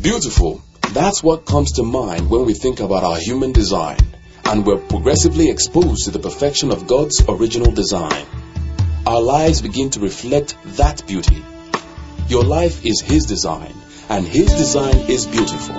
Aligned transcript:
Beautiful. 0.00 0.62
That's 0.94 1.22
what 1.22 1.44
comes 1.44 1.72
to 1.72 1.82
mind 1.82 2.30
when 2.30 2.46
we 2.46 2.54
think 2.54 2.80
about 2.80 3.04
our 3.04 3.18
human 3.18 3.52
design, 3.52 3.98
and 4.46 4.64
we're 4.64 4.78
progressively 4.78 5.50
exposed 5.50 6.06
to 6.06 6.10
the 6.10 6.18
perfection 6.18 6.70
of 6.70 6.86
God's 6.86 7.22
original 7.28 7.70
design. 7.70 8.24
Our 9.06 9.20
lives 9.20 9.60
begin 9.60 9.90
to 9.90 10.00
reflect 10.00 10.56
that 10.78 11.06
beauty. 11.06 11.44
Your 12.28 12.44
life 12.44 12.86
is 12.86 13.02
His 13.02 13.26
design, 13.26 13.74
and 14.08 14.26
His 14.26 14.46
design 14.46 14.96
is 15.10 15.26
beautiful. 15.26 15.74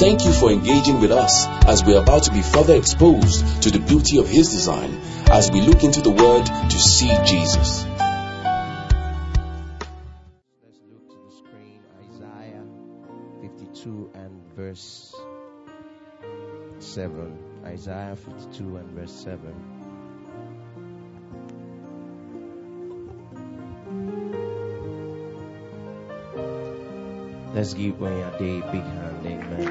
Thank 0.00 0.24
you 0.24 0.32
for 0.32 0.50
engaging 0.50 1.02
with 1.02 1.12
us 1.12 1.46
as 1.66 1.84
we're 1.84 2.00
about 2.00 2.22
to 2.22 2.32
be 2.32 2.40
further 2.40 2.76
exposed 2.76 3.64
to 3.64 3.70
the 3.70 3.80
beauty 3.80 4.16
of 4.16 4.28
His 4.28 4.50
design 4.50 4.98
as 5.30 5.50
we 5.52 5.60
look 5.60 5.84
into 5.84 6.00
the 6.00 6.10
Word 6.10 6.46
to 6.46 6.78
see 6.78 7.14
Jesus. 7.26 7.84
Verse 14.72 15.14
7. 16.78 17.38
Isaiah 17.66 18.16
52 18.16 18.76
and 18.76 18.88
verse 18.92 19.12
7. 19.12 19.54
Let's 27.54 27.74
give 27.74 27.96
Wanyade 27.96 28.34
a 28.34 28.38
day 28.38 28.62
big 28.72 28.82
hand, 28.82 29.26
amen. 29.26 29.68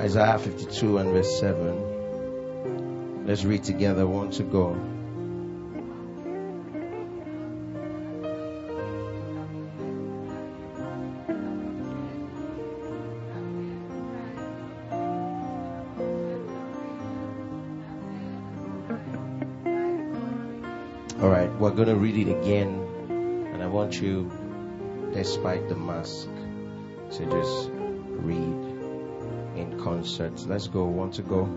Isaiah 0.00 0.38
52 0.38 0.98
and 0.98 1.12
verse 1.12 1.40
7. 1.40 3.24
Let's 3.26 3.44
read 3.44 3.64
together, 3.64 4.06
one 4.06 4.30
to 4.32 4.42
go. 4.42 4.97
Going 21.78 21.86
to 21.86 21.94
read 21.94 22.26
it 22.26 22.28
again, 22.28 22.74
and 23.52 23.62
I 23.62 23.68
want 23.68 24.00
you, 24.02 24.28
despite 25.14 25.68
the 25.68 25.76
mask, 25.76 26.26
to 27.12 27.24
just 27.30 27.70
read 27.70 28.36
in 29.54 29.80
concert. 29.80 30.44
Let's 30.48 30.66
go. 30.66 30.86
Want 30.86 31.14
to 31.14 31.22
go? 31.22 31.48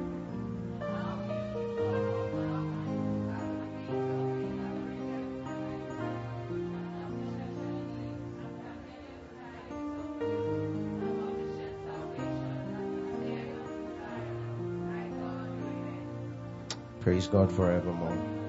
Praise 16.99 17.25
God 17.25 17.51
forevermore. 17.51 18.40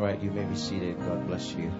All 0.00 0.06
right, 0.06 0.22
you 0.22 0.30
may 0.30 0.44
be 0.44 0.54
seated. 0.54 0.98
God 1.00 1.26
bless 1.26 1.52
you. 1.52 1.70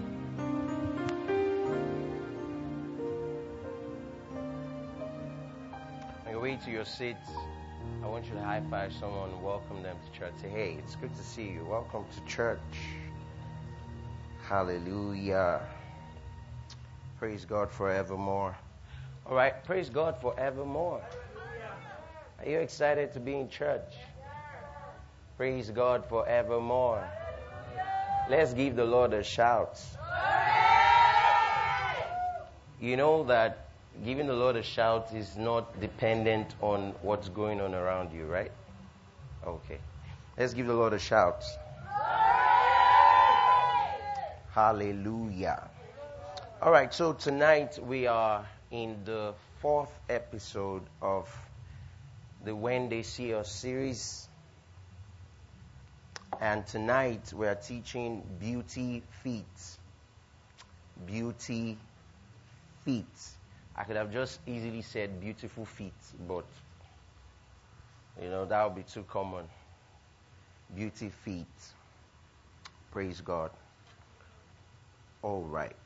On 6.27 6.31
your 6.31 6.41
way 6.43 6.59
to 6.63 6.71
your 6.71 6.85
seat, 6.85 7.17
I 8.05 8.07
want 8.07 8.27
you 8.27 8.35
to 8.35 8.43
high 8.43 8.61
five 8.69 8.93
someone 8.93 9.43
welcome 9.43 9.83
them 9.83 9.97
to 10.05 10.19
church. 10.19 10.35
Say, 10.43 10.51
hey, 10.51 10.77
it's 10.85 10.97
good 10.97 11.17
to 11.17 11.23
see 11.25 11.45
you. 11.45 11.65
Welcome 11.65 12.05
to 12.15 12.21
church. 12.31 12.61
Hallelujah. 14.47 15.63
Praise 17.19 17.47
God 17.47 17.71
forevermore. 17.71 18.55
All 19.25 19.35
right, 19.35 19.65
praise 19.65 19.89
God 19.89 20.21
forevermore. 20.21 21.01
Are 22.39 22.47
you 22.47 22.59
excited 22.59 23.15
to 23.15 23.21
be 23.21 23.37
in 23.37 23.49
church? 23.49 23.95
Praise 25.39 25.71
God 25.71 26.05
forevermore. 26.07 27.09
Let's 28.31 28.55
give 28.55 28.77
the 28.77 28.85
Lord 28.85 29.13
a 29.13 29.25
shout. 29.25 29.83
You 32.81 32.97
know 32.97 33.25
that 33.25 33.67
giving 34.05 34.29
the 34.29 34.35
Lord 34.35 34.55
a 34.55 34.63
shout 34.63 35.13
is 35.13 35.37
not 35.37 35.81
dependent 35.81 36.55
on 36.61 36.95
what's 37.03 37.29
going 37.29 37.61
on 37.61 37.75
around 37.75 38.13
you, 38.13 38.27
right? 38.27 38.53
Okay. 39.45 39.79
Let's 40.39 40.55
give 40.55 40.69
the 40.69 40.75
Lord 40.75 40.93
a 40.93 40.99
shout. 41.01 41.45
Hallelujah. 44.53 45.69
All 46.63 46.71
right, 46.71 46.95
so 46.95 47.13
tonight 47.13 47.81
we 47.83 48.07
are 48.07 48.47
in 48.71 49.03
the 49.05 49.35
fourth 49.59 49.91
episode 50.09 50.83
of 51.03 51.29
the 52.45 52.55
When 52.55 52.91
They 52.91 53.03
See 53.03 53.35
Us 53.35 53.51
series. 53.51 54.30
And 56.39 56.67
tonight 56.67 57.33
we 57.35 57.47
are 57.47 57.55
teaching 57.55 58.23
beauty 58.39 59.03
feet. 59.23 59.45
Beauty 61.07 61.77
feet. 62.85 63.05
I 63.77 63.85
could 63.85 63.97
have 63.97 64.13
just 64.13 64.41
easily 64.47 64.83
said 64.83 65.21
beautiful 65.21 65.65
feet, 65.65 65.93
but 66.29 66.45
you 68.23 68.29
know 68.29 68.45
that 68.45 68.65
would 68.65 68.77
be 68.77 68.91
too 68.91 69.05
common. 69.05 69.45
Beauty 70.75 71.11
feet. 71.25 71.47
Praise 72.91 73.21
God. 73.21 73.51
All 75.23 75.43
right. 75.43 75.77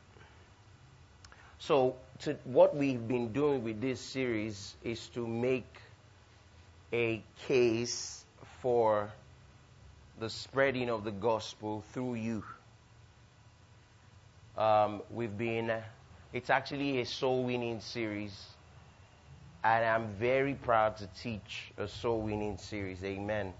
So, 1.59 1.97
to, 2.21 2.37
what 2.45 2.77
we've 2.77 3.07
been 3.07 3.33
doing 3.33 3.65
with 3.65 3.81
this 3.81 4.01
series 4.01 4.75
is 4.83 5.07
to 5.09 5.27
make 5.27 5.79
a 6.93 7.23
case 7.47 8.25
for 8.61 9.11
the 10.19 10.31
spreading 10.31 10.91
of 10.91 11.05
the 11.05 11.11
gospel 11.11 11.83
through 11.93 12.15
you. 12.15 12.45
Um, 14.57 15.03
we've 15.11 15.37
been, 15.37 15.73
it's 16.33 16.51
actually 16.51 17.01
a 17.01 17.07
soul 17.07 17.45
winning 17.45 17.81
series, 17.81 18.47
and 19.65 19.85
I'm 19.85 20.09
very 20.15 20.55
proud 20.55 20.99
to 20.99 21.09
teach 21.21 21.73
a 21.77 21.89
soul 21.89 22.21
winning 22.21 22.59
series. 22.59 23.03
Amen. 23.03 23.53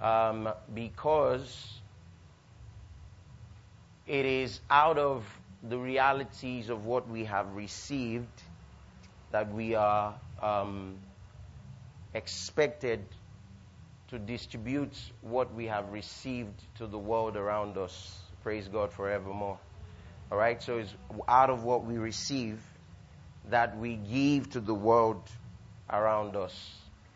Um, 0.00 0.48
because 0.74 1.80
it 4.06 4.26
is 4.26 4.60
out 4.68 4.98
of 4.98 5.24
the 5.62 5.78
realities 5.78 6.68
of 6.70 6.84
what 6.84 7.08
we 7.08 7.24
have 7.24 7.54
received 7.54 8.42
that 9.30 9.52
we 9.52 9.76
are 9.76 10.14
um, 10.42 10.96
expected 12.14 13.00
to 14.12 14.18
distribute 14.18 14.92
what 15.22 15.54
we 15.54 15.66
have 15.66 15.90
received 15.90 16.62
to 16.76 16.86
the 16.86 16.98
world 16.98 17.34
around 17.34 17.78
us. 17.78 18.20
Praise 18.42 18.68
God 18.68 18.92
forevermore. 18.92 19.58
All 20.30 20.36
right, 20.36 20.62
so 20.62 20.76
it's 20.76 20.94
out 21.26 21.48
of 21.48 21.64
what 21.64 21.86
we 21.86 21.96
receive 21.96 22.60
that 23.48 23.74
we 23.78 23.96
give 23.96 24.50
to 24.50 24.60
the 24.60 24.74
world 24.74 25.22
around 25.88 26.36
us. 26.36 26.54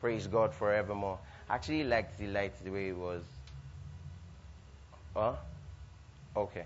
Praise 0.00 0.26
God 0.26 0.54
forevermore. 0.54 1.18
Actually 1.50 1.84
like 1.84 2.16
the 2.16 2.28
light 2.28 2.54
the 2.64 2.70
way 2.70 2.88
it 2.88 2.96
was. 2.96 3.22
Huh? 5.14 5.34
Okay. 6.34 6.64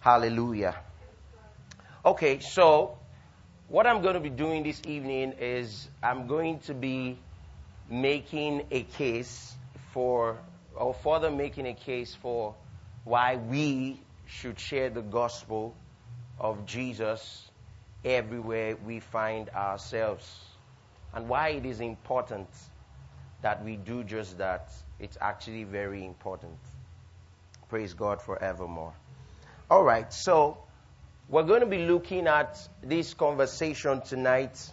Hallelujah. 0.00 0.76
Okay, 2.06 2.38
so 2.38 2.96
what 3.68 3.86
I'm 3.86 4.00
going 4.00 4.14
to 4.14 4.20
be 4.20 4.30
doing 4.30 4.62
this 4.62 4.80
evening 4.86 5.34
is 5.38 5.88
I'm 6.02 6.26
going 6.26 6.60
to 6.60 6.72
be 6.72 7.18
making 7.88 8.66
a 8.70 8.82
case 8.82 9.54
for, 9.92 10.38
or 10.74 10.94
further 10.94 11.30
making 11.30 11.66
a 11.66 11.74
case 11.74 12.14
for 12.14 12.54
why 13.04 13.36
we 13.36 14.00
should 14.26 14.58
share 14.58 14.90
the 14.90 15.02
gospel 15.02 15.74
of 16.38 16.66
Jesus 16.66 17.50
everywhere 18.04 18.76
we 18.86 19.00
find 19.00 19.48
ourselves 19.50 20.40
and 21.14 21.28
why 21.28 21.48
it 21.48 21.64
is 21.64 21.80
important 21.80 22.48
that 23.42 23.64
we 23.64 23.76
do 23.76 24.04
just 24.04 24.38
that. 24.38 24.72
It's 24.98 25.16
actually 25.20 25.64
very 25.64 26.04
important. 26.04 26.58
Praise 27.68 27.94
God 27.94 28.20
forevermore. 28.20 28.92
All 29.70 29.84
right, 29.84 30.12
so 30.12 30.58
we're 31.28 31.44
going 31.44 31.60
to 31.60 31.66
be 31.66 31.86
looking 31.86 32.26
at 32.26 32.58
this 32.82 33.14
conversation 33.14 34.00
tonight. 34.02 34.70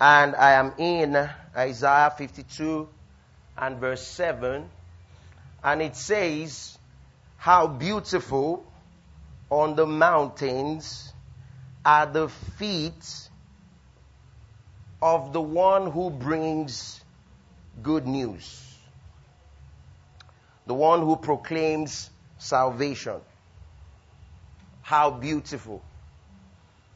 And 0.00 0.36
I 0.36 0.52
am 0.52 0.72
in 0.78 1.28
Isaiah 1.56 2.12
52 2.16 2.88
and 3.56 3.78
verse 3.78 4.06
7. 4.06 4.68
And 5.64 5.82
it 5.82 5.96
says, 5.96 6.78
How 7.36 7.66
beautiful 7.66 8.64
on 9.50 9.76
the 9.76 9.86
mountains 9.86 11.12
are 11.84 12.06
the 12.06 12.28
feet 12.28 13.28
of 15.00 15.32
the 15.32 15.40
one 15.40 15.90
who 15.90 16.10
brings 16.10 17.00
good 17.82 18.06
news, 18.06 18.76
the 20.66 20.74
one 20.74 21.00
who 21.00 21.16
proclaims 21.16 22.10
salvation. 22.38 23.20
how 24.82 25.10
beautiful. 25.10 25.82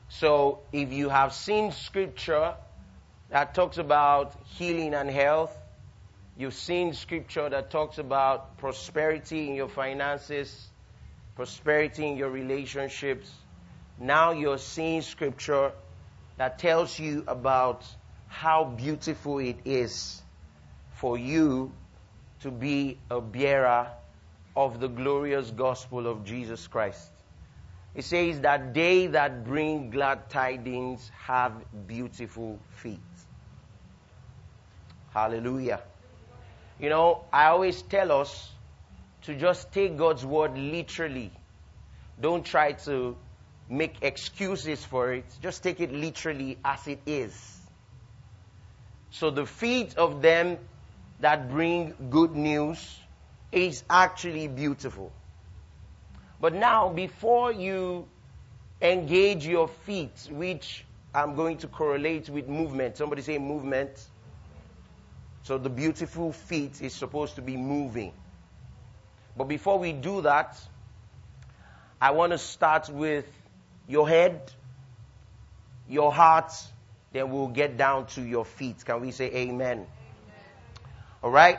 So 0.09 0.61
if 0.73 0.93
you 0.93 1.09
have 1.09 1.33
seen 1.33 1.73
scripture 1.73 2.55
that 3.31 3.55
talks 3.55 3.79
about 3.79 4.35
healing 4.59 4.93
and 4.93 5.09
health, 5.09 5.57
you've 6.37 6.55
seen 6.55 6.93
scripture 6.95 7.49
that 7.49 7.71
talks 7.71 7.99
about 7.99 8.59
prosperity 8.59 9.49
in 9.49 9.55
your 9.55 9.69
finances, 9.69 10.69
prosperity 11.37 12.07
in 12.07 12.17
your 12.17 12.31
relationships. 12.31 13.31
Now 13.99 14.33
you're 14.33 14.59
seeing 14.59 15.03
scripture 15.03 15.73
that 16.39 16.59
tells 16.59 16.99
you 16.99 17.25
about 17.29 17.85
how 18.27 18.65
beautiful 18.65 19.39
it 19.39 19.59
is 19.65 20.21
for 20.95 21.17
you 21.17 21.73
to 22.41 22.51
be 22.51 22.99
a 23.11 23.21
bearer 23.21 23.89
of 24.57 24.81
the 24.81 24.89
glorious 24.89 25.51
gospel 25.51 26.07
of 26.07 26.25
Jesus 26.25 26.67
Christ. 26.67 27.11
It 27.95 28.05
says 28.05 28.41
that 28.41 28.73
they 28.73 29.09
that 29.09 29.45
bring 29.45 29.91
glad 29.91 30.31
tidings 30.31 31.11
have 31.27 31.53
beautiful 31.87 32.59
feet. 32.71 33.01
Hallelujah. 35.11 35.81
You 36.79 36.89
know, 36.89 37.23
I 37.33 37.47
always 37.47 37.83
tell 37.83 38.13
us 38.13 38.51
to 39.23 39.35
just 39.35 39.73
take 39.73 39.97
God's 39.97 40.25
word 40.25 40.57
literally. 40.57 41.31
Don't 42.21 42.45
try 42.45 42.73
to 42.73 43.17
make 43.69 43.97
excuses 44.03 44.85
for 44.85 45.13
it. 45.13 45.25
Just 45.43 45.63
take 45.63 45.81
it 45.81 45.93
literally 45.93 46.59
as 46.65 46.87
it 46.87 47.01
is. 47.07 47.61
So 49.11 49.31
the 49.31 49.47
feet 49.47 49.97
of 49.97 50.23
them 50.23 50.59
that 51.21 51.51
bring 51.51 51.95
good 52.11 52.35
news 52.35 52.99
is 53.53 53.83
actually 53.91 54.49
beautiful. 54.49 55.13
But 56.41 56.55
now, 56.55 56.89
before 56.89 57.53
you 57.53 58.07
engage 58.81 59.47
your 59.47 59.69
feet, 59.69 60.29
which 60.31 60.85
I'm 61.15 61.35
going 61.35 61.59
to 61.59 61.69
correlate 61.69 62.31
with 62.31 62.49
movement, 62.49 62.97
somebody 62.97 63.23
say 63.23 63.39
movement. 63.39 63.91
So 65.43 65.59
the 65.59 65.71
beautiful 65.71 66.33
feet 66.33 66.83
is 66.83 66.95
supposed 66.95 67.37
to 67.37 67.43
be 67.43 67.57
moving. 67.57 68.13
But 69.37 69.45
before 69.45 69.79
we 69.79 69.93
do 69.93 70.23
that, 70.23 70.61
I 72.01 72.11
want 72.13 72.33
to 72.33 72.39
start 72.39 72.89
with 72.89 73.27
your 73.89 74.09
head, 74.09 74.53
your 75.89 76.13
heart, 76.13 76.53
then 77.13 77.31
we'll 77.31 77.49
get 77.49 77.77
down 77.77 78.07
to 78.07 78.23
your 78.23 78.45
feet. 78.45 78.85
Can 78.85 79.01
we 79.01 79.11
say 79.11 79.27
amen? 79.27 79.79
amen. 79.79 79.87
All 81.23 81.31
right? 81.31 81.59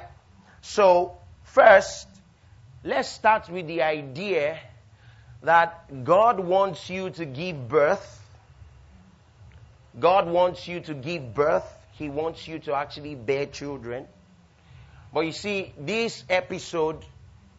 So, 0.61 1.17
first, 1.43 2.07
let's 2.83 3.09
start 3.09 3.49
with 3.49 3.67
the 3.67 3.81
idea 3.81 4.59
that 5.43 6.03
God 6.03 6.39
wants 6.39 6.89
you 6.89 7.09
to 7.11 7.25
give 7.25 7.67
birth. 7.67 8.19
God 9.99 10.29
wants 10.29 10.67
you 10.67 10.79
to 10.81 10.93
give 10.93 11.33
birth. 11.33 11.80
He 12.01 12.09
wants 12.09 12.47
you 12.47 12.57
to 12.57 12.73
actually 12.73 13.13
bear 13.13 13.45
children. 13.45 14.07
But 15.13 15.19
you 15.19 15.31
see, 15.31 15.71
this 15.77 16.23
episode 16.31 17.05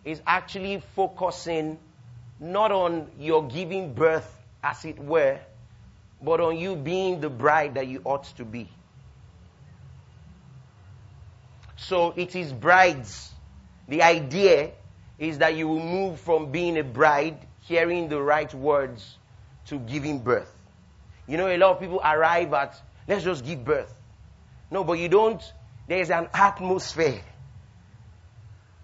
is 0.05 0.21
actually 0.27 0.83
focusing 0.97 1.79
not 2.41 2.73
on 2.73 3.09
your 3.21 3.47
giving 3.47 3.95
birth, 3.95 4.29
as 4.61 4.85
it 4.85 4.99
were, 4.99 5.39
but 6.21 6.41
on 6.41 6.59
you 6.59 6.75
being 6.75 7.21
the 7.21 7.31
bride 7.31 7.75
that 7.75 7.87
you 7.87 8.01
ought 8.03 8.25
to 8.37 8.45
be. 8.45 8.69
So 11.77 12.13
it 12.17 12.35
is 12.35 12.53
brides. 12.53 13.31
The 13.87 14.03
idea 14.03 14.73
is 15.21 15.39
that 15.39 15.55
you 15.55 15.69
will 15.69 15.87
move 15.87 16.19
from 16.19 16.51
being 16.51 16.77
a 16.79 16.85
bride 16.85 17.39
hearing 17.61 18.09
the 18.09 18.21
right 18.21 18.53
words 18.53 19.19
to 19.67 19.79
giving 19.79 20.19
birth. 20.19 20.53
You 21.29 21.37
know, 21.37 21.47
a 21.47 21.57
lot 21.57 21.77
of 21.77 21.81
people 21.81 22.01
arrive 22.05 22.53
at, 22.55 22.75
let's 23.07 23.23
just 23.23 23.45
give 23.45 23.65
birth. 23.65 23.95
No, 24.73 24.85
but 24.85 24.95
you 24.95 25.11
don't, 25.11 25.43
there's 25.87 26.11
an 26.11 26.29
atmosphere. 26.33 27.21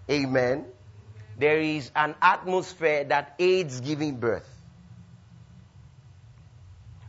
Amen. 0.07 0.65
There 1.39 1.59
is 1.59 1.89
an 1.95 2.13
atmosphere 2.21 3.05
that 3.05 3.33
aids 3.39 3.81
giving 3.81 4.17
birth. 4.17 4.47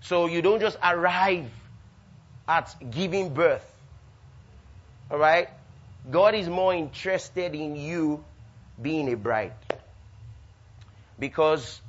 So 0.01 0.27
you 0.27 0.41
don't 0.41 0.61
just 0.61 0.79
arrive 0.83 1.51
at 2.49 2.75
giving 2.91 3.35
birth. 3.35 3.71
Alright? 5.11 5.49
God 6.11 6.35
is 6.35 6.49
more 6.49 6.73
interested 6.73 7.55
in 7.55 7.77
you 7.77 8.25
being 8.81 9.13
a 9.13 9.17
bride. 9.17 9.53
Because 11.19 11.83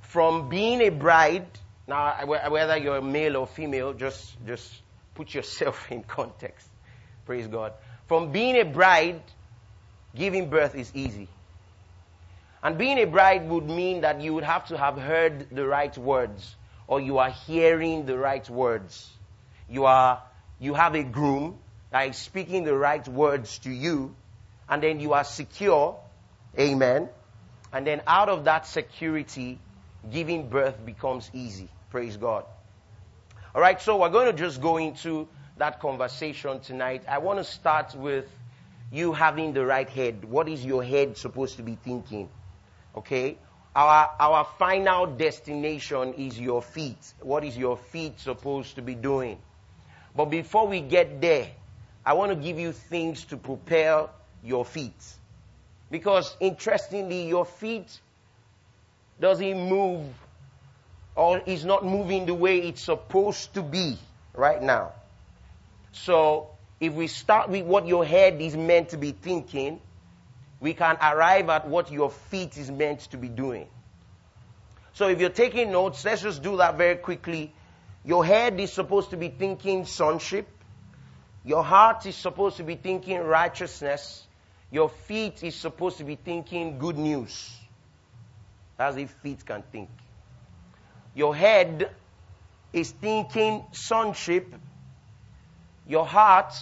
from 0.00 0.48
being 0.48 0.80
a 0.80 0.88
bride, 0.88 1.46
now 1.86 2.24
whether 2.24 2.78
you're 2.78 3.02
male 3.02 3.36
or 3.36 3.46
female, 3.46 3.92
just, 3.92 4.34
just 4.46 4.72
put 5.16 5.34
yourself 5.34 5.90
in 5.90 6.02
context. 6.04 6.68
Praise 7.24 7.48
God. 7.48 7.72
From 8.06 8.30
being 8.30 8.56
a 8.60 8.64
bride, 8.64 9.20
giving 10.14 10.48
birth 10.48 10.76
is 10.76 10.92
easy. 10.94 11.28
And 12.62 12.78
being 12.78 12.98
a 12.98 13.04
bride 13.04 13.48
would 13.48 13.66
mean 13.66 14.02
that 14.02 14.20
you 14.20 14.34
would 14.34 14.44
have 14.44 14.66
to 14.68 14.78
have 14.78 14.96
heard 14.96 15.48
the 15.50 15.66
right 15.66 15.96
words, 15.98 16.54
or 16.86 17.00
you 17.00 17.18
are 17.18 17.30
hearing 17.30 18.06
the 18.06 18.16
right 18.16 18.48
words. 18.48 19.08
You 19.68 19.86
are, 19.86 20.22
you 20.58 20.74
have 20.74 20.94
a 20.94 21.02
groom 21.02 21.58
that 21.90 22.08
is 22.08 22.16
speaking 22.16 22.64
the 22.64 22.76
right 22.76 23.06
words 23.06 23.58
to 23.60 23.70
you, 23.70 24.14
and 24.68 24.82
then 24.82 25.00
you 25.00 25.12
are 25.12 25.24
secure. 25.24 25.98
Amen. 26.58 27.08
And 27.72 27.86
then 27.86 28.02
out 28.06 28.28
of 28.28 28.44
that 28.44 28.66
security, 28.66 29.58
giving 30.10 30.48
birth 30.48 30.84
becomes 30.84 31.30
easy. 31.34 31.68
Praise 31.90 32.16
God. 32.16 32.44
All 33.56 33.62
right, 33.62 33.80
so 33.80 33.96
we're 33.96 34.10
going 34.10 34.26
to 34.26 34.34
just 34.34 34.60
go 34.60 34.76
into 34.76 35.26
that 35.56 35.80
conversation 35.80 36.60
tonight. 36.60 37.04
I 37.08 37.16
want 37.16 37.38
to 37.38 37.44
start 37.44 37.94
with 37.94 38.26
you 38.92 39.14
having 39.14 39.54
the 39.54 39.64
right 39.64 39.88
head. 39.88 40.26
What 40.26 40.46
is 40.46 40.62
your 40.62 40.84
head 40.84 41.16
supposed 41.16 41.56
to 41.56 41.62
be 41.62 41.78
thinking? 41.82 42.28
Okay? 42.94 43.38
Our, 43.74 44.10
our 44.20 44.46
final 44.58 45.06
destination 45.06 46.12
is 46.18 46.38
your 46.38 46.60
feet. 46.60 46.98
What 47.20 47.44
is 47.44 47.56
your 47.56 47.78
feet 47.78 48.20
supposed 48.20 48.74
to 48.74 48.82
be 48.82 48.94
doing? 48.94 49.38
But 50.14 50.26
before 50.26 50.66
we 50.66 50.82
get 50.82 51.22
there, 51.22 51.48
I 52.04 52.12
want 52.12 52.32
to 52.32 52.36
give 52.36 52.58
you 52.58 52.72
things 52.72 53.24
to 53.24 53.38
propel 53.38 54.10
your 54.44 54.66
feet. 54.66 55.02
Because 55.90 56.36
interestingly, 56.40 57.26
your 57.26 57.46
feet 57.46 58.00
doesn't 59.18 59.70
move 59.70 60.04
or 61.16 61.40
is 61.46 61.64
not 61.64 61.84
moving 61.84 62.26
the 62.26 62.34
way 62.34 62.58
it's 62.58 62.82
supposed 62.82 63.54
to 63.54 63.62
be 63.62 63.98
right 64.34 64.62
now. 64.62 64.92
So 65.92 66.50
if 66.78 66.92
we 66.92 67.06
start 67.06 67.48
with 67.48 67.64
what 67.64 67.86
your 67.86 68.04
head 68.04 68.40
is 68.40 68.56
meant 68.56 68.90
to 68.90 68.98
be 68.98 69.12
thinking, 69.12 69.80
we 70.60 70.74
can 70.74 70.96
arrive 70.96 71.48
at 71.48 71.66
what 71.66 71.90
your 71.90 72.10
feet 72.10 72.58
is 72.58 72.70
meant 72.70 73.00
to 73.10 73.16
be 73.16 73.28
doing. 73.28 73.66
So 74.92 75.08
if 75.08 75.20
you're 75.20 75.30
taking 75.30 75.72
notes, 75.72 76.04
let's 76.04 76.22
just 76.22 76.42
do 76.42 76.58
that 76.58 76.76
very 76.76 76.96
quickly. 76.96 77.52
Your 78.04 78.24
head 78.24 78.60
is 78.60 78.72
supposed 78.72 79.10
to 79.10 79.16
be 79.16 79.28
thinking 79.28 79.86
sonship. 79.86 80.46
Your 81.44 81.62
heart 81.62 82.06
is 82.06 82.14
supposed 82.14 82.58
to 82.58 82.62
be 82.62 82.76
thinking 82.76 83.20
righteousness. 83.20 84.26
Your 84.70 84.88
feet 84.88 85.42
is 85.42 85.54
supposed 85.54 85.98
to 85.98 86.04
be 86.04 86.16
thinking 86.16 86.78
good 86.78 86.98
news. 86.98 87.56
As 88.78 88.96
if 88.96 89.10
feet 89.22 89.44
can 89.44 89.62
think. 89.72 89.88
Your 91.16 91.34
head 91.34 91.90
is 92.74 92.90
thinking 92.90 93.64
sonship. 93.72 94.54
Your 95.88 96.04
heart 96.06 96.54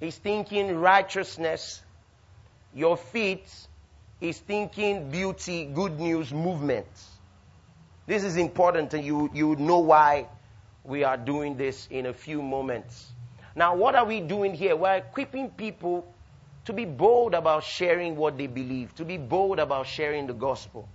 is 0.00 0.16
thinking 0.16 0.76
righteousness. 0.78 1.82
Your 2.74 2.96
feet 2.96 3.46
is 4.22 4.38
thinking 4.38 5.10
beauty, 5.10 5.66
good 5.66 6.00
news, 6.00 6.32
movement. 6.32 6.86
This 8.06 8.24
is 8.24 8.36
important 8.36 8.94
and 8.94 9.04
you, 9.04 9.30
you 9.34 9.56
know 9.56 9.80
why 9.80 10.26
we 10.84 11.04
are 11.04 11.18
doing 11.18 11.58
this 11.58 11.86
in 11.90 12.06
a 12.06 12.14
few 12.14 12.40
moments. 12.40 13.12
Now, 13.54 13.76
what 13.76 13.94
are 13.94 14.06
we 14.06 14.20
doing 14.20 14.54
here? 14.54 14.74
We're 14.74 14.96
equipping 14.96 15.50
people 15.50 16.06
to 16.64 16.72
be 16.72 16.86
bold 16.86 17.34
about 17.34 17.64
sharing 17.64 18.16
what 18.16 18.38
they 18.38 18.46
believe, 18.46 18.94
to 18.94 19.04
be 19.04 19.18
bold 19.18 19.58
about 19.58 19.86
sharing 19.86 20.26
the 20.26 20.32
gospel, 20.32 20.88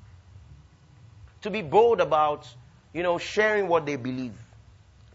to 1.42 1.52
be 1.52 1.62
bold 1.62 2.02
about, 2.02 2.48
you 2.98 3.04
know, 3.04 3.18
sharing 3.18 3.68
what 3.68 3.86
they 3.86 3.96
believe. 3.96 4.34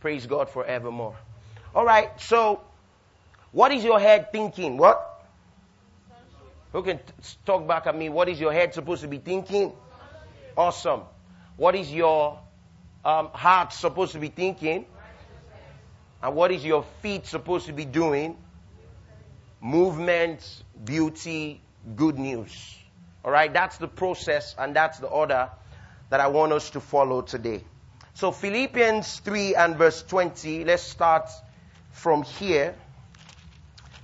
Praise 0.00 0.26
God 0.26 0.48
forevermore. 0.48 1.16
All 1.74 1.84
right, 1.84 2.08
so 2.20 2.60
what 3.50 3.72
is 3.72 3.82
your 3.82 3.98
head 3.98 4.30
thinking? 4.30 4.76
What? 4.76 5.08
Who 6.72 6.82
can 6.82 6.98
t- 6.98 7.04
talk 7.44 7.66
back 7.66 7.86
at 7.86 7.96
me? 7.96 8.08
What 8.08 8.28
is 8.28 8.40
your 8.40 8.52
head 8.52 8.72
supposed 8.72 9.02
to 9.02 9.08
be 9.08 9.18
thinking? 9.18 9.72
Awesome. 10.56 11.02
What 11.56 11.74
is 11.74 11.92
your 11.92 12.38
um, 13.04 13.28
heart 13.34 13.72
supposed 13.72 14.12
to 14.12 14.18
be 14.18 14.28
thinking? 14.28 14.86
And 16.22 16.34
what 16.36 16.52
is 16.52 16.64
your 16.64 16.84
feet 17.02 17.26
supposed 17.26 17.66
to 17.66 17.72
be 17.72 17.84
doing? 17.84 18.36
movement, 19.62 20.64
beauty, 20.84 21.62
good 21.94 22.18
news. 22.18 22.76
All 23.24 23.30
right, 23.30 23.52
that's 23.52 23.78
the 23.78 23.88
process 23.88 24.54
and 24.58 24.74
that's 24.74 24.98
the 24.98 25.06
order 25.06 25.48
that 26.10 26.20
I 26.20 26.26
want 26.26 26.52
us 26.52 26.70
to 26.70 26.80
follow 26.80 27.22
today. 27.22 27.62
So 28.14 28.30
Philippians 28.30 29.20
3 29.20 29.54
and 29.54 29.76
verse 29.76 30.02
20, 30.02 30.64
let's 30.64 30.82
start 30.82 31.30
from 31.90 32.22
here. 32.22 32.74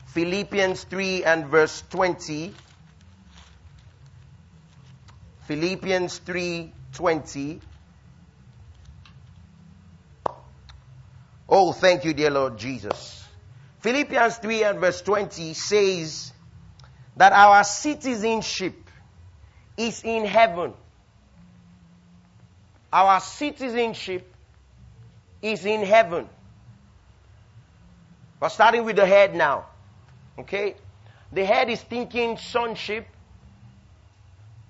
Philippians 0.07 0.85
3 0.85 1.25
and 1.25 1.47
verse 1.47 1.83
20. 1.91 2.55
Philippians 5.49 6.21
3:20 6.27 7.61
Oh 11.49 11.73
thank 11.73 12.05
you 12.05 12.12
dear 12.12 12.31
Lord 12.31 12.59
Jesus. 12.59 13.27
Philippians 13.81 14.37
3 14.37 14.65
and 14.65 14.79
verse 14.81 15.00
20 15.00 15.55
says 15.55 16.33
that 17.17 17.33
our 17.33 17.65
citizenship 17.65 18.75
is 19.79 20.03
in 20.05 20.27
heaven. 20.27 20.75
Our 22.92 23.21
citizenship 23.21 24.33
is 25.42 25.64
in 25.66 25.85
heaven. 25.85 26.28
We're 28.40 28.49
starting 28.49 28.85
with 28.85 28.97
the 28.97 29.07
head 29.07 29.35
now. 29.35 29.66
Okay? 30.38 30.76
The 31.33 31.45
head 31.45 31.68
is 31.68 31.80
thinking 31.83 32.37
sonship. 32.38 33.07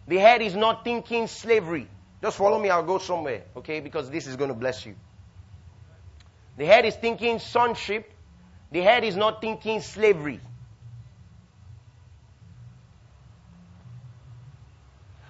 The 0.08 0.16
head 0.16 0.42
is 0.42 0.56
not 0.56 0.84
thinking 0.84 1.26
slavery. 1.26 1.86
Just 2.22 2.36
follow 2.36 2.58
me, 2.58 2.70
I'll 2.70 2.82
go 2.82 2.98
somewhere, 2.98 3.42
okay? 3.56 3.78
Because 3.80 4.10
this 4.10 4.26
is 4.26 4.34
going 4.34 4.48
to 4.48 4.54
bless 4.54 4.84
you. 4.84 4.96
The 6.56 6.66
head 6.66 6.84
is 6.84 6.96
thinking 6.96 7.38
sonship. 7.38 8.12
The 8.72 8.80
head 8.80 9.04
is 9.04 9.16
not 9.16 9.40
thinking 9.40 9.80
slavery. 9.80 10.40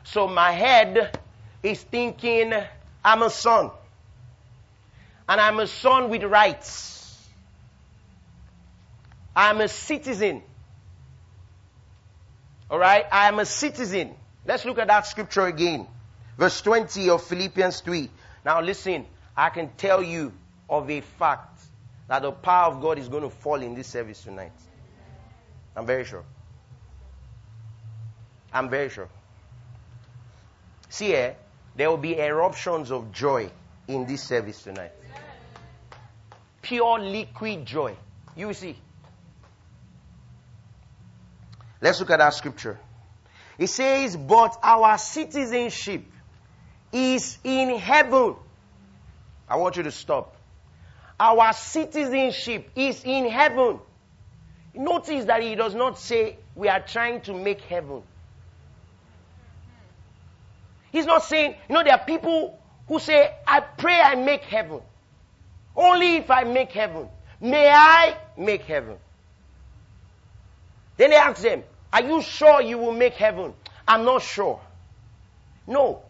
So 0.05 0.27
my 0.27 0.53
head 0.53 1.19
is 1.63 1.83
thinking, 1.83 2.55
I'm 3.05 3.23
a 3.23 3.31
son. 3.31 3.71
And 5.29 5.41
I'm 5.41 5.59
a 5.61 5.67
son 5.67 6.11
with 6.11 6.23
rights. 6.25 7.29
I'm 9.37 9.61
a 9.61 9.69
citizen. 9.69 10.43
Alright? 12.71 13.07
I'm 13.13 13.39
a 13.39 13.47
citizen. 13.47 14.15
Let's 14.47 14.65
look 14.65 14.79
at 14.79 14.89
that 14.89 15.07
scripture 15.07 15.47
again. 15.47 15.87
Verse 16.37 16.61
20 16.63 17.11
of 17.11 17.23
Philippians 17.23 17.81
3. 17.81 18.11
Now 18.45 18.61
listen, 18.61 19.07
I 19.37 19.51
can 19.51 19.71
tell 19.77 20.03
you 20.03 20.33
of 20.69 20.91
a 20.91 21.01
fact 21.01 21.61
that 22.09 22.23
the 22.23 22.33
power 22.33 22.73
of 22.73 22.81
God 22.81 22.99
is 22.99 23.09
going 23.09 23.23
to 23.23 23.31
fall 23.31 23.61
in 23.61 23.75
this 23.75 23.87
service 23.87 24.23
tonight. 24.23 24.53
I'm 25.77 25.87
very 25.87 26.05
sure. 26.05 26.25
I'm 28.53 28.71
very 28.71 28.89
sure. 28.89 29.09
See 30.89 31.07
here, 31.07 31.37
there 31.79 31.89
will 31.89 31.97
be 31.97 32.19
eruptions 32.19 32.91
of 32.91 33.13
joy 33.13 33.49
in 33.87 34.05
this 34.05 34.25
service 34.25 34.65
tonight. 34.65 34.91
Pure 36.61 36.99
liquid 36.99 37.65
joy. 37.65 37.95
You 38.37 38.53
see. 38.53 38.77
Let's 41.81 42.01
look 42.01 42.11
at 42.11 42.19
that 42.19 42.35
scripture. 42.35 42.81
It 43.59 43.69
says, 43.69 44.17
but 44.17 44.59
our 44.61 44.99
citizenship 44.99 46.03
is 46.93 47.39
in 47.45 47.79
heaven. 47.79 48.35
I 49.49 49.57
want 49.57 49.77
you 49.77 49.85
to 49.85 49.93
stop. 49.93 50.35
Our 51.21 51.53
citizenship 51.53 52.71
is 52.75 53.05
in 53.05 53.31
heaven. 53.31 53.79
Notice 54.75 55.27
that 55.27 55.43
he 55.43 55.55
does 55.55 55.77
not 55.77 55.97
say 55.97 56.39
we 56.57 56.69
are 56.69 56.81
trying 56.81 57.21
to 57.23 57.35
make 57.35 57.61
heaven. 57.61 58.03
He's 60.93 61.07
not 61.07 61.23
saying, 61.25 61.55
you 61.69 61.75
know, 61.75 61.85
there 61.85 61.93
are 61.95 62.05
people 62.05 62.59
who 62.87 62.99
say, 62.99 63.35
I 63.47 63.61
pray 63.61 64.01
I 64.01 64.15
make 64.15 64.43
heaven. 64.43 64.81
Only 65.77 66.17
if 66.17 66.31
I 66.31 66.45
make 66.45 66.73
heaven. 66.73 67.09
May 67.41 67.71
I 67.71 68.17
make 68.37 68.63
heaven? 68.63 68.97
Then 70.97 71.11
they 71.11 71.17
ask 71.17 71.41
them, 71.41 71.63
Are 71.93 72.03
you 72.03 72.21
sure 72.23 72.61
you 72.61 72.79
will 72.79 72.93
make 72.93 73.15
heaven? 73.15 73.55
I'm 73.87 74.05
not 74.05 74.23
sure. 74.23 74.61
No. 75.67 76.01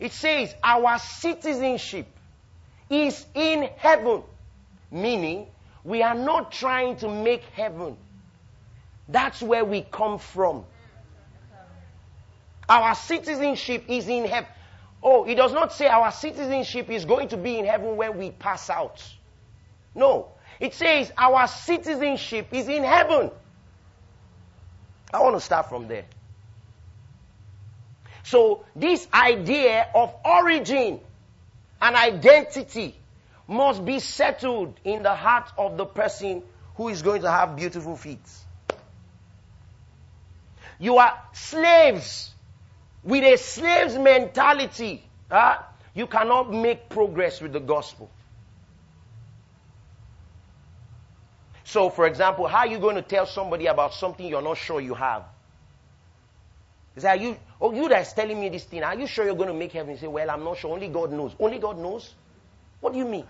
It 0.00 0.12
says, 0.12 0.54
Our 0.64 0.98
citizenship 0.98 2.06
is 2.88 3.26
in 3.34 3.68
heaven. 3.76 4.22
Meaning, 4.90 5.46
we 5.84 6.02
are 6.02 6.14
not 6.14 6.52
trying 6.52 6.96
to 6.96 7.08
make 7.08 7.42
heaven. 7.54 7.96
That's 9.08 9.42
where 9.42 9.64
we 9.64 9.82
come 9.82 10.18
from. 10.18 10.64
Our 12.68 12.94
citizenship 12.94 13.84
is 13.88 14.08
in 14.08 14.24
heaven. 14.24 14.48
Oh, 15.02 15.24
it 15.24 15.34
does 15.34 15.52
not 15.52 15.72
say 15.72 15.88
our 15.88 16.12
citizenship 16.12 16.88
is 16.88 17.04
going 17.04 17.28
to 17.28 17.36
be 17.36 17.58
in 17.58 17.64
heaven 17.64 17.96
when 17.96 18.18
we 18.18 18.30
pass 18.30 18.70
out. 18.70 19.02
No. 19.94 20.28
It 20.60 20.74
says 20.74 21.12
our 21.18 21.48
citizenship 21.48 22.48
is 22.52 22.68
in 22.68 22.84
heaven. 22.84 23.30
I 25.12 25.20
want 25.20 25.36
to 25.36 25.40
start 25.40 25.68
from 25.68 25.88
there. 25.88 26.04
So, 28.24 28.64
this 28.76 29.08
idea 29.12 29.88
of 29.94 30.14
origin 30.24 31.00
and 31.80 31.96
identity 31.96 32.94
must 33.48 33.84
be 33.84 33.98
settled 33.98 34.78
in 34.84 35.02
the 35.02 35.14
heart 35.14 35.50
of 35.58 35.76
the 35.76 35.84
person 35.84 36.42
who 36.76 36.88
is 36.88 37.02
going 37.02 37.22
to 37.22 37.30
have 37.30 37.56
beautiful 37.56 37.96
feet. 37.96 38.20
You 40.78 40.98
are 40.98 41.18
slaves 41.32 42.31
with 43.04 43.24
a 43.24 43.36
slave's 43.36 43.96
mentality, 43.96 45.02
uh, 45.30 45.56
you 45.94 46.06
cannot 46.06 46.52
make 46.52 46.88
progress 46.88 47.40
with 47.40 47.52
the 47.52 47.60
gospel. 47.60 48.10
So, 51.64 51.90
for 51.90 52.06
example, 52.06 52.46
how 52.46 52.58
are 52.58 52.66
you 52.66 52.78
going 52.78 52.96
to 52.96 53.02
tell 53.02 53.26
somebody 53.26 53.66
about 53.66 53.94
something 53.94 54.26
you're 54.26 54.42
not 54.42 54.58
sure 54.58 54.80
you 54.80 54.94
have? 54.94 55.24
Is 56.94 57.04
that 57.04 57.20
you, 57.20 57.36
oh, 57.60 57.72
you 57.72 57.88
that's 57.88 58.12
telling 58.12 58.38
me 58.38 58.50
this 58.50 58.64
thing, 58.64 58.82
are 58.82 58.94
you 58.94 59.06
sure 59.06 59.24
you're 59.24 59.34
going 59.34 59.48
to 59.48 59.54
make 59.54 59.72
heaven? 59.72 59.92
You 59.92 59.98
say, 59.98 60.06
well, 60.06 60.30
I'm 60.30 60.44
not 60.44 60.58
sure. 60.58 60.72
Only 60.72 60.88
God 60.88 61.12
knows. 61.12 61.34
Only 61.40 61.58
God 61.58 61.78
knows? 61.78 62.14
What 62.80 62.92
do 62.92 62.98
you 62.98 63.06
mean? 63.06 63.24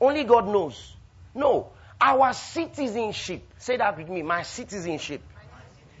Only 0.00 0.24
God 0.24 0.46
knows. 0.46 0.94
No. 1.34 1.70
Our 2.00 2.32
citizenship. 2.34 3.42
Say 3.58 3.76
that 3.78 3.96
with 3.96 4.08
me. 4.08 4.22
My 4.22 4.42
citizenship. 4.42 5.22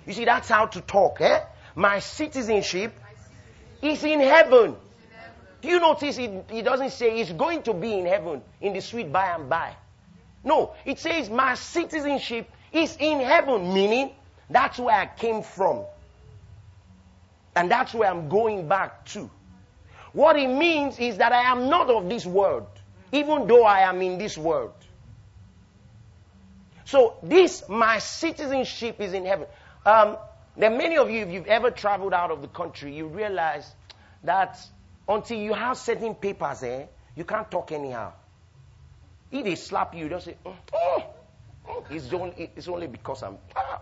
You 0.06 0.12
see, 0.12 0.24
that's 0.24 0.48
how 0.48 0.66
to 0.66 0.80
talk, 0.80 1.20
eh? 1.20 1.40
My 1.76 1.98
citizenship 1.98 2.98
is 3.82 4.02
in 4.02 4.18
heaven. 4.20 4.74
Do 5.60 5.68
you 5.68 5.78
notice 5.78 6.16
it, 6.16 6.46
it 6.50 6.62
doesn't 6.62 6.90
say 6.90 7.20
it's 7.20 7.30
going 7.32 7.62
to 7.64 7.74
be 7.74 7.98
in 7.98 8.06
heaven 8.06 8.40
in 8.62 8.72
the 8.72 8.80
sweet 8.80 9.12
by 9.12 9.34
and 9.34 9.48
by? 9.48 9.76
No, 10.42 10.72
it 10.86 10.98
says 10.98 11.28
my 11.28 11.54
citizenship 11.54 12.50
is 12.72 12.96
in 12.98 13.20
heaven, 13.20 13.74
meaning 13.74 14.10
that's 14.48 14.78
where 14.78 14.94
I 14.94 15.06
came 15.06 15.42
from. 15.42 15.84
And 17.54 17.70
that's 17.70 17.92
where 17.92 18.10
I'm 18.10 18.28
going 18.28 18.68
back 18.68 19.04
to. 19.06 19.30
What 20.12 20.36
it 20.36 20.48
means 20.48 20.98
is 20.98 21.18
that 21.18 21.32
I 21.32 21.50
am 21.52 21.68
not 21.68 21.90
of 21.90 22.08
this 22.08 22.24
world, 22.24 22.68
even 23.12 23.46
though 23.46 23.64
I 23.64 23.80
am 23.80 24.00
in 24.00 24.16
this 24.16 24.38
world. 24.38 24.72
So 26.86 27.16
this, 27.22 27.68
my 27.68 27.98
citizenship 27.98 29.00
is 29.00 29.12
in 29.12 29.26
heaven. 29.26 29.46
Um, 29.84 30.16
are 30.64 30.70
many 30.70 30.96
of 30.96 31.10
you, 31.10 31.22
if 31.22 31.30
you've 31.30 31.46
ever 31.46 31.70
traveled 31.70 32.14
out 32.14 32.30
of 32.30 32.40
the 32.40 32.48
country, 32.48 32.94
you 32.94 33.06
realize 33.06 33.74
that 34.24 34.58
until 35.08 35.38
you 35.38 35.52
have 35.52 35.76
certain 35.76 36.14
papers, 36.14 36.62
eh, 36.62 36.86
you 37.14 37.24
can't 37.24 37.50
talk 37.50 37.72
anyhow. 37.72 38.12
If 39.30 39.44
they 39.44 39.54
slap 39.54 39.94
you, 39.94 40.08
just 40.08 40.26
say, 40.26 40.36
mm. 40.44 41.04
It's, 41.90 42.12
only, 42.12 42.50
it's 42.56 42.68
only 42.68 42.86
because 42.86 43.22
I'm. 43.22 43.38
Ah. 43.54 43.80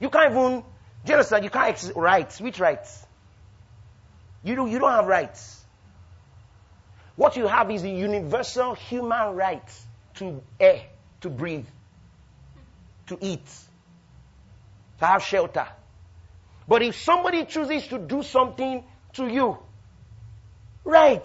You 0.00 0.10
can't 0.10 0.30
even, 0.30 0.62
do 1.04 1.12
you? 1.12 1.42
You 1.42 1.50
can't 1.50 1.68
ex- 1.68 1.92
rights. 1.94 2.40
Which 2.40 2.58
rights? 2.58 3.06
You, 4.44 4.54
do, 4.56 4.66
you 4.66 4.78
don't 4.78 4.90
have 4.90 5.06
rights. 5.06 5.64
What 7.16 7.36
you 7.36 7.48
have 7.48 7.70
is 7.70 7.82
a 7.82 7.88
universal 7.88 8.74
human 8.74 9.34
right 9.34 9.68
to 10.14 10.40
air, 10.60 10.82
to 11.22 11.28
breathe, 11.28 11.66
to 13.08 13.18
eat, 13.20 13.46
to 15.00 15.06
have 15.06 15.22
shelter. 15.24 15.66
But 16.68 16.82
if 16.82 16.96
somebody 16.96 17.46
chooses 17.46 17.86
to 17.88 17.98
do 17.98 18.22
something 18.22 18.84
to 19.14 19.26
you, 19.26 19.56
right, 20.84 21.24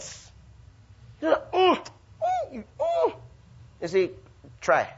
mm, 1.21 1.41
mm, 1.53 1.87
mm. 2.53 3.13
they 3.81 3.87
say, 3.87 4.11
try. 4.61 4.89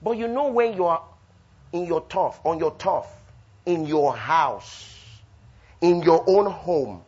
But 0.00 0.12
you 0.12 0.28
know 0.28 0.52
when 0.52 0.74
you 0.74 0.86
are 0.86 1.02
in 1.72 1.84
your 1.84 2.06
turf, 2.06 2.38
on 2.44 2.60
your 2.60 2.76
turf, 2.76 3.06
in 3.66 3.86
your 3.86 4.16
house, 4.16 4.96
in 5.80 6.02
your 6.02 6.24
own 6.28 6.48
home, 6.48 7.02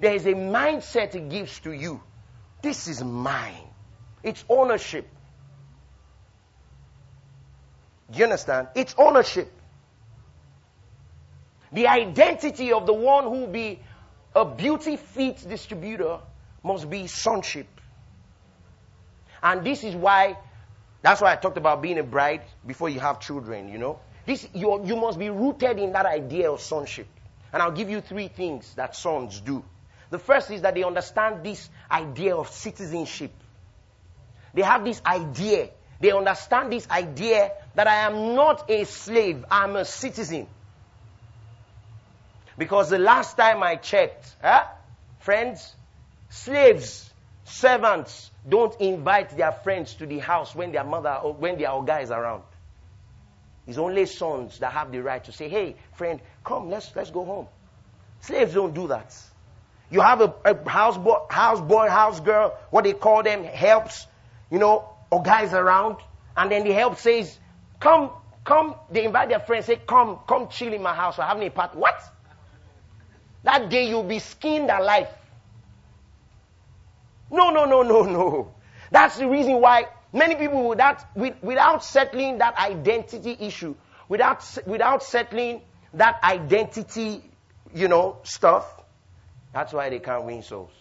there 0.00 0.14
is 0.14 0.24
a 0.24 0.32
mindset 0.32 1.14
it 1.14 1.28
gives 1.28 1.60
to 1.60 1.72
you. 1.72 2.00
This 2.62 2.88
is 2.88 3.04
mine. 3.04 3.68
It's 4.22 4.42
ownership. 4.48 5.06
Do 8.10 8.18
you 8.18 8.24
understand? 8.24 8.68
It's 8.74 8.94
ownership 8.96 9.52
the 11.72 11.86
identity 11.86 12.72
of 12.72 12.86
the 12.86 12.92
one 12.92 13.24
who 13.24 13.30
will 13.30 13.46
be 13.46 13.80
a 14.34 14.44
beauty 14.44 14.96
feet 14.96 15.44
distributor 15.48 16.18
must 16.62 16.88
be 16.88 17.06
sonship. 17.06 17.66
And 19.42 19.64
this 19.64 19.84
is 19.84 19.94
why, 19.94 20.36
that's 21.02 21.20
why 21.20 21.32
I 21.32 21.36
talked 21.36 21.56
about 21.56 21.80
being 21.82 21.98
a 21.98 22.02
bride 22.02 22.42
before 22.66 22.88
you 22.88 23.00
have 23.00 23.20
children, 23.20 23.68
you 23.68 23.78
know. 23.78 24.00
This, 24.26 24.46
you, 24.52 24.84
you 24.84 24.96
must 24.96 25.18
be 25.18 25.30
rooted 25.30 25.78
in 25.78 25.92
that 25.92 26.06
idea 26.06 26.50
of 26.52 26.60
sonship. 26.60 27.06
And 27.52 27.62
I'll 27.62 27.72
give 27.72 27.90
you 27.90 28.00
three 28.00 28.28
things 28.28 28.74
that 28.74 28.94
sons 28.94 29.40
do. 29.40 29.64
The 30.10 30.18
first 30.18 30.50
is 30.50 30.62
that 30.62 30.74
they 30.74 30.84
understand 30.84 31.44
this 31.44 31.68
idea 31.90 32.36
of 32.36 32.48
citizenship. 32.50 33.32
They 34.54 34.62
have 34.62 34.84
this 34.84 35.00
idea. 35.06 35.70
They 36.00 36.10
understand 36.12 36.72
this 36.72 36.88
idea 36.90 37.52
that 37.74 37.86
I 37.86 38.06
am 38.06 38.34
not 38.34 38.70
a 38.70 38.84
slave, 38.84 39.44
I'm 39.50 39.76
a 39.76 39.84
citizen. 39.84 40.48
Because 42.60 42.90
the 42.90 42.98
last 42.98 43.38
time 43.38 43.62
I 43.62 43.76
checked, 43.76 44.36
huh, 44.42 44.66
friends, 45.20 45.74
slaves, 46.28 47.10
servants 47.44 48.30
don't 48.46 48.78
invite 48.82 49.34
their 49.34 49.50
friends 49.50 49.94
to 49.94 50.04
the 50.04 50.18
house 50.18 50.54
when 50.54 50.70
their 50.70 50.84
mother 50.84 51.20
or 51.24 51.32
when 51.32 51.56
their 51.56 51.70
guy 51.86 52.00
is 52.00 52.10
around. 52.10 52.42
It's 53.66 53.78
only 53.78 54.04
sons 54.04 54.58
that 54.58 54.72
have 54.72 54.92
the 54.92 55.02
right 55.02 55.24
to 55.24 55.32
say, 55.32 55.48
hey, 55.48 55.74
friend, 55.94 56.20
come, 56.44 56.68
let's, 56.68 56.94
let's 56.94 57.10
go 57.10 57.24
home. 57.24 57.46
Slaves 58.20 58.52
don't 58.52 58.74
do 58.74 58.88
that. 58.88 59.16
You 59.90 60.02
have 60.02 60.20
a, 60.20 60.34
a 60.44 60.68
house, 60.68 60.98
boy, 60.98 61.16
house 61.30 61.62
boy, 61.62 61.88
house 61.88 62.20
girl, 62.20 62.58
what 62.68 62.84
they 62.84 62.92
call 62.92 63.22
them, 63.22 63.42
helps, 63.42 64.06
you 64.50 64.58
know, 64.58 64.86
or 65.10 65.22
guys 65.22 65.54
around. 65.54 65.96
And 66.36 66.52
then 66.52 66.64
the 66.64 66.72
help 66.72 66.98
says, 66.98 67.38
come, 67.80 68.10
come, 68.44 68.74
they 68.90 69.06
invite 69.06 69.30
their 69.30 69.40
friends, 69.40 69.64
say, 69.64 69.76
come, 69.76 70.18
come 70.28 70.48
chill 70.48 70.74
in 70.74 70.82
my 70.82 70.94
house. 70.94 71.16
We're 71.16 71.24
having 71.24 71.46
a 71.46 71.50
party. 71.50 71.78
What? 71.78 71.98
That 73.42 73.70
day 73.70 73.88
you'll 73.88 74.02
be 74.02 74.18
skinned 74.18 74.70
alive. 74.70 75.08
No, 77.30 77.50
no, 77.50 77.64
no, 77.64 77.82
no, 77.82 78.02
no. 78.02 78.54
That's 78.90 79.18
the 79.18 79.28
reason 79.28 79.60
why 79.60 79.86
many 80.12 80.34
people 80.34 80.68
without, 80.68 81.04
without 81.16 81.84
settling 81.84 82.38
that 82.38 82.58
identity 82.58 83.36
issue, 83.38 83.74
without, 84.08 84.44
without 84.66 85.02
settling 85.02 85.62
that 85.94 86.22
identity, 86.22 87.22
you 87.74 87.88
know, 87.88 88.18
stuff, 88.24 88.82
that's 89.52 89.72
why 89.72 89.88
they 89.90 89.98
can't 89.98 90.24
win 90.24 90.42
souls. 90.42 90.72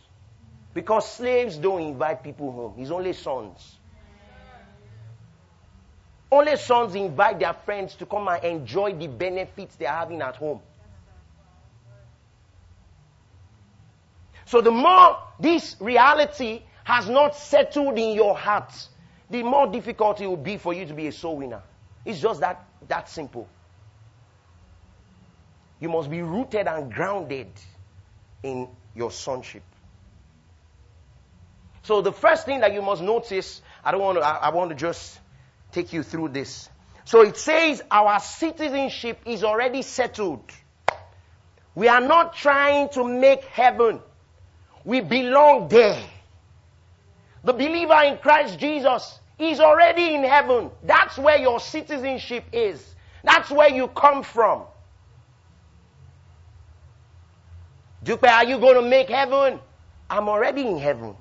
Because 0.74 1.10
slaves 1.12 1.58
don't 1.58 1.82
invite 1.82 2.24
people 2.24 2.52
home. 2.52 2.76
It's 2.78 2.92
only 2.92 3.14
sons. 3.14 3.78
Only 6.32 6.58
sons 6.58 6.94
invite 6.94 7.40
their 7.40 7.54
friends 7.54 7.96
to 7.96 8.06
come 8.06 8.28
and 8.28 8.44
enjoy 8.44 8.94
the 8.94 9.08
benefits 9.08 9.76
they're 9.76 9.90
having 9.90 10.22
at 10.22 10.36
home. 10.36 10.62
So 14.50 14.62
the 14.62 14.72
more 14.72 15.16
this 15.40 15.76
reality 15.80 16.64
has 16.84 17.08
not 17.08 17.36
settled 17.36 18.00
in 18.00 18.16
your 18.16 18.36
heart, 18.36 18.74
the 19.30 19.44
more 19.44 19.68
difficult 19.68 20.20
it 20.22 20.26
will 20.26 20.38
be 20.38 20.58
for 20.58 20.74
you 20.74 20.88
to 20.88 20.94
be 20.96 21.06
a 21.06 21.12
soul 21.12 21.38
winner. 21.38 21.62
It's 22.04 22.20
just 22.20 22.40
that, 22.40 22.66
that 22.88 23.08
simple. 23.10 23.48
You 25.80 25.90
must 25.90 26.10
be 26.10 26.24
rooted 26.24 26.66
and 26.66 26.92
grounded 26.92 27.52
in 28.42 28.68
your 28.96 29.12
sonship. 29.12 29.62
So 31.84 32.02
the 32.02 32.12
first 32.12 32.48
thing 32.48 32.62
that 32.62 32.74
you 32.74 32.82
must 32.82 33.04
notice, 33.04 33.62
I 33.86 33.92
don't 33.92 34.02
want 34.02 34.18
to, 34.18 34.26
I, 34.26 34.48
I 34.48 34.50
want 34.50 34.72
to 34.72 34.76
just 34.76 35.20
take 35.72 35.94
you 35.94 36.02
through 36.02 36.30
this. 36.30 36.68
So 37.06 37.22
it 37.22 37.38
says 37.38 37.84
our 37.92 38.20
citizenship 38.20 39.20
is 39.28 39.44
already 39.44 39.84
settled. 39.84 40.52
We 41.76 41.88
are 41.88 42.02
not 42.02 42.36
trying 42.36 42.90
to 42.90 43.04
make 43.04 43.44
heaven. 43.44 44.00
We 44.90 45.02
belong 45.02 45.68
there. 45.68 46.02
The 47.44 47.54
believer 47.54 48.02
in 48.06 48.18
Christ 48.18 48.58
Jesus 48.58 49.20
is 49.38 49.60
already 49.60 50.16
in 50.16 50.24
heaven. 50.24 50.72
That's 50.82 51.16
where 51.16 51.38
your 51.38 51.60
citizenship 51.60 52.44
is. 52.52 52.96
That's 53.24 53.52
where 53.52 53.70
you 53.70 53.90
come 53.90 54.24
from. 54.24 54.64
Dupe, 58.02 58.24
are 58.24 58.46
you 58.46 58.58
going 58.58 58.82
to 58.84 58.90
make 58.90 59.10
heaven? 59.10 59.60
I'm 60.10 60.28
already 60.28 60.66
in 60.66 60.80
heaven. 60.80 61.16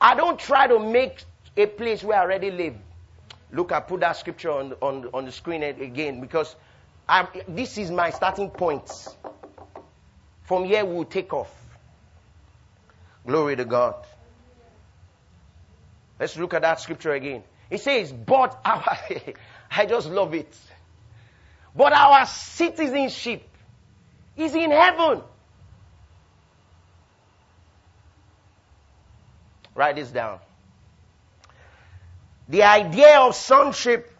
I 0.00 0.16
don't 0.16 0.36
try 0.36 0.66
to 0.66 0.80
make 0.80 1.22
a 1.56 1.66
place 1.66 2.02
where 2.02 2.18
I 2.18 2.22
already 2.22 2.50
live. 2.50 2.74
Look, 3.52 3.70
I 3.70 3.78
put 3.78 4.00
that 4.00 4.16
scripture 4.16 4.50
on, 4.50 4.72
on, 4.82 5.08
on 5.14 5.26
the 5.26 5.30
screen 5.30 5.62
again 5.62 6.20
because 6.20 6.56
I, 7.08 7.28
this 7.46 7.78
is 7.78 7.92
my 7.92 8.10
starting 8.10 8.50
point. 8.50 8.90
From 10.42 10.64
here, 10.64 10.84
we'll 10.84 11.04
take 11.04 11.32
off. 11.32 11.57
Glory 13.28 13.56
to 13.56 13.66
God. 13.66 13.94
Let's 16.18 16.38
look 16.38 16.54
at 16.54 16.62
that 16.62 16.80
scripture 16.80 17.12
again. 17.12 17.42
It 17.68 17.82
says, 17.82 18.10
but 18.10 18.58
our, 18.64 18.98
I 19.70 19.84
just 19.84 20.08
love 20.08 20.32
it. 20.32 20.56
But 21.76 21.92
our 21.92 22.24
citizenship 22.24 23.46
is 24.34 24.54
in 24.54 24.70
heaven. 24.70 25.20
Write 29.74 29.96
this 29.96 30.10
down. 30.10 30.38
The 32.48 32.62
idea 32.62 33.18
of 33.20 33.34
sonship 33.34 34.10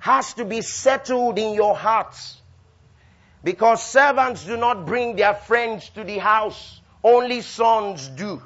has 0.00 0.34
to 0.34 0.44
be 0.44 0.60
settled 0.60 1.38
in 1.38 1.54
your 1.54 1.76
hearts. 1.76 2.40
Because 3.44 3.80
servants 3.80 4.44
do 4.44 4.56
not 4.56 4.86
bring 4.86 5.14
their 5.14 5.34
friends 5.34 5.88
to 5.90 6.02
the 6.02 6.18
house. 6.18 6.80
Only 7.04 7.42
sons 7.42 8.08
do. 8.08 8.42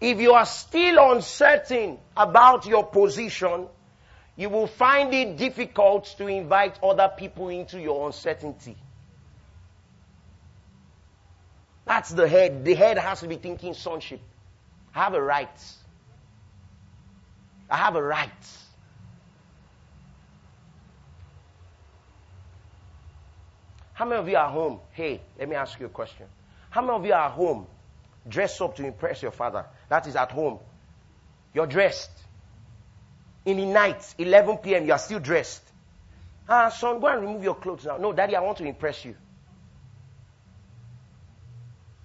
If 0.00 0.20
you 0.20 0.32
are 0.32 0.46
still 0.46 1.12
uncertain 1.12 1.98
about 2.16 2.66
your 2.66 2.84
position, 2.84 3.66
you 4.36 4.50
will 4.50 4.66
find 4.66 5.14
it 5.14 5.38
difficult 5.38 6.14
to 6.18 6.26
invite 6.26 6.78
other 6.82 7.10
people 7.16 7.48
into 7.48 7.80
your 7.80 8.06
uncertainty. 8.06 8.76
That's 11.86 12.10
the 12.10 12.28
head. 12.28 12.64
The 12.64 12.74
head 12.74 12.98
has 12.98 13.20
to 13.20 13.28
be 13.28 13.36
thinking 13.36 13.72
sonship. 13.72 14.20
I 14.94 15.04
have 15.04 15.14
a 15.14 15.22
right. 15.22 15.62
I 17.70 17.76
have 17.76 17.96
a 17.96 18.02
right. 18.02 18.30
How 23.94 24.04
many 24.04 24.20
of 24.20 24.28
you 24.28 24.36
are 24.36 24.50
home? 24.50 24.80
Hey, 24.92 25.22
let 25.38 25.48
me 25.48 25.56
ask 25.56 25.80
you 25.80 25.86
a 25.86 25.88
question. 25.88 26.26
How 26.68 26.82
many 26.82 26.92
of 26.92 27.06
you 27.06 27.14
are 27.14 27.30
home, 27.30 27.66
dressed 28.28 28.60
up 28.60 28.76
to 28.76 28.86
impress 28.86 29.22
your 29.22 29.30
father? 29.30 29.66
That 29.88 30.06
is 30.06 30.16
at 30.16 30.32
home. 30.32 30.58
You're 31.54 31.66
dressed. 31.66 32.10
In 33.44 33.58
the 33.58 33.64
night, 33.64 34.14
11 34.18 34.58
p.m., 34.58 34.86
you 34.86 34.92
are 34.92 34.98
still 34.98 35.20
dressed. 35.20 35.62
Ah, 36.48 36.68
son, 36.68 37.00
go 37.00 37.06
and 37.08 37.20
remove 37.22 37.42
your 37.42 37.54
clothes 37.54 37.84
now. 37.86 37.96
No, 37.96 38.12
daddy, 38.12 38.36
I 38.36 38.40
want 38.40 38.58
to 38.58 38.64
impress 38.64 39.04
you. 39.04 39.14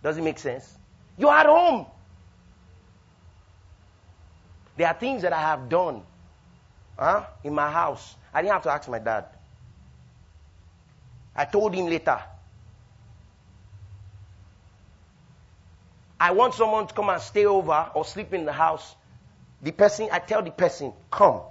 Does 0.04 0.18
it 0.18 0.24
make 0.24 0.40
sense? 0.40 0.78
You're 1.18 1.32
at 1.34 1.46
home. 1.46 1.86
There 4.78 4.88
are 4.88 4.94
things 4.94 5.22
that 5.22 5.34
I 5.34 5.42
have 5.42 5.70
done 5.70 6.04
huh, 6.98 7.26
in 7.44 7.54
my 7.54 7.70
house. 7.72 8.16
I 8.34 8.42
didn't 8.42 8.54
have 8.54 8.64
to 8.64 8.72
ask 8.72 8.90
my 8.90 9.00
dad. 9.00 9.26
I 11.36 11.46
told 11.46 11.74
him 11.74 11.86
later. 11.86 12.20
I 16.22 16.30
want 16.30 16.54
someone 16.54 16.86
to 16.86 16.94
come 16.94 17.10
and 17.10 17.20
stay 17.20 17.48
over 17.48 17.90
or 17.96 18.06
sleep 18.06 18.32
in 18.32 18.46
the 18.46 18.54
house. 18.54 18.96
The 19.64 19.72
person, 19.72 20.08
I 20.12 20.20
tell 20.20 20.44
the 20.44 20.52
person, 20.52 20.94
come. 21.10 21.42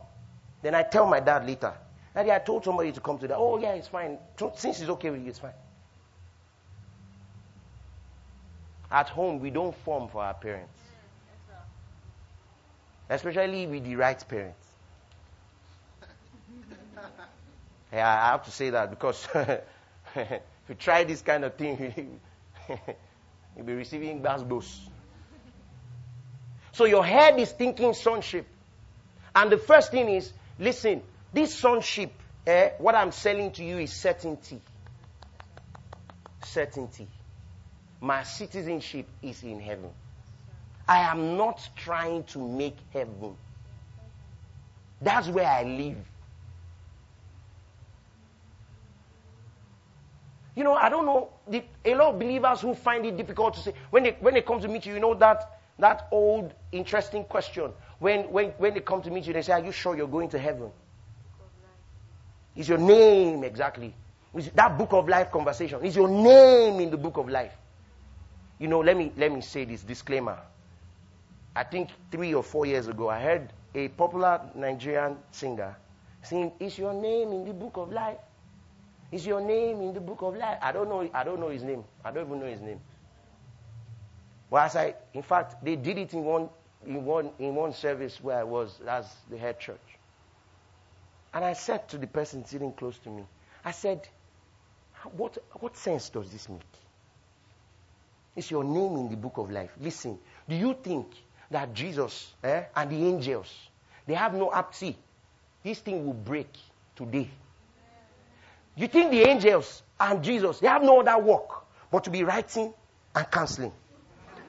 Then 0.63 0.77
I 0.77 0.85
tell 0.85 1.07
my 1.09 1.19
dad 1.19 1.45
later. 1.45 1.75
Daddy, 2.15 2.31
I 2.31 2.39
told 2.39 2.65
somebody 2.65 2.93
to 2.93 3.01
come 3.01 3.19
to 3.19 3.27
that. 3.27 3.37
Oh, 3.37 3.59
yeah, 3.59 3.73
it's 3.73 3.89
fine. 3.89 4.17
Since 4.55 4.81
it's 4.81 4.89
okay 4.91 5.11
with 5.11 5.23
you, 5.23 5.31
it's 5.31 5.41
fine. 5.41 5.55
At 8.93 9.09
home, 9.09 9.41
we 9.41 9.51
don't 9.51 9.75
form 9.75 10.09
for 10.09 10.23
our 10.23 10.35
parents. 10.35 10.79
Especially 13.09 13.67
with 13.67 13.85
the 13.85 13.97
right 13.97 14.29
parents. 14.29 14.67
yeah, 17.93 18.09
I 18.09 18.27
have 18.31 18.45
to 18.45 18.53
say 18.53 18.71
that 18.71 18.91
because 18.91 19.27
if 20.15 20.41
you 20.69 20.75
try 20.77 21.03
this 21.03 21.23
kind 21.23 21.45
of 21.45 21.57
thing, 21.57 22.21
you'll 23.57 23.67
be 23.67 23.75
receiving 23.75 24.23
boosts. 24.23 24.89
So 26.73 26.85
your 26.85 27.05
head 27.05 27.39
is 27.39 27.53
thinking 27.53 27.95
sonship. 27.95 28.47
And 29.35 29.51
the 29.51 29.59
first 29.59 29.91
thing 29.91 30.09
is, 30.09 30.33
listen, 30.59 31.03
this 31.33 31.55
sonship, 31.55 32.13
eh, 32.47 32.71
what 32.79 32.95
I'm 32.95 33.13
selling 33.13 33.53
to 33.53 33.65
you 33.65 33.79
is 33.79 33.93
certainty. 33.93 34.61
Certainty. 36.45 37.09
My 38.01 38.23
citizenship 38.23 39.07
is 39.23 39.43
in 39.43 39.61
heaven. 39.61 39.91
I 40.89 41.01
am 41.01 41.37
not 41.37 41.69
trying 41.77 42.25
to 42.25 42.39
make 42.39 42.77
heaven. 42.93 43.37
That's 45.01 45.29
where 45.29 45.47
I 45.47 45.63
live. 45.63 46.10
You 50.55 50.65
know, 50.65 50.75
I 50.75 50.89
don't 50.89 51.07
know. 51.07 51.31
The, 51.49 51.63
a 51.85 51.95
lot 51.95 52.15
of 52.15 52.19
believers 52.19 52.61
who 52.61 52.75
find 52.75 53.07
it 53.07 53.17
difficult 53.17 53.55
to 53.55 53.61
say 53.61 53.75
when 53.91 54.03
they 54.03 54.17
when 54.21 54.35
they 54.35 54.43
come 54.43 54.61
to 54.61 54.69
meet 54.69 54.87
you, 54.87 54.95
you 54.95 55.01
know 55.01 55.15
that 55.15 55.59
that 55.79 56.09
old 56.11 56.53
interesting 56.73 57.25
question. 57.25 57.73
When 57.99 58.31
when 58.33 58.51
when 58.59 58.75
they 58.75 58.81
come 58.81 59.03
to 59.03 59.11
meet 59.11 59.27
you, 59.27 59.33
they 59.33 59.43
say, 59.43 59.53
"Are 59.53 59.61
you 59.65 59.73
sure 59.73 59.97
you're 59.97 60.09
going 60.09 60.29
to 60.31 60.39
heaven?" 60.39 60.71
Is 62.57 62.69
your 62.69 62.79
name 62.79 63.45
exactly? 63.45 63.95
Is 64.35 64.51
that 64.51 64.77
book 64.77 64.93
of 64.93 65.09
life 65.09 65.31
conversation? 65.31 65.85
Is 65.85 65.97
your 65.97 66.09
name 66.09 66.81
in 66.81 66.91
the 66.91 66.97
book 66.97 67.17
of 67.17 67.29
life? 67.29 67.53
You 68.59 68.69
know, 68.69 68.81
let 68.81 68.97
me 68.97 69.13
let 69.17 69.33
me 69.33 69.41
say 69.41 69.65
this 69.65 69.83
disclaimer. 69.83 70.39
I 71.55 71.65
think 71.65 71.91
three 72.11 72.35
or 72.35 72.43
four 72.43 72.67
years 72.67 72.87
ago, 72.89 73.09
I 73.09 73.21
heard 73.21 73.53
a 73.75 73.89
popular 73.89 74.41
Nigerian 74.55 75.17
singer 75.31 75.77
saying, 76.23 76.53
"Is 76.61 76.79
your 76.79 76.93
name 76.93 77.33
in 77.33 77.45
the 77.45 77.53
book 77.55 77.77
of 77.77 77.93
life?" 77.93 78.19
Is 79.13 79.27
your 79.27 79.41
name 79.41 79.81
in 79.81 79.93
the 79.93 80.01
book 80.01 80.23
of 80.23 80.37
life? 80.37 80.59
I 80.63 80.73
don't 80.73 80.89
know. 80.89 81.09
I 81.13 81.25
don't 81.25 81.41
know 81.41 81.49
his 81.49 81.63
name. 81.63 81.85
I 82.05 82.13
don't 82.13 82.27
even 82.27 82.41
know 82.41 82.47
his 82.47 82.61
name. 82.61 82.81
Well, 84.51 84.65
as 84.65 84.77
I, 84.77 84.95
in 85.15 85.23
fact, 85.23 85.65
they 85.65 85.77
did 85.77 85.99
it 85.99 86.13
in 86.13 86.25
one, 86.25 86.49
in 86.87 87.05
one, 87.05 87.31
in 87.39 87.55
one 87.55 87.73
service 87.73 88.21
where 88.23 88.39
I 88.39 88.45
was 88.45 88.81
as 88.87 89.07
the 89.31 89.39
head 89.39 89.59
church. 89.61 89.79
And 91.33 91.45
I 91.45 91.53
said 91.53 91.89
to 91.91 91.99
the 91.99 92.07
person 92.07 92.45
sitting 92.45 92.73
close 92.73 92.99
to 92.99 93.11
me, 93.11 93.25
I 93.65 93.71
said, 93.71 94.09
what, 95.17 95.39
what 95.55 95.77
sense 95.77 96.09
does 96.09 96.31
this 96.31 96.49
make? 96.49 96.61
Is 98.37 98.51
your 98.51 98.65
name 98.65 98.97
in 98.97 99.09
the 99.11 99.17
book 99.17 99.39
of 99.39 99.51
life? 99.51 99.71
Listen, 99.81 100.19
do 100.49 100.55
you 100.55 100.77
think 100.83 101.07
that 101.51 101.75
Jesus 101.75 102.33
eh, 102.43 102.65
and 102.75 102.91
the 102.91 103.07
angels, 103.07 103.53
they 104.07 104.15
have 104.15 104.35
no 104.35 104.53
apathy? 104.53 104.97
This 105.63 105.79
thing 105.81 106.07
will 106.07 106.15
break 106.15 106.53
today. 106.97 107.29
You 108.77 108.89
think 108.89 109.11
the 109.11 109.23
angels 109.23 109.83
and 109.99 110.23
Jesus, 110.23 110.61
they 110.61 110.69
have 110.69 110.83
no 110.83 111.01
other 111.01 111.19
work 111.23 111.65
but 111.91 112.05
to 112.05 112.11
be 112.11 112.25
writing 112.25 112.73
and 113.15 113.31
canceling. 113.31 113.73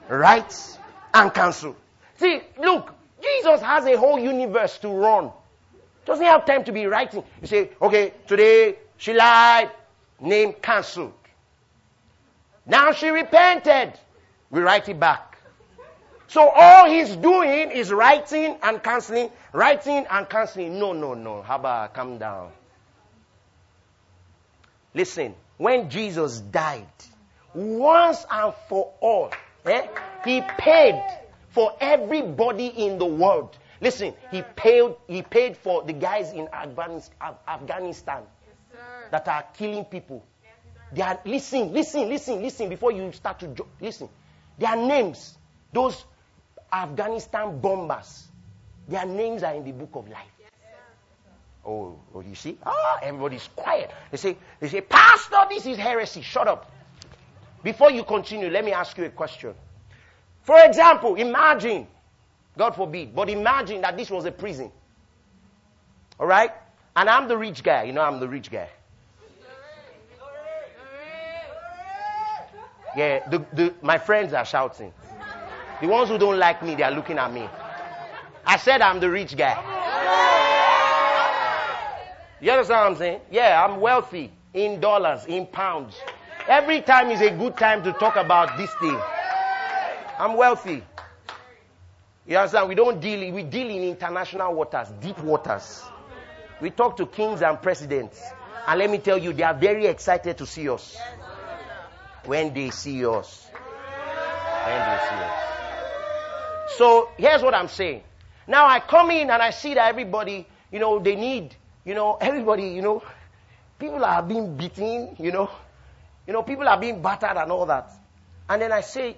Write 0.08 0.78
and 1.14 1.32
cancel. 1.32 1.76
See, 2.16 2.40
look, 2.58 2.92
Jesus 3.22 3.60
has 3.60 3.84
a 3.86 3.96
whole 3.96 4.18
universe 4.18 4.78
to 4.78 4.88
run. 4.88 5.30
Doesn't 6.04 6.24
have 6.24 6.44
time 6.46 6.64
to 6.64 6.72
be 6.72 6.86
writing. 6.86 7.22
You 7.40 7.46
say, 7.46 7.70
okay, 7.80 8.12
today 8.26 8.76
she 8.96 9.12
lied, 9.12 9.70
name 10.20 10.54
cancelled. 10.54 11.12
Now 12.66 12.92
she 12.92 13.08
repented. 13.08 13.98
We 14.50 14.60
write 14.60 14.88
it 14.88 14.98
back. 14.98 15.38
So 16.28 16.48
all 16.48 16.88
he's 16.88 17.14
doing 17.16 17.70
is 17.70 17.92
writing 17.92 18.56
and 18.62 18.82
cancelling, 18.82 19.30
writing 19.52 20.06
and 20.10 20.28
cancelling. 20.28 20.78
No, 20.78 20.92
no, 20.92 21.14
no. 21.14 21.42
How 21.42 21.56
about 21.56 21.94
calm 21.94 22.18
down? 22.18 22.50
Listen, 24.94 25.34
when 25.56 25.88
Jesus 25.88 26.40
died, 26.40 26.86
once 27.54 28.24
and 28.30 28.52
for 28.68 28.92
all, 29.00 29.30
eh, 29.64 29.86
he 30.24 30.42
paid 30.58 31.02
for 31.50 31.72
everybody 31.80 32.66
in 32.66 32.98
the 32.98 33.06
world. 33.06 33.56
Listen, 33.80 34.14
he 34.30 34.42
paid, 34.56 34.94
he 35.08 35.22
paid 35.22 35.56
for 35.56 35.82
the 35.82 35.92
guys 35.92 36.32
in 36.32 36.48
Afghanistan 36.52 38.22
that 39.10 39.26
are 39.28 39.44
killing 39.54 39.84
people. 39.84 40.24
They 40.92 41.02
are, 41.02 41.18
listen, 41.24 41.72
listen, 41.72 42.08
listen, 42.08 42.42
listen 42.42 42.68
before 42.68 42.92
you 42.92 43.10
start 43.12 43.40
to 43.40 43.48
jo- 43.48 43.66
listen. 43.80 44.08
Their 44.58 44.76
names, 44.76 45.36
those 45.72 46.04
Afghanistan 46.70 47.60
bombers, 47.60 48.26
their 48.86 49.06
names 49.06 49.42
are 49.42 49.54
in 49.54 49.64
the 49.64 49.72
book 49.72 49.90
of 49.94 50.08
life. 50.08 50.28
Oh, 51.64 51.98
oh, 52.14 52.20
you 52.20 52.34
see? 52.34 52.58
Ah, 52.66 52.98
everybody's 53.02 53.48
quiet. 53.54 53.90
They 54.10 54.16
say, 54.16 54.36
they 54.58 54.68
say, 54.68 54.80
Pastor, 54.80 55.38
this 55.48 55.64
is 55.66 55.76
heresy. 55.76 56.22
Shut 56.22 56.48
up. 56.48 56.72
Before 57.62 57.90
you 57.90 58.02
continue, 58.02 58.50
let 58.50 58.64
me 58.64 58.72
ask 58.72 58.98
you 58.98 59.04
a 59.04 59.10
question. 59.10 59.54
For 60.42 60.58
example, 60.64 61.14
imagine, 61.14 61.86
God 62.58 62.74
forbid, 62.74 63.14
but 63.14 63.30
imagine 63.30 63.80
that 63.82 63.96
this 63.96 64.10
was 64.10 64.24
a 64.24 64.32
prison. 64.32 64.72
All 66.18 66.26
right? 66.26 66.50
And 66.96 67.08
I'm 67.08 67.28
the 67.28 67.38
rich 67.38 67.62
guy. 67.62 67.84
You 67.84 67.92
know, 67.92 68.02
I'm 68.02 68.18
the 68.18 68.28
rich 68.28 68.50
guy. 68.50 68.68
Yeah, 72.96 73.26
the, 73.30 73.38
the, 73.54 73.74
my 73.80 73.98
friends 73.98 74.34
are 74.34 74.44
shouting. 74.44 74.92
The 75.80 75.86
ones 75.88 76.10
who 76.10 76.18
don't 76.18 76.38
like 76.38 76.62
me, 76.62 76.74
they 76.74 76.82
are 76.82 76.90
looking 76.90 77.18
at 77.18 77.32
me. 77.32 77.48
I 78.44 78.56
said 78.56 78.82
I'm 78.82 79.00
the 79.00 79.08
rich 79.08 79.36
guy. 79.36 79.81
You 82.42 82.50
understand 82.50 82.80
what 82.80 82.90
I'm 82.90 82.96
saying? 82.96 83.20
Yeah, 83.30 83.64
I'm 83.64 83.80
wealthy 83.80 84.32
in 84.52 84.80
dollars, 84.80 85.26
in 85.26 85.46
pounds. 85.46 85.94
Every 86.48 86.80
time 86.82 87.12
is 87.12 87.20
a 87.20 87.30
good 87.30 87.56
time 87.56 87.84
to 87.84 87.92
talk 87.92 88.16
about 88.16 88.58
this 88.58 88.74
thing. 88.80 88.98
I'm 90.18 90.36
wealthy. 90.36 90.82
You 92.26 92.36
understand? 92.36 92.68
We 92.68 92.74
don't 92.74 93.00
deal, 93.00 93.32
we 93.32 93.44
deal 93.44 93.70
in 93.70 93.84
international 93.84 94.52
waters, 94.54 94.88
deep 95.00 95.20
waters. 95.20 95.84
We 96.60 96.70
talk 96.70 96.96
to 96.96 97.06
kings 97.06 97.42
and 97.42 97.62
presidents. 97.62 98.20
And 98.66 98.76
let 98.76 98.90
me 98.90 98.98
tell 98.98 99.18
you, 99.18 99.32
they 99.32 99.44
are 99.44 99.54
very 99.54 99.86
excited 99.86 100.36
to 100.38 100.46
see 100.46 100.68
us. 100.68 100.96
When 102.24 102.52
they 102.52 102.70
see 102.70 103.06
us. 103.06 103.46
When 104.64 104.78
they 104.78 104.98
see 105.08 105.14
us. 105.14 105.42
So 106.76 107.08
here's 107.16 107.42
what 107.42 107.54
I'm 107.54 107.68
saying. 107.68 108.02
Now 108.48 108.66
I 108.66 108.80
come 108.80 109.12
in 109.12 109.30
and 109.30 109.40
I 109.40 109.50
see 109.50 109.74
that 109.74 109.88
everybody, 109.88 110.44
you 110.72 110.80
know, 110.80 110.98
they 110.98 111.14
need 111.14 111.54
you 111.84 111.94
know, 111.94 112.16
everybody, 112.20 112.68
you 112.68 112.82
know, 112.82 113.02
people 113.78 114.04
are 114.04 114.22
being 114.22 114.56
beaten, 114.56 115.16
you 115.18 115.32
know, 115.32 115.50
you 116.26 116.32
know, 116.32 116.42
people 116.42 116.68
are 116.68 116.78
being 116.78 117.02
battered 117.02 117.36
and 117.36 117.50
all 117.50 117.66
that. 117.66 117.90
And 118.48 118.62
then 118.62 118.72
I 118.72 118.80
say, 118.80 119.16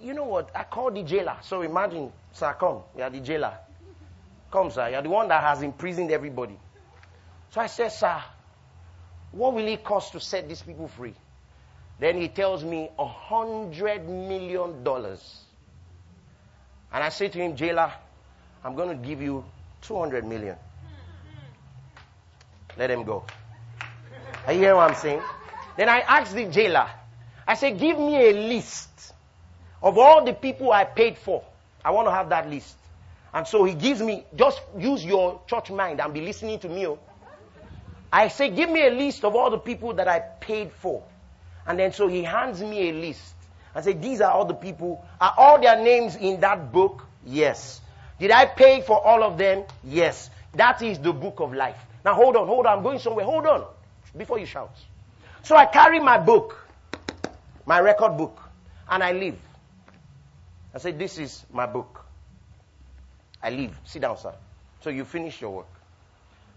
you 0.00 0.14
know 0.14 0.24
what? 0.24 0.50
I 0.54 0.64
call 0.64 0.90
the 0.90 1.02
jailer. 1.02 1.36
So 1.42 1.62
imagine, 1.62 2.12
sir, 2.32 2.54
come. 2.58 2.82
You 2.96 3.04
are 3.04 3.10
the 3.10 3.20
jailer. 3.20 3.54
Come, 4.50 4.70
sir. 4.70 4.88
You 4.90 4.96
are 4.96 5.02
the 5.02 5.08
one 5.08 5.28
that 5.28 5.42
has 5.42 5.62
imprisoned 5.62 6.10
everybody. 6.10 6.58
So 7.50 7.60
I 7.60 7.66
said, 7.66 7.88
sir, 7.88 8.20
what 9.30 9.54
will 9.54 9.66
it 9.66 9.84
cost 9.84 10.12
to 10.12 10.20
set 10.20 10.48
these 10.48 10.62
people 10.62 10.88
free? 10.88 11.14
Then 11.98 12.20
he 12.20 12.28
tells 12.28 12.64
me 12.64 12.90
a 12.98 13.06
hundred 13.06 14.08
million 14.08 14.82
dollars. 14.82 15.44
And 16.92 17.02
I 17.02 17.08
say 17.08 17.28
to 17.28 17.38
him, 17.38 17.56
jailer, 17.56 17.92
I'm 18.64 18.74
going 18.74 18.88
to 18.88 19.06
give 19.06 19.22
you 19.22 19.44
200 19.82 20.24
million. 20.24 20.56
Let 22.76 22.90
him 22.90 23.04
go. 23.04 23.24
Are 24.46 24.52
you 24.52 24.60
hear 24.60 24.76
what 24.76 24.90
I'm 24.90 24.96
saying? 24.96 25.22
Then 25.76 25.88
I 25.88 26.00
asked 26.00 26.34
the 26.34 26.46
jailer, 26.46 26.88
I 27.46 27.54
said, 27.54 27.78
give 27.78 27.98
me 27.98 28.30
a 28.30 28.32
list 28.32 29.12
of 29.82 29.98
all 29.98 30.24
the 30.24 30.32
people 30.32 30.72
I 30.72 30.84
paid 30.84 31.18
for. 31.18 31.42
I 31.84 31.90
want 31.90 32.06
to 32.08 32.12
have 32.12 32.28
that 32.30 32.48
list. 32.48 32.76
And 33.34 33.46
so 33.46 33.64
he 33.64 33.74
gives 33.74 34.00
me, 34.00 34.24
just 34.36 34.60
use 34.78 35.04
your 35.04 35.40
church 35.46 35.70
mind 35.70 36.00
and 36.00 36.12
be 36.12 36.20
listening 36.20 36.58
to 36.60 36.68
me. 36.68 36.86
Oh. 36.86 36.98
I 38.12 38.28
say, 38.28 38.50
give 38.50 38.70
me 38.70 38.86
a 38.86 38.90
list 38.90 39.24
of 39.24 39.34
all 39.34 39.50
the 39.50 39.58
people 39.58 39.94
that 39.94 40.06
I 40.06 40.20
paid 40.20 40.70
for. 40.72 41.02
And 41.66 41.78
then 41.78 41.92
so 41.92 42.08
he 42.08 42.22
hands 42.22 42.60
me 42.60 42.90
a 42.90 42.92
list. 42.92 43.34
I 43.74 43.80
say, 43.80 43.94
these 43.94 44.20
are 44.20 44.30
all 44.30 44.44
the 44.44 44.54
people. 44.54 45.04
Are 45.20 45.34
all 45.36 45.60
their 45.60 45.82
names 45.82 46.16
in 46.16 46.40
that 46.40 46.72
book? 46.72 47.06
Yes. 47.24 47.80
Did 48.20 48.30
I 48.30 48.44
pay 48.44 48.82
for 48.82 49.02
all 49.02 49.22
of 49.22 49.38
them? 49.38 49.64
Yes. 49.82 50.28
That 50.54 50.82
is 50.82 50.98
the 50.98 51.12
book 51.12 51.40
of 51.40 51.54
life. 51.54 51.78
Now 52.04 52.14
hold 52.14 52.36
on, 52.36 52.46
hold 52.46 52.66
on, 52.66 52.78
I'm 52.78 52.82
going 52.82 52.98
somewhere. 52.98 53.24
Hold 53.24 53.46
on. 53.46 53.64
Before 54.16 54.38
you 54.38 54.46
shout. 54.46 54.74
So 55.42 55.56
I 55.56 55.66
carry 55.66 56.00
my 56.00 56.18
book, 56.18 56.68
my 57.66 57.80
record 57.80 58.16
book, 58.16 58.40
and 58.88 59.02
I 59.02 59.12
leave. 59.12 59.38
I 60.74 60.78
say, 60.78 60.92
This 60.92 61.18
is 61.18 61.44
my 61.52 61.66
book. 61.66 62.04
I 63.42 63.50
leave. 63.50 63.76
Sit 63.84 64.02
down, 64.02 64.18
sir. 64.18 64.34
So 64.80 64.90
you 64.90 65.04
finish 65.04 65.40
your 65.40 65.50
work. 65.50 65.66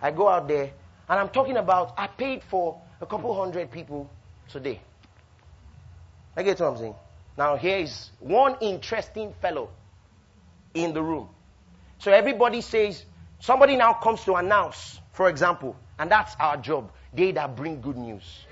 I 0.02 0.12
go 0.12 0.28
out 0.28 0.48
there, 0.48 0.72
and 1.10 1.20
I'm 1.20 1.30
talking 1.30 1.58
about 1.58 1.94
I 1.98 2.08
paid 2.08 2.44
for 2.44 2.80
a 3.02 3.06
couple 3.06 3.34
hundred 3.34 3.72
people 3.72 4.10
today. 4.50 4.82
I 6.36 6.44
get 6.44 6.60
what 6.60 6.68
I'm 6.68 6.78
saying. 6.78 6.96
Now 7.38 7.56
here 7.56 7.78
is 7.78 8.12
one 8.20 8.58
interesting 8.62 9.34
fellow 9.42 9.70
in 10.74 10.94
the 10.94 11.02
room. 11.02 11.30
So 12.00 12.12
everybody 12.12 12.62
says, 12.62 13.04
somebody 13.40 13.76
now 13.76 13.94
comes 13.94 14.24
to 14.26 14.36
announce 14.36 15.00
for 15.16 15.30
example, 15.30 15.78
and 15.98 16.12
that's 16.12 16.36
our 16.42 16.58
job. 16.58 16.92
They 17.14 17.32
that 17.32 17.56
bring 17.56 17.80
good 17.80 17.96
news. 17.96 18.46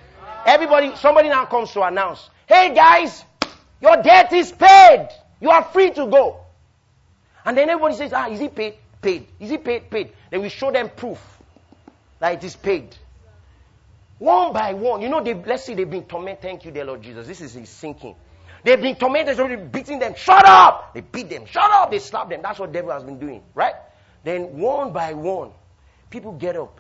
Everybody, 0.46 0.96
somebody 0.96 1.28
now 1.28 1.46
comes 1.46 1.72
to 1.74 1.84
announce, 1.84 2.30
hey 2.48 2.74
guys, 2.74 3.26
your 3.82 4.02
debt 4.02 4.32
is 4.32 4.52
paid. 4.54 5.10
You 5.42 5.50
are 5.50 5.64
free 5.64 5.92
to 5.92 6.08
go. 6.08 6.40
And 7.46 7.58
then 7.58 7.70
everybody 7.70 7.96
says, 7.96 8.14
ah, 8.14 8.30
is 8.30 8.40
it 8.40 8.56
paid? 8.56 8.76
Paid. 9.02 9.28
Is 9.42 9.52
it 9.52 9.66
paid? 9.66 9.92
Paid. 9.92 10.14
Then 10.32 10.42
we 10.42 10.48
show 10.48 10.72
them 10.72 10.90
proof 10.96 11.20
that 12.20 12.36
it 12.36 12.44
is 12.46 12.56
paid. 12.56 12.96
One 14.20 14.54
by 14.54 14.74
one, 14.74 15.02
you 15.02 15.10
know, 15.10 15.22
they, 15.22 15.34
let's 15.34 15.66
see, 15.66 15.74
they've 15.74 15.90
been 15.90 16.06
tormented. 16.06 16.42
Thank 16.42 16.64
you, 16.64 16.72
dear 16.72 16.86
Lord 16.86 17.02
Jesus. 17.02 17.28
This 17.28 17.42
is 17.42 17.56
his 17.56 17.68
sinking. 17.68 18.16
They've 18.64 18.80
been 18.80 18.96
tormented, 18.96 19.38
already 19.38 19.62
beating 19.62 20.00
them. 20.00 20.16
Shut 20.16 20.46
up! 20.48 20.94
They 20.94 21.02
beat 21.02 21.30
them. 21.30 21.46
Shut 21.46 21.70
up! 21.70 21.92
They 21.92 22.00
slap 22.00 22.30
them. 22.30 22.40
That's 22.42 22.58
what 22.58 22.72
devil 22.72 22.92
has 22.92 23.04
been 23.04 23.20
doing, 23.20 23.44
right? 23.54 23.74
Then 24.24 24.58
one 24.58 24.94
by 24.94 25.14
one, 25.14 25.52
People 26.14 26.34
get 26.34 26.56
up 26.56 26.80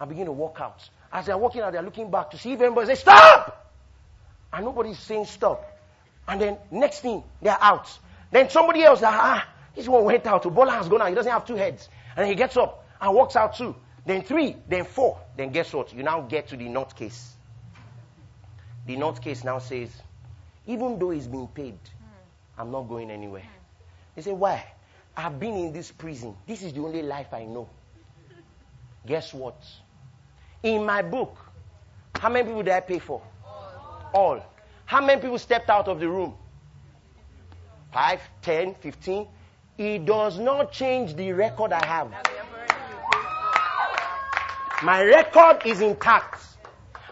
and 0.00 0.08
begin 0.08 0.26
to 0.26 0.32
walk 0.32 0.58
out. 0.60 0.88
As 1.12 1.26
they're 1.26 1.38
walking 1.38 1.60
out, 1.60 1.72
they're 1.72 1.80
looking 1.80 2.10
back 2.10 2.32
to 2.32 2.38
see 2.38 2.54
if 2.54 2.60
anybody 2.60 2.88
says, 2.88 2.98
Stop! 2.98 3.70
and 4.52 4.64
nobody's 4.64 4.98
saying 4.98 5.26
stop. 5.26 5.64
And 6.26 6.40
then 6.40 6.58
next 6.72 6.98
thing, 6.98 7.22
they're 7.40 7.56
out. 7.60 7.88
Then 8.32 8.50
somebody 8.50 8.82
else, 8.82 9.00
ah, 9.04 9.46
this 9.76 9.86
one 9.86 10.02
went 10.02 10.26
out. 10.26 10.42
Bola 10.52 10.72
has 10.72 10.88
gone 10.88 11.02
out. 11.02 11.08
He 11.08 11.14
doesn't 11.14 11.30
have 11.30 11.46
two 11.46 11.54
heads. 11.54 11.88
And 12.16 12.26
he 12.28 12.34
gets 12.34 12.56
up 12.56 12.84
and 13.00 13.14
walks 13.14 13.36
out 13.36 13.56
too. 13.56 13.76
Then 14.04 14.22
three, 14.22 14.56
then 14.68 14.84
four. 14.84 15.20
Then 15.36 15.50
guess 15.50 15.72
what? 15.72 15.92
You 15.94 16.02
now 16.02 16.22
get 16.22 16.48
to 16.48 16.56
the 16.56 16.68
not 16.68 16.96
case. 16.96 17.32
The 18.86 18.96
not 18.96 19.22
case 19.22 19.44
now 19.44 19.60
says, 19.60 19.90
even 20.66 20.98
though 20.98 21.10
he's 21.10 21.28
being 21.28 21.46
paid, 21.46 21.78
I'm 22.58 22.72
not 22.72 22.88
going 22.88 23.10
anywhere. 23.12 23.46
They 24.16 24.22
say, 24.22 24.32
why? 24.32 24.64
I've 25.16 25.38
been 25.38 25.56
in 25.56 25.72
this 25.72 25.90
prison. 25.90 26.36
This 26.46 26.62
is 26.62 26.72
the 26.72 26.80
only 26.80 27.02
life 27.02 27.32
I 27.32 27.44
know. 27.44 27.68
Guess 29.06 29.34
what? 29.34 29.62
In 30.62 30.84
my 30.84 31.02
book, 31.02 31.36
how 32.14 32.28
many 32.28 32.46
people 32.46 32.62
did 32.62 32.72
I 32.72 32.80
pay 32.80 32.98
for? 32.98 33.22
All. 34.12 34.40
How 34.86 35.04
many 35.04 35.20
people 35.20 35.38
stepped 35.38 35.70
out 35.70 35.88
of 35.88 36.00
the 36.00 36.08
room? 36.08 36.34
Five, 37.92 38.20
ten, 38.42 38.74
fifteen. 38.74 39.28
It 39.76 40.04
does 40.04 40.38
not 40.38 40.72
change 40.72 41.14
the 41.14 41.32
record 41.32 41.72
I 41.72 41.84
have. 41.84 42.10
My 44.82 45.02
record 45.02 45.62
is 45.64 45.80
intact. 45.80 46.42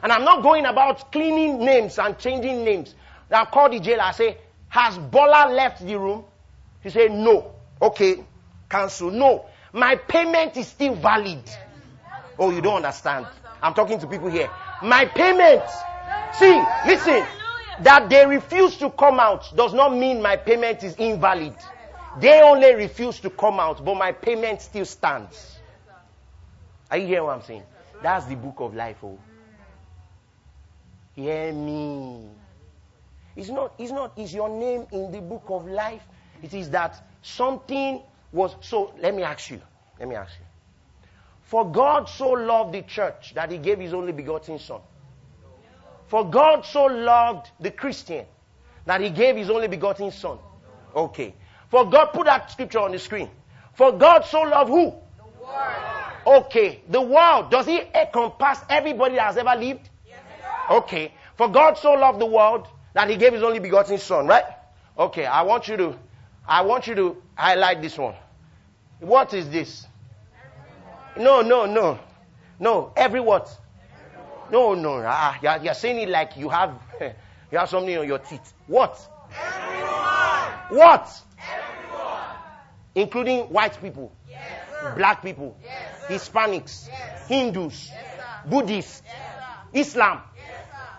And 0.02 0.12
I'm 0.12 0.24
not 0.24 0.42
going 0.42 0.66
about 0.66 1.12
cleaning 1.12 1.64
names 1.64 1.98
and 1.98 2.18
changing 2.18 2.64
names. 2.64 2.94
I 3.30 3.44
call 3.44 3.70
the 3.70 3.80
jailer, 3.80 4.02
I 4.02 4.12
say, 4.12 4.38
has 4.68 4.98
Bola 4.98 5.50
left 5.52 5.86
the 5.86 5.98
room? 5.98 6.24
He 6.82 6.90
said, 6.90 7.12
no. 7.12 7.52
Okay, 7.82 8.24
cancel. 8.70 9.10
No. 9.10 9.44
My 9.72 9.96
payment 9.96 10.56
is 10.56 10.68
still 10.68 10.94
valid. 10.94 11.42
Oh, 12.38 12.50
you 12.50 12.60
don't 12.60 12.76
understand. 12.76 13.26
I'm 13.60 13.74
talking 13.74 13.98
to 13.98 14.06
people 14.06 14.28
here. 14.28 14.48
My 14.82 15.04
payment. 15.04 15.62
See, 16.34 16.62
listen. 16.86 17.24
That 17.80 18.08
they 18.08 18.24
refuse 18.26 18.76
to 18.76 18.90
come 18.90 19.18
out 19.18 19.54
does 19.56 19.74
not 19.74 19.96
mean 19.96 20.22
my 20.22 20.36
payment 20.36 20.84
is 20.84 20.94
invalid. 20.96 21.54
They 22.20 22.42
only 22.42 22.74
refuse 22.74 23.18
to 23.20 23.30
come 23.30 23.58
out, 23.58 23.84
but 23.84 23.96
my 23.96 24.12
payment 24.12 24.60
still 24.60 24.84
stands. 24.84 25.58
Are 26.90 26.98
you 26.98 27.06
hearing 27.06 27.24
what 27.24 27.38
I'm 27.38 27.42
saying? 27.42 27.62
That's 28.02 28.26
the 28.26 28.36
book 28.36 28.56
of 28.58 28.74
life, 28.74 28.98
oh. 29.02 29.18
Hear 31.16 31.52
me. 31.52 32.28
It's 33.34 33.48
not, 33.48 33.74
it's 33.78 33.92
not, 33.92 34.12
is 34.18 34.34
your 34.34 34.50
name 34.50 34.86
in 34.92 35.10
the 35.10 35.20
book 35.20 35.44
of 35.48 35.66
life? 35.66 36.02
It 36.42 36.52
is 36.52 36.68
that 36.70 37.02
something 37.22 38.02
was, 38.32 38.54
so 38.60 38.94
let 38.98 39.14
me 39.14 39.22
ask 39.22 39.50
you, 39.50 39.60
let 39.98 40.08
me 40.08 40.14
ask 40.14 40.32
you. 40.38 40.46
For 41.42 41.70
God 41.70 42.08
so 42.08 42.30
loved 42.30 42.72
the 42.72 42.82
church 42.82 43.32
that 43.34 43.50
he 43.50 43.58
gave 43.58 43.78
his 43.78 43.92
only 43.92 44.12
begotten 44.12 44.58
son. 44.58 44.80
For 46.06 46.28
God 46.28 46.66
so 46.66 46.84
loved 46.84 47.50
the 47.60 47.70
Christian 47.70 48.26
that 48.84 49.00
he 49.00 49.10
gave 49.10 49.36
his 49.36 49.48
only 49.48 49.68
begotten 49.68 50.10
son. 50.10 50.38
Okay. 50.94 51.34
For 51.70 51.88
God, 51.88 52.06
put 52.12 52.26
that 52.26 52.50
scripture 52.50 52.80
on 52.80 52.92
the 52.92 52.98
screen. 52.98 53.30
For 53.74 53.92
God 53.92 54.26
so 54.26 54.42
loved 54.42 54.70
who? 54.70 54.94
The 55.16 55.42
world. 55.42 56.44
Okay. 56.44 56.82
The 56.88 57.00
world, 57.00 57.50
does 57.50 57.66
he 57.66 57.80
encompass 57.94 58.60
everybody 58.68 59.14
that 59.14 59.26
has 59.26 59.36
ever 59.38 59.58
lived? 59.58 59.88
Yes, 60.06 60.18
okay. 60.70 61.12
For 61.36 61.48
God 61.48 61.78
so 61.78 61.92
loved 61.92 62.20
the 62.20 62.26
world 62.26 62.68
that 62.92 63.08
he 63.08 63.16
gave 63.16 63.32
his 63.32 63.42
only 63.42 63.58
begotten 63.58 63.96
son, 63.96 64.26
right? 64.26 64.44
Okay, 64.98 65.24
I 65.24 65.42
want 65.42 65.68
you 65.68 65.76
to, 65.78 65.98
I 66.46 66.62
want 66.62 66.86
you 66.86 66.94
to 66.96 67.22
highlight 67.34 67.82
this 67.82 67.96
one. 67.96 68.14
What 69.00 69.34
is 69.34 69.48
this? 69.50 69.86
No, 71.16 71.42
no, 71.42 71.66
no. 71.66 71.98
No, 72.58 72.92
every 72.96 73.20
what? 73.20 73.48
No, 74.50 74.74
no. 74.74 75.02
Ah, 75.04 75.38
you're, 75.42 75.64
you're 75.64 75.74
saying 75.74 75.98
it 75.98 76.08
like 76.08 76.36
you 76.36 76.48
have, 76.48 76.74
you 77.00 77.58
have 77.58 77.68
something 77.68 77.96
on 77.98 78.06
your 78.06 78.18
teeth. 78.18 78.52
What? 78.66 78.98
Everyone. 79.34 80.78
What? 80.78 81.22
Everyone. 81.38 82.18
Including 82.94 83.40
white 83.44 83.80
people, 83.80 84.12
yes, 84.28 84.94
black 84.96 85.22
people, 85.22 85.56
yes, 85.64 86.04
Hispanics, 86.28 86.88
yes. 86.88 87.26
Hindus, 87.26 87.90
Buddhists, 88.46 89.02
Islam. 89.72 90.20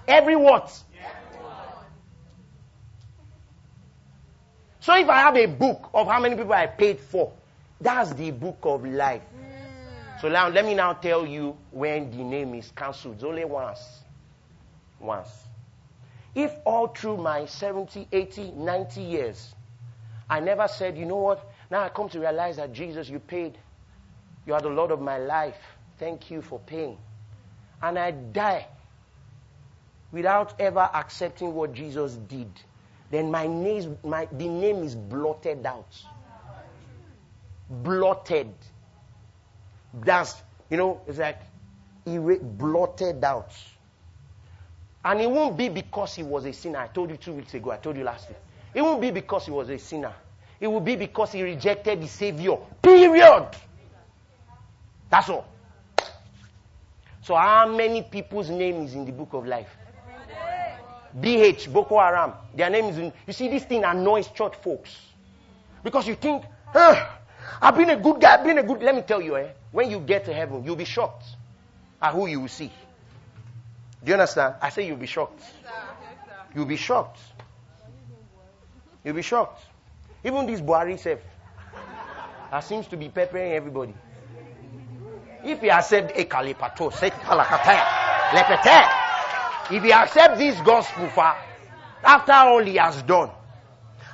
Every 0.07 0.35
what? 0.35 0.83
So 4.83 4.93
if 4.97 5.07
I 5.07 5.19
have 5.19 5.37
a 5.37 5.45
book 5.45 5.91
of 5.93 6.07
how 6.07 6.19
many 6.19 6.35
people 6.35 6.51
I 6.51 6.67
paid 6.67 6.99
for, 6.99 7.31
that's 7.79 8.11
the 8.15 8.31
book 8.31 8.57
of 8.63 8.83
life. 8.85 9.21
Mm. 9.33 10.19
So 10.21 10.27
now 10.27 10.49
let 10.49 10.65
me 10.65 10.73
now 10.73 10.91
tell 10.91 11.25
you 11.25 11.55
when 11.71 12.11
the 12.11 12.21
name 12.21 12.53
is 12.53 12.69
cancelled. 12.75 13.15
It's 13.15 13.23
only 13.23 13.45
once. 13.45 13.79
Once. 14.99 15.29
If 16.35 16.51
all 16.65 16.87
through 16.87 17.15
my 17.15 17.45
70, 17.45 18.09
80, 18.11 18.51
90 18.51 19.01
years, 19.01 19.55
I 20.29 20.41
never 20.41 20.67
said, 20.67 20.97
you 20.97 21.05
know 21.05 21.15
what? 21.15 21.49
Now 21.71 21.83
I 21.83 21.87
come 21.87 22.09
to 22.09 22.19
realize 22.19 22.57
that 22.57 22.73
Jesus, 22.73 23.07
you 23.07 23.19
paid. 23.19 23.57
You 24.45 24.53
are 24.53 24.61
the 24.61 24.67
Lord 24.67 24.91
of 24.91 24.99
my 24.99 25.17
life. 25.17 25.61
Thank 25.97 26.29
you 26.29 26.41
for 26.41 26.59
paying. 26.59 26.97
And 27.81 27.97
I 27.97 28.11
die 28.11 28.67
without 30.11 30.59
ever 30.59 30.89
accepting 30.93 31.53
what 31.53 31.73
Jesus 31.73 32.15
did 32.15 32.51
then 33.13 33.29
my 33.29 33.47
name, 33.47 33.97
my, 34.03 34.27
the 34.31 34.47
name 34.47 34.83
is 34.83 34.95
blotted 34.95 35.65
out. 35.65 35.95
Blotted. 37.69 38.53
That's, 39.93 40.41
you 40.69 40.77
know, 40.77 41.01
it's 41.07 41.19
like 41.19 41.39
blotted 42.05 43.23
out. 43.23 43.53
And 45.05 45.21
it 45.21 45.29
won't 45.29 45.57
be 45.57 45.69
because 45.69 46.15
he 46.15 46.23
was 46.23 46.45
a 46.45 46.53
sinner. 46.53 46.79
I 46.79 46.87
told 46.87 47.09
you 47.11 47.17
two 47.17 47.33
weeks 47.33 47.53
ago, 47.53 47.71
I 47.71 47.77
told 47.77 47.97
you 47.97 48.03
last 48.03 48.29
week. 48.29 48.37
It 48.73 48.81
won't 48.81 49.01
be 49.01 49.11
because 49.11 49.45
he 49.45 49.51
was 49.51 49.69
a 49.69 49.77
sinner. 49.77 50.13
It 50.59 50.67
will 50.67 50.79
be 50.79 50.95
because 50.95 51.33
he 51.33 51.43
rejected 51.43 52.01
the 52.01 52.07
Savior. 52.07 52.57
Period. 52.81 53.49
That's 55.09 55.29
all. 55.29 55.45
So, 57.21 57.35
how 57.35 57.67
many 57.67 58.01
people's 58.01 58.49
name 58.49 58.83
is 58.83 58.95
in 58.95 59.05
the 59.05 59.11
book 59.11 59.33
of 59.33 59.45
life? 59.45 59.69
BH, 61.19 61.71
Boko 61.71 61.99
Haram. 61.99 62.33
Their 62.55 62.69
name 62.69 62.85
is 62.85 62.97
in. 62.97 63.13
You 63.27 63.33
see, 63.33 63.47
this 63.47 63.63
thing 63.63 63.83
annoys 63.83 64.27
church 64.29 64.55
folks. 64.55 64.95
Because 65.83 66.07
you 66.07 66.15
think, 66.15 66.43
huh? 66.67 67.09
I've 67.61 67.75
been 67.75 67.89
a 67.89 67.97
good 67.97 68.19
guy, 68.21 68.35
I've 68.35 68.43
been 68.43 68.57
a 68.57 68.63
good. 68.63 68.81
Let 68.81 68.95
me 68.95 69.01
tell 69.01 69.21
you, 69.21 69.37
eh, 69.37 69.49
when 69.71 69.91
you 69.91 69.99
get 69.99 70.25
to 70.25 70.33
heaven, 70.33 70.63
you'll 70.63 70.75
be 70.75 70.85
shocked 70.85 71.25
at 72.01 72.13
who 72.13 72.27
you 72.27 72.39
will 72.41 72.47
see. 72.47 72.71
Do 74.03 74.09
you 74.09 74.13
understand? 74.13 74.55
I 74.61 74.69
say 74.69 74.87
you'll 74.87 74.97
be 74.97 75.05
shocked. 75.05 75.43
You'll 76.55 76.65
be 76.65 76.77
shocked. 76.77 77.19
You'll 79.03 79.15
be 79.15 79.21
shocked. 79.21 79.63
Even 80.23 80.45
this 80.45 80.61
Buhari 80.61 80.97
self 80.99 81.19
that 82.53 82.59
seems 82.59 82.85
to 82.85 82.97
be 82.97 83.09
peppering 83.09 83.53
everybody. 83.53 83.95
If 85.43 85.59
he 85.61 85.69
a 85.69 85.81
kalipato, 85.81 86.93
say 86.93 87.09
kalakataya, 87.09 87.83
lepete, 88.29 89.02
if 89.71 89.83
he 89.83 89.93
accepts 89.93 90.37
this 90.37 90.59
gospel 90.61 91.07
for 91.09 91.35
after 92.03 92.31
all 92.31 92.63
he 92.63 92.75
has 92.75 93.01
done. 93.03 93.29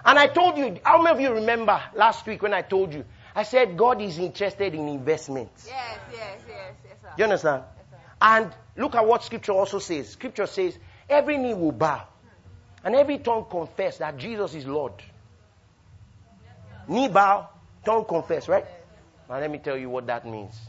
And 0.05 0.17
I 0.17 0.27
told 0.27 0.57
you, 0.57 0.77
how 0.83 1.01
many 1.01 1.15
of 1.15 1.21
you 1.21 1.33
remember 1.33 1.81
last 1.95 2.25
week 2.25 2.41
when 2.41 2.53
I 2.53 2.62
told 2.62 2.93
you? 2.93 3.05
I 3.35 3.43
said 3.43 3.77
God 3.77 4.01
is 4.01 4.17
interested 4.17 4.73
in 4.73 4.88
investments. 4.88 5.67
Yes, 5.67 5.99
yes, 6.12 6.39
yes, 6.47 6.73
yes, 6.83 6.97
sir. 7.01 7.09
You 7.17 7.23
understand? 7.25 7.63
Yes. 7.91 8.01
And 8.21 8.51
look 8.75 8.95
at 8.95 9.05
what 9.05 9.23
scripture 9.23 9.51
also 9.51 9.79
says. 9.79 10.09
Scripture 10.09 10.47
says, 10.47 10.77
every 11.09 11.38
knee 11.38 11.53
will 11.53 11.71
bow 11.71 12.05
and 12.83 12.95
every 12.95 13.17
tongue 13.17 13.45
confess 13.49 13.97
that 13.97 14.17
Jesus 14.17 14.53
is 14.55 14.65
Lord. 14.65 14.93
Knee 16.88 17.07
bow, 17.07 17.49
tongue 17.85 18.05
confess, 18.05 18.47
right? 18.47 18.65
Now 19.29 19.39
let 19.39 19.51
me 19.51 19.59
tell 19.59 19.77
you 19.77 19.89
what 19.89 20.07
that 20.07 20.25
means. 20.25 20.59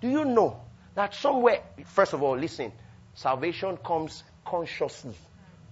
Do 0.00 0.08
you 0.08 0.24
know 0.24 0.60
that 0.94 1.14
somewhere, 1.14 1.62
first 1.84 2.12
of 2.12 2.22
all, 2.22 2.36
listen, 2.36 2.72
Salvation 3.14 3.76
comes 3.78 4.24
consciously. 4.44 5.14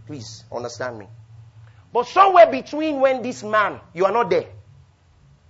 Please 0.07 0.45
understand 0.53 0.99
me. 0.99 1.07
But 1.93 2.07
somewhere 2.07 2.47
between 2.47 3.01
when 3.01 3.23
this 3.23 3.43
man, 3.43 3.81
you 3.95 4.05
are 4.05 4.13
not 4.13 4.31
there. 4.31 4.47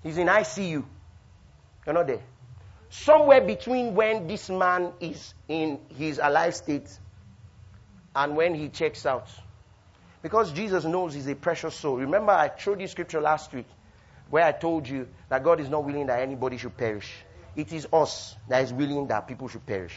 He's 0.02 0.16
in 0.16 0.28
ICU. 0.28 0.84
You're 1.86 1.94
not 1.94 2.06
there. 2.06 2.22
Somewhere 2.88 3.40
between 3.40 3.94
when 3.94 4.26
this 4.26 4.48
man 4.48 4.92
is 5.00 5.34
in 5.48 5.78
his 5.96 6.18
alive 6.22 6.54
state 6.54 6.88
and 8.14 8.36
when 8.36 8.54
he 8.54 8.68
checks 8.68 9.06
out. 9.06 9.28
Because 10.22 10.52
Jesus 10.52 10.84
knows 10.84 11.14
he's 11.14 11.28
a 11.28 11.34
precious 11.34 11.74
soul. 11.74 11.98
Remember, 11.98 12.32
I 12.32 12.50
showed 12.58 12.80
you 12.80 12.88
scripture 12.88 13.20
last 13.20 13.52
week 13.52 13.66
where 14.28 14.44
I 14.44 14.52
told 14.52 14.88
you 14.88 15.08
that 15.28 15.44
God 15.44 15.60
is 15.60 15.68
not 15.68 15.84
willing 15.84 16.06
that 16.06 16.20
anybody 16.20 16.56
should 16.56 16.76
perish. 16.76 17.12
It 17.56 17.72
is 17.72 17.86
us 17.92 18.36
that 18.48 18.62
is 18.62 18.72
willing 18.72 19.06
that 19.08 19.26
people 19.26 19.48
should 19.48 19.66
perish. 19.66 19.96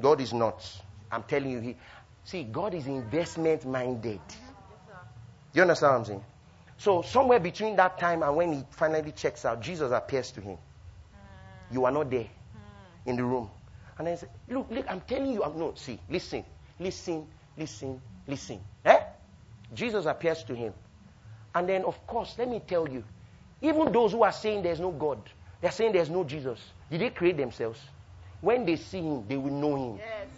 God 0.00 0.20
is 0.20 0.32
not. 0.32 0.64
I'm 1.10 1.22
telling 1.22 1.50
you, 1.50 1.60
he, 1.60 1.76
see, 2.24 2.44
God 2.44 2.74
is 2.74 2.86
investment 2.86 3.64
minded. 3.66 4.20
You 5.52 5.62
understand 5.62 5.92
what 5.92 5.98
I'm 5.98 6.04
saying? 6.04 6.24
So, 6.76 7.02
somewhere 7.02 7.38
between 7.38 7.76
that 7.76 7.98
time 7.98 8.22
and 8.22 8.34
when 8.36 8.52
he 8.52 8.64
finally 8.70 9.12
checks 9.12 9.44
out, 9.44 9.60
Jesus 9.62 9.92
appears 9.92 10.32
to 10.32 10.40
him. 10.40 10.58
You 11.70 11.84
are 11.84 11.92
not 11.92 12.10
there 12.10 12.26
in 13.06 13.16
the 13.16 13.24
room. 13.24 13.48
And 13.98 14.08
I 14.08 14.16
said, 14.16 14.30
Look, 14.48 14.66
look, 14.70 14.86
I'm 14.88 15.00
telling 15.02 15.32
you, 15.32 15.44
I'm 15.44 15.58
not. 15.58 15.78
see, 15.78 16.00
listen, 16.08 16.44
listen, 16.80 17.26
listen, 17.56 18.00
Listen. 18.26 18.60
Eh? 18.84 18.98
Jesus 19.72 20.06
appears 20.06 20.44
to 20.44 20.54
him. 20.54 20.72
And 21.54 21.68
then, 21.68 21.84
of 21.84 22.06
course, 22.06 22.34
let 22.38 22.48
me 22.48 22.60
tell 22.66 22.88
you, 22.88 23.04
even 23.60 23.92
those 23.92 24.12
who 24.12 24.22
are 24.22 24.32
saying 24.32 24.62
there's 24.62 24.80
no 24.80 24.90
God, 24.90 25.18
they're 25.60 25.70
saying 25.70 25.92
there's 25.92 26.10
no 26.10 26.24
Jesus, 26.24 26.58
did 26.90 27.00
they 27.00 27.10
create 27.10 27.36
themselves? 27.36 27.80
When 28.44 28.66
they 28.66 28.76
see 28.76 29.00
him, 29.00 29.26
they 29.26 29.36
will 29.36 29.50
know 29.52 29.74
him. 29.76 29.96
Yes. 29.96 30.28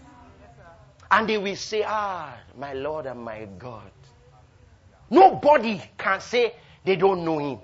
And 1.10 1.28
they 1.28 1.38
will 1.38 1.56
say, 1.56 1.84
Ah, 1.86 2.36
my 2.56 2.72
Lord 2.72 3.06
and 3.06 3.20
my 3.20 3.46
God. 3.58 3.90
Nobody 5.10 5.80
can 5.98 6.20
say 6.20 6.54
they 6.84 6.96
don't 6.96 7.24
know 7.24 7.38
him. 7.38 7.58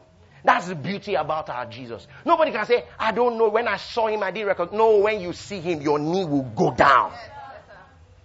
That's 0.44 0.66
the 0.66 0.74
beauty 0.74 1.14
about 1.14 1.48
our 1.48 1.66
Jesus. 1.66 2.08
Nobody 2.24 2.50
can 2.50 2.66
say, 2.66 2.84
I 2.98 3.12
don't 3.12 3.38
know. 3.38 3.48
When 3.48 3.68
I 3.68 3.76
saw 3.76 4.08
him, 4.08 4.22
I 4.24 4.32
didn't 4.32 4.48
recognize. 4.48 4.76
No, 4.76 4.98
when 4.98 5.20
you 5.20 5.32
see 5.32 5.60
him, 5.60 5.80
your 5.80 5.98
knee 5.98 6.24
will 6.24 6.42
go 6.42 6.72
down. 6.72 7.12
Yes. 7.12 7.30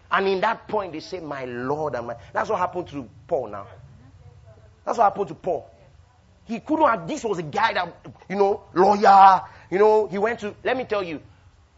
And 0.09 0.27
in 0.27 0.41
that 0.41 0.67
point, 0.67 0.93
they 0.93 0.99
say, 0.99 1.19
My 1.19 1.45
Lord 1.45 1.95
and 1.95 2.07
my. 2.07 2.15
That's 2.33 2.49
what 2.49 2.59
happened 2.59 2.87
to 2.89 3.07
Paul 3.27 3.49
now. 3.49 3.67
That's 4.85 4.97
what 4.97 5.03
happened 5.03 5.27
to 5.27 5.35
Paul. 5.35 5.69
He 6.45 6.59
couldn't 6.61 6.87
have. 6.87 7.07
This 7.07 7.23
was 7.23 7.39
a 7.39 7.43
guy 7.43 7.73
that, 7.73 7.93
you 8.29 8.37
know, 8.37 8.63
lawyer. 8.73 9.41
You 9.69 9.79
know, 9.79 10.07
he 10.07 10.17
went 10.17 10.39
to. 10.39 10.55
Let 10.63 10.77
me 10.77 10.85
tell 10.85 11.03
you, 11.03 11.21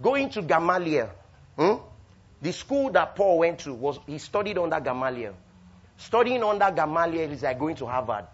going 0.01 0.29
to 0.31 0.41
Gamaliel. 0.41 1.09
Hmm? 1.57 1.75
The 2.41 2.53
school 2.53 2.89
that 2.91 3.15
Paul 3.15 3.39
went 3.39 3.59
to 3.59 3.73
was 3.73 3.99
he 4.07 4.17
studied 4.17 4.57
under 4.57 4.79
Gamaliel. 4.79 5.35
Studying 5.97 6.43
under 6.43 6.71
Gamaliel 6.71 7.31
is 7.31 7.43
like 7.43 7.59
going 7.59 7.75
to 7.75 7.85
Harvard. 7.85 8.25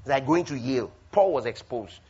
It's 0.00 0.08
like 0.08 0.26
going 0.26 0.44
to 0.46 0.58
Yale. 0.58 0.92
Paul 1.10 1.32
was 1.32 1.46
exposed. 1.46 2.00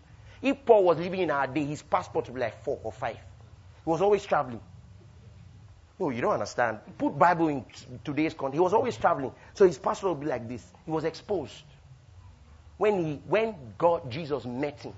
If 0.40 0.64
Paul 0.64 0.84
was 0.84 0.98
living 0.98 1.20
in 1.20 1.30
our 1.30 1.46
day, 1.46 1.64
his 1.64 1.82
passport 1.82 2.26
would 2.26 2.34
be 2.34 2.40
like 2.40 2.64
four 2.64 2.80
or 2.82 2.90
five. 2.90 3.16
He 3.16 3.90
was 3.90 4.02
always 4.02 4.24
traveling. 4.24 4.60
No, 6.00 6.10
you 6.10 6.20
don't 6.20 6.32
understand. 6.32 6.80
Put 6.98 7.16
Bible 7.16 7.46
in 7.48 7.64
today's 8.02 8.34
context. 8.34 8.54
He 8.54 8.60
was 8.60 8.72
always 8.72 8.96
traveling. 8.96 9.32
So 9.54 9.66
his 9.66 9.78
passport 9.78 10.16
would 10.16 10.24
be 10.24 10.30
like 10.30 10.48
this. 10.48 10.64
He 10.84 10.90
was 10.90 11.04
exposed. 11.04 11.62
When 12.78 13.04
he 13.04 13.22
when 13.28 13.54
God 13.78 14.10
Jesus 14.10 14.44
met 14.44 14.80
him, 14.80 14.94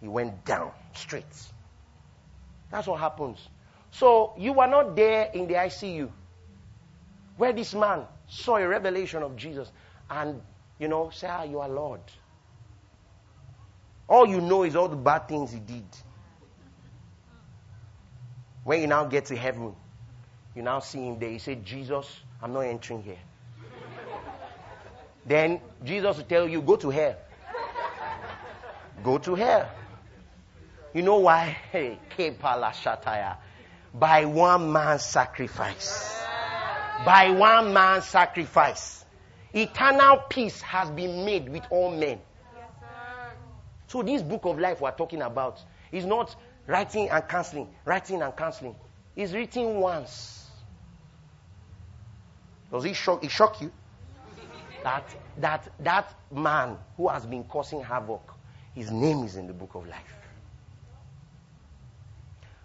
he 0.00 0.06
went 0.06 0.44
down 0.44 0.70
straight. 0.94 1.24
That's 2.76 2.88
what 2.88 3.00
happens. 3.00 3.38
So 3.90 4.34
you 4.36 4.52
were 4.52 4.66
not 4.66 4.94
there 4.94 5.30
in 5.32 5.46
the 5.46 5.54
ICU 5.54 6.10
where 7.38 7.54
this 7.54 7.72
man 7.72 8.02
saw 8.28 8.56
a 8.56 8.68
revelation 8.68 9.22
of 9.22 9.34
Jesus 9.34 9.72
and 10.10 10.42
you 10.78 10.86
know 10.86 11.08
say, 11.08 11.26
Ah, 11.26 11.44
you 11.44 11.60
are 11.60 11.70
Lord. 11.70 12.02
All 14.06 14.26
you 14.26 14.42
know 14.42 14.62
is 14.64 14.76
all 14.76 14.88
the 14.88 14.96
bad 14.96 15.26
things 15.26 15.52
he 15.52 15.58
did. 15.58 15.86
When 18.62 18.82
you 18.82 18.88
now 18.88 19.06
get 19.06 19.24
to 19.26 19.36
heaven, 19.36 19.74
you 20.54 20.60
now 20.60 20.80
see 20.80 20.98
him 20.98 21.18
there. 21.18 21.30
He 21.30 21.38
said, 21.38 21.64
Jesus, 21.64 22.06
I'm 22.42 22.52
not 22.52 22.60
entering 22.60 23.02
here. 23.02 23.16
then 25.24 25.62
Jesus 25.82 26.18
will 26.18 26.24
tell 26.24 26.46
you, 26.46 26.60
go 26.60 26.76
to 26.76 26.90
hell. 26.90 27.16
Go 29.02 29.16
to 29.16 29.34
hell. 29.34 29.70
You 30.96 31.02
know 31.02 31.18
why? 31.18 31.58
Hey. 31.72 31.98
By 33.92 34.24
one 34.24 34.72
man's 34.72 35.04
sacrifice. 35.04 36.22
By 37.04 37.32
one 37.32 37.74
man's 37.74 38.06
sacrifice. 38.06 39.04
Eternal 39.52 40.24
peace 40.30 40.62
has 40.62 40.90
been 40.90 41.26
made 41.26 41.50
with 41.50 41.64
all 41.68 41.94
men. 41.94 42.18
So 43.88 44.02
this 44.02 44.22
book 44.22 44.46
of 44.46 44.58
life 44.58 44.80
we're 44.80 44.90
talking 44.90 45.20
about 45.20 45.62
is 45.92 46.06
not 46.06 46.34
writing 46.66 47.10
and 47.10 47.28
canceling, 47.28 47.68
writing 47.84 48.22
and 48.22 48.34
canceling. 48.34 48.74
It's 49.14 49.34
written 49.34 49.74
once. 49.76 50.48
Does 52.72 52.86
it 52.86 52.96
shock, 52.96 53.22
it 53.22 53.30
shock 53.30 53.60
you? 53.60 53.70
That, 54.82 55.14
that, 55.40 55.68
that 55.80 56.14
man 56.32 56.78
who 56.96 57.08
has 57.08 57.26
been 57.26 57.44
causing 57.44 57.82
havoc, 57.82 58.32
his 58.74 58.90
name 58.90 59.24
is 59.24 59.36
in 59.36 59.46
the 59.46 59.52
book 59.52 59.74
of 59.74 59.86
life. 59.86 60.25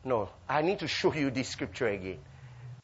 No, 0.03 0.29
I 0.49 0.61
need 0.61 0.79
to 0.79 0.87
show 0.87 1.13
you 1.13 1.29
this 1.29 1.49
scripture 1.49 1.87
again. 1.87 2.19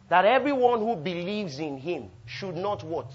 That 0.10 0.26
everyone 0.26 0.80
who 0.80 0.96
believes 0.96 1.60
in 1.60 1.78
him 1.78 2.10
should 2.26 2.56
not 2.56 2.84
what? 2.84 3.12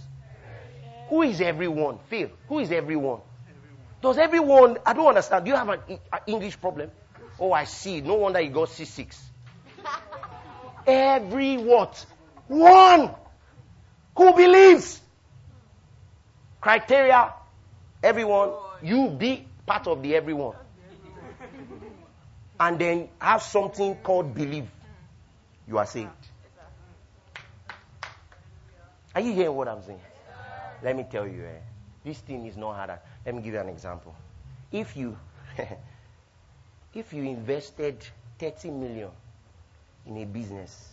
Who 1.08 1.22
is 1.22 1.40
everyone? 1.40 1.98
Phil, 2.08 2.30
who 2.48 2.58
is 2.58 2.70
everyone? 2.70 3.20
Does 4.00 4.18
everyone, 4.18 4.78
I 4.84 4.92
don't 4.92 5.06
understand. 5.06 5.44
Do 5.44 5.50
you 5.52 5.56
have 5.56 5.68
an, 5.68 5.80
an 6.12 6.20
English 6.26 6.60
problem? 6.60 6.90
Oh, 7.38 7.52
I 7.52 7.64
see. 7.64 8.00
No 8.00 8.14
wonder 8.14 8.40
you 8.40 8.50
got 8.50 8.68
C6. 8.68 9.16
Every 10.86 11.56
what? 11.56 12.04
One 12.48 13.10
who 14.16 14.34
believes. 14.34 15.00
Criteria, 16.60 17.32
everyone. 18.02 18.50
You 18.82 19.08
be 19.08 19.46
part 19.64 19.86
of 19.86 20.02
the 20.02 20.16
everyone. 20.16 20.56
And 22.62 22.78
then 22.78 23.08
have 23.18 23.42
something 23.42 23.96
called 24.04 24.36
believe. 24.36 24.68
You 25.66 25.78
are 25.78 25.86
saved. 25.86 26.10
Are 29.16 29.20
you 29.20 29.32
hearing 29.32 29.56
what 29.56 29.66
I'm 29.66 29.82
saying? 29.82 29.98
Let 30.80 30.96
me 30.96 31.04
tell 31.10 31.26
you, 31.26 31.42
eh, 31.42 31.58
this 32.04 32.20
thing 32.20 32.46
is 32.46 32.56
not 32.56 32.76
harder. 32.76 33.00
Let 33.26 33.34
me 33.34 33.42
give 33.42 33.54
you 33.54 33.58
an 33.60 33.68
example. 33.68 34.14
If 34.70 34.96
you 34.96 35.18
if 36.94 37.12
you 37.12 37.24
invested 37.24 38.06
30 38.38 38.70
million 38.70 39.10
in 40.06 40.18
a 40.18 40.24
business, 40.24 40.88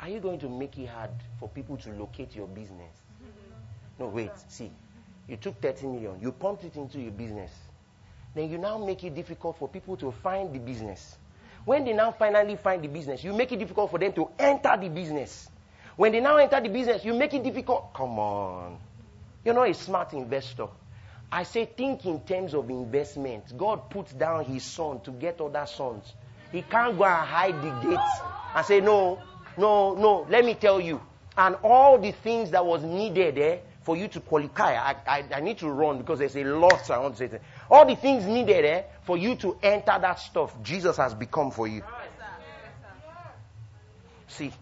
are 0.00 0.08
you 0.08 0.18
going 0.18 0.40
to 0.40 0.48
make 0.48 0.76
it 0.76 0.88
hard 0.88 1.12
for 1.38 1.48
people 1.48 1.76
to 1.76 1.90
locate 1.90 2.34
your 2.34 2.48
business? 2.48 2.92
No, 4.00 4.08
wait, 4.08 4.32
see. 4.48 4.72
You 5.28 5.36
took 5.36 5.60
30 5.62 5.86
million, 5.86 6.20
you 6.20 6.32
pumped 6.32 6.64
it 6.64 6.74
into 6.74 6.98
your 6.98 7.12
business. 7.12 7.52
Then 8.34 8.50
you 8.50 8.58
now 8.58 8.78
make 8.78 9.04
it 9.04 9.14
difficult 9.14 9.58
for 9.58 9.68
people 9.68 9.96
to 9.98 10.10
find 10.10 10.54
the 10.54 10.58
business. 10.58 11.16
When 11.64 11.84
they 11.84 11.92
now 11.92 12.10
finally 12.12 12.56
find 12.56 12.82
the 12.82 12.88
business, 12.88 13.22
you 13.22 13.32
make 13.32 13.52
it 13.52 13.58
difficult 13.58 13.90
for 13.90 13.98
them 13.98 14.12
to 14.14 14.28
enter 14.38 14.76
the 14.76 14.88
business. 14.88 15.48
When 15.96 16.12
they 16.12 16.20
now 16.20 16.36
enter 16.38 16.60
the 16.60 16.68
business, 16.68 17.04
you 17.04 17.14
make 17.14 17.34
it 17.34 17.44
difficult. 17.44 17.92
Come 17.94 18.18
on. 18.18 18.78
You're 19.44 19.54
not 19.54 19.68
a 19.68 19.74
smart 19.74 20.12
investor. 20.14 20.68
I 21.30 21.44
say 21.44 21.64
think 21.64 22.04
in 22.04 22.20
terms 22.20 22.54
of 22.54 22.68
investment. 22.70 23.56
God 23.56 23.90
puts 23.90 24.12
down 24.12 24.44
his 24.44 24.64
son 24.64 25.00
to 25.00 25.10
get 25.10 25.40
other 25.40 25.66
sons. 25.66 26.12
He 26.50 26.62
can't 26.62 26.98
go 26.98 27.04
and 27.04 27.26
hide 27.26 27.62
the 27.62 27.88
gates 27.88 28.20
and 28.54 28.66
say, 28.66 28.80
no, 28.80 29.18
no, 29.56 29.94
no, 29.94 30.26
let 30.28 30.44
me 30.44 30.54
tell 30.54 30.80
you. 30.80 31.00
And 31.36 31.56
all 31.62 31.98
the 31.98 32.12
things 32.12 32.50
that 32.50 32.64
was 32.64 32.82
needed 32.82 33.36
there 33.36 33.60
for 33.82 33.96
you 33.96 34.08
to 34.08 34.20
qualify, 34.20 34.74
I, 34.74 34.96
I, 35.06 35.24
I 35.36 35.40
need 35.40 35.58
to 35.58 35.70
run 35.70 35.98
because 35.98 36.18
there's 36.18 36.36
a 36.36 36.44
lot 36.44 36.90
I 36.90 36.98
want 36.98 37.16
to 37.16 37.28
say. 37.28 37.38
All 37.70 37.86
the 37.86 37.96
things 37.96 38.26
needed 38.26 38.64
there 38.64 38.84
for 39.02 39.16
you 39.16 39.36
to 39.36 39.56
enter 39.62 39.98
that 40.00 40.18
stuff, 40.18 40.54
Jesus 40.62 40.96
has 40.96 41.14
become 41.14 41.50
for 41.50 41.66
you. 41.66 41.82
See, 44.28 44.52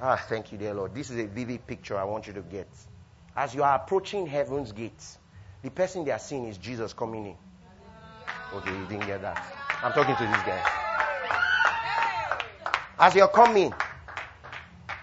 ah, 0.00 0.16
thank 0.28 0.52
you, 0.52 0.58
dear 0.58 0.74
Lord. 0.74 0.94
This 0.94 1.10
is 1.10 1.18
a 1.18 1.26
vivid 1.26 1.66
picture 1.66 1.96
I 1.96 2.04
want 2.04 2.26
you 2.26 2.32
to 2.34 2.42
get. 2.42 2.68
As 3.36 3.54
you 3.54 3.62
are 3.62 3.74
approaching 3.76 4.26
heaven's 4.26 4.72
gates, 4.72 5.18
the 5.62 5.70
person 5.70 6.04
they 6.04 6.10
are 6.10 6.18
seeing 6.18 6.46
is 6.46 6.58
Jesus 6.58 6.92
coming 6.92 7.26
in. 7.26 7.36
Okay, 8.54 8.70
you 8.70 8.86
didn't 8.86 9.06
get 9.06 9.22
that. 9.22 9.42
I'm 9.82 9.92
talking 9.92 10.14
to 10.14 10.22
this 10.22 10.42
guy. 10.42 10.80
As 12.98 13.14
you're 13.14 13.28
coming, 13.28 13.74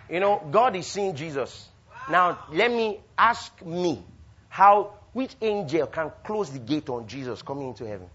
you 0.10 0.20
know, 0.20 0.42
God 0.50 0.76
is 0.76 0.88
seeing 0.88 1.16
Jesus. 1.16 1.68
Now, 2.10 2.40
let 2.52 2.72
me 2.72 3.00
ask 3.18 3.62
me 3.64 4.04
how, 4.50 4.94
which 5.14 5.36
angel 5.42 5.88
can 5.88 6.12
close 6.24 6.50
the 6.52 6.60
gate 6.60 6.90
on 6.90 7.08
Jesus 7.08 7.42
coming 7.42 7.70
into 7.70 7.86
heaven? 7.86 8.08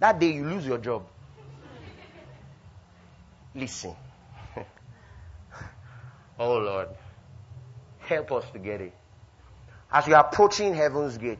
That 0.00 0.18
day 0.18 0.32
you 0.32 0.44
lose 0.44 0.66
your 0.66 0.78
job. 0.78 1.04
Listen. 3.54 3.94
oh 6.38 6.58
Lord. 6.58 6.88
Help 8.00 8.32
us 8.32 8.44
to 8.52 8.58
get 8.58 8.80
it. 8.80 8.94
As 9.92 10.06
you 10.06 10.14
are 10.14 10.26
approaching 10.26 10.74
heaven's 10.74 11.18
gate, 11.18 11.38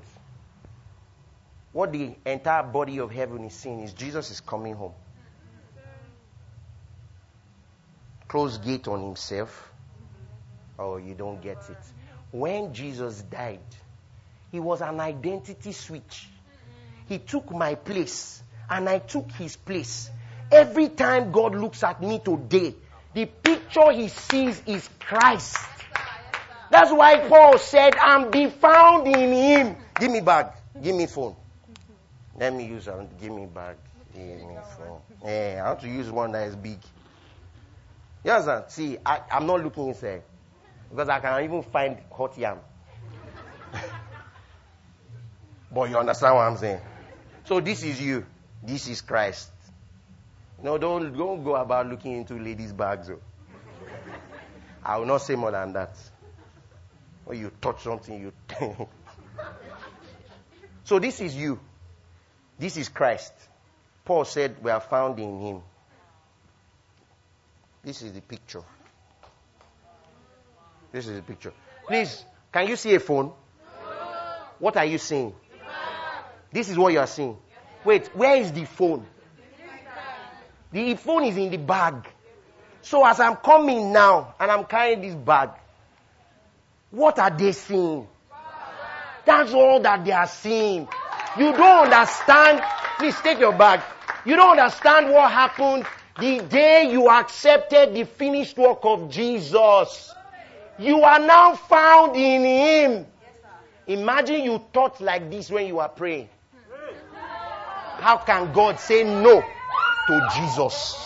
what 1.73 1.93
the 1.93 2.15
entire 2.27 2.63
body 2.63 2.99
of 2.99 3.11
heaven 3.11 3.45
is 3.45 3.55
seeing 3.55 3.81
is 3.81 3.93
Jesus 3.93 4.31
is 4.31 4.41
coming 4.41 4.75
home. 4.75 4.93
Close 8.27 8.59
gate 8.59 8.89
on 8.89 9.03
himself. 9.03 9.73
Oh, 10.79 10.97
you 10.97 11.15
don't 11.15 11.41
get 11.41 11.59
it. 11.69 11.98
When 12.31 12.75
Jesus 12.75 13.23
died, 13.23 13.61
he 14.53 14.61
was 14.61 14.81
an 14.81 15.01
identity 15.01 15.73
switch. 15.73 16.29
He 17.09 17.19
took 17.19 17.51
my 17.51 17.75
place 17.75 18.43
and 18.69 18.89
I 18.89 18.99
took 18.99 19.31
his 19.33 19.57
place. 19.57 20.11
Every 20.51 20.89
time 20.89 21.33
God 21.33 21.55
looks 21.55 21.83
at 21.83 22.03
me 22.03 22.19
today, 22.19 22.75
the 23.15 23.27
picture 23.27 23.91
he 23.93 24.09
sees 24.09 24.63
is 24.67 24.89
Christ. 25.01 25.57
That's 26.71 26.93
why 26.93 27.27
Paul 27.29 27.59
said, 27.59 27.97
I'm 27.97 28.31
be 28.31 28.49
found 28.49 29.07
in 29.07 29.33
him. 29.33 29.77
Give 29.99 30.11
me 30.11 30.21
bag. 30.21 30.49
Give 30.83 30.95
me 30.95 31.07
phone. 31.07 31.35
Let 32.39 32.55
me 32.55 32.67
use 32.67 32.87
it. 32.87 33.21
Give 33.21 33.33
me 33.33 33.47
bag. 33.47 33.77
Give 34.15 34.23
me 34.23 34.57
phone. 34.77 35.01
Yeah, 35.25 35.63
I 35.65 35.69
want 35.69 35.81
to 35.81 35.89
use 35.89 36.11
one 36.11 36.33
that 36.33 36.49
is 36.49 36.57
big. 36.57 36.79
Yes, 38.23 38.47
understand? 38.47 38.71
See, 38.71 38.99
I, 39.05 39.21
I'm 39.31 39.47
not 39.47 39.63
looking 39.63 39.89
inside 39.89 40.23
because 40.91 41.09
I 41.09 41.21
can 41.21 41.45
even 41.45 41.63
find 41.63 41.99
hot 42.11 42.37
yam. 42.39 42.59
but 45.73 45.91
you 45.91 45.99
understand 45.99 46.35
what 46.35 46.43
I'm 46.43 46.57
saying? 46.57 46.81
So 47.45 47.61
this 47.61 47.83
is 47.83 48.01
you. 48.01 48.25
This 48.63 48.89
is 48.89 49.01
Christ. 49.01 49.51
No, 50.63 50.77
don't, 50.77 51.17
don't 51.17 51.45
go 51.45 51.55
about 51.57 51.87
looking 51.87 52.13
into 52.13 52.35
ladies' 52.35 52.73
bags. 52.73 53.11
oh. 53.11 53.21
I 54.83 54.97
will 54.97 55.07
not 55.07 55.19
say 55.19 55.37
more 55.37 55.51
than 55.51 55.73
that. 55.75 55.97
When 57.25 57.39
you 57.39 57.53
touch 57.61 57.83
something, 57.83 58.21
you. 58.21 58.33
so 60.85 60.99
this 60.99 61.21
is 61.21 61.37
you. 61.37 61.61
This 62.59 62.77
is 62.77 62.89
Christ. 62.89 63.33
Paul 64.05 64.25
said 64.25 64.57
we 64.63 64.71
are 64.71 64.81
found 64.81 65.19
in 65.19 65.41
him. 65.41 65.63
This 67.85 68.03
is 68.03 68.13
the 68.13 68.23
picture. 68.23 68.63
This 70.93 71.07
is 71.07 71.17
the 71.17 71.23
picture. 71.23 71.53
Please, 71.87 72.25
can 72.53 72.67
you 72.69 72.77
see 72.77 72.95
a 72.95 73.01
phone? 73.01 73.33
What 74.59 74.77
are 74.77 74.85
you 74.85 74.99
seeing? 74.99 75.35
This 76.51 76.69
is 76.69 76.79
what 76.79 76.93
you 76.93 76.99
are 76.99 77.07
seeing. 77.07 77.37
Wait, 77.85 78.09
where 78.15 78.37
is 78.37 78.53
the 78.53 78.65
phone? 78.65 79.07
The 80.73 80.95
phone 80.97 81.25
is 81.25 81.37
in 81.37 81.51
the 81.51 81.59
bag. 81.59 82.09
So 82.83 83.05
as 83.05 83.21
I'm 83.21 83.37
coming 83.37 83.93
now 83.93 84.35
and 84.41 84.51
I'm 84.51 84.65
carrying 84.65 85.01
this 85.01 85.15
bag, 85.15 85.51
what 86.91 87.19
are 87.19 87.31
they 87.31 87.53
seeing? 87.53 88.07
That's 89.25 89.53
all 89.53 89.81
that 89.81 90.05
they 90.05 90.13
are 90.13 90.27
seeing. 90.27 90.89
You 91.39 91.53
don't 91.53 91.93
understand. 91.93 92.63
Please 92.99 93.17
take 93.21 93.39
your 93.39 93.53
bag. 93.53 93.81
You 94.25 94.37
don't 94.37 94.59
understand 94.59 95.11
what 95.11 95.31
happened 95.31 95.85
the 96.19 96.41
day 96.41 96.91
you 96.91 97.09
accepted 97.09 97.95
the 97.95 98.05
finished 98.05 98.57
work 98.57 98.81
of 98.83 99.11
Jesus. 99.11 100.13
You 100.79 101.03
are 101.03 101.19
now 101.19 101.55
found 101.55 102.17
in 102.17 102.45
Him. 102.45 103.07
Imagine 103.87 104.45
you 104.45 104.63
thought 104.73 105.01
like 105.01 105.31
this 105.31 105.51
when 105.51 105.67
you 105.67 105.81
are 105.81 105.89
praying. 105.89 106.29
How 107.99 108.19
can 108.19 108.53
God 108.53 108.79
say 108.79 109.03
no 109.03 109.41
to 109.41 110.29
Jesus? 110.37 111.05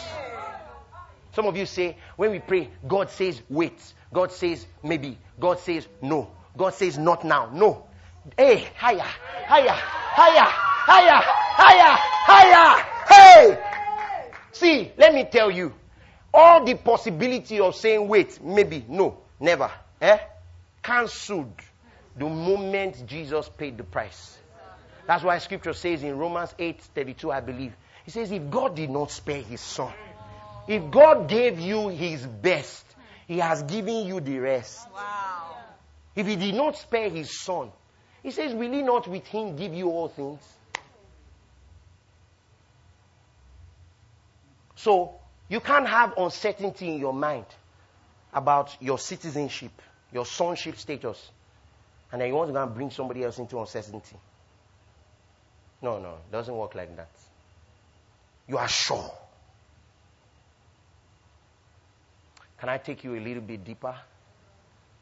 Some 1.32 1.46
of 1.46 1.56
you 1.56 1.64
say, 1.64 1.96
when 2.16 2.30
we 2.32 2.38
pray, 2.38 2.68
God 2.86 3.08
says 3.08 3.40
wait. 3.48 3.94
God 4.12 4.30
says 4.30 4.66
maybe. 4.82 5.16
God 5.40 5.58
says 5.58 5.88
no. 6.02 6.30
God 6.56 6.74
says 6.74 6.98
not 6.98 7.24
now. 7.24 7.48
No. 7.50 7.86
Hey, 8.36 8.68
higher, 8.76 8.98
higher, 9.00 9.70
higher, 9.70 10.44
higher, 10.44 11.22
higher, 11.24 11.96
higher. 12.26 12.84
Hey! 13.08 13.58
See, 14.52 14.92
let 14.98 15.14
me 15.14 15.24
tell 15.24 15.50
you. 15.50 15.72
All 16.34 16.64
the 16.64 16.74
possibility 16.74 17.60
of 17.60 17.74
saying 17.74 18.08
wait, 18.08 18.42
maybe, 18.42 18.84
no, 18.88 19.18
never, 19.42 19.70
eh? 20.00 20.18
Cancelled 20.82 21.60
the 22.16 22.28
moment 22.28 23.06
Jesus 23.06 23.48
paid 23.48 23.76
the 23.76 23.84
price. 23.84 24.38
That's 25.06 25.24
why 25.24 25.38
scripture 25.38 25.72
says 25.72 26.02
in 26.02 26.16
Romans 26.16 26.54
8 26.58 26.80
32, 26.80 27.30
I 27.32 27.40
believe. 27.40 27.72
It 28.06 28.12
says, 28.12 28.30
if 28.30 28.50
God 28.50 28.76
did 28.76 28.90
not 28.90 29.10
spare 29.10 29.42
his 29.42 29.60
son, 29.60 29.92
if 30.66 30.90
God 30.90 31.28
gave 31.28 31.58
you 31.58 31.88
his 31.88 32.24
best, 32.26 32.84
he 33.26 33.38
has 33.38 33.62
given 33.64 34.06
you 34.06 34.20
the 34.20 34.38
rest. 34.38 34.88
Wow. 34.94 35.56
If 36.14 36.26
he 36.26 36.36
did 36.36 36.54
not 36.54 36.76
spare 36.76 37.08
his 37.08 37.38
son, 37.38 37.70
he 38.22 38.30
says, 38.30 38.54
will 38.54 38.70
he 38.70 38.82
not 38.82 39.08
with 39.08 39.26
him 39.26 39.56
give 39.56 39.74
you 39.74 39.88
all 39.88 40.08
things? 40.08 40.40
So, 44.76 45.14
you 45.48 45.60
can't 45.60 45.88
have 45.88 46.14
uncertainty 46.16 46.88
in 46.88 46.98
your 46.98 47.12
mind 47.12 47.46
about 48.32 48.76
your 48.80 48.98
citizenship, 48.98 49.72
your 50.12 50.26
sonship 50.26 50.76
status, 50.76 51.30
and 52.10 52.20
then 52.20 52.28
you 52.28 52.34
want 52.34 52.48
to 52.48 52.52
go 52.52 52.62
and 52.62 52.74
bring 52.74 52.90
somebody 52.90 53.24
else 53.24 53.38
into 53.38 53.58
uncertainty. 53.58 54.16
No, 55.80 55.98
no, 55.98 56.10
it 56.10 56.32
doesn't 56.32 56.56
work 56.56 56.74
like 56.74 56.96
that. 56.96 57.10
You 58.48 58.58
are 58.58 58.68
sure. 58.68 59.10
Can 62.58 62.68
I 62.68 62.78
take 62.78 63.02
you 63.02 63.16
a 63.16 63.20
little 63.20 63.42
bit 63.42 63.64
deeper? 63.64 63.94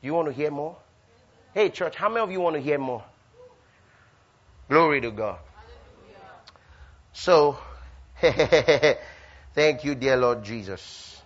Do 0.00 0.06
you 0.06 0.14
want 0.14 0.28
to 0.28 0.32
hear 0.32 0.50
more? 0.50 0.76
Hey, 1.52 1.68
church, 1.68 1.94
how 1.96 2.08
many 2.08 2.20
of 2.20 2.30
you 2.30 2.40
want 2.40 2.56
to 2.56 2.62
hear 2.62 2.78
more? 2.78 3.04
Glory 4.68 5.00
to 5.02 5.10
God. 5.10 5.38
So, 7.12 7.58
thank 8.20 9.84
you, 9.84 9.94
dear 9.94 10.16
Lord 10.16 10.42
Jesus. 10.44 11.19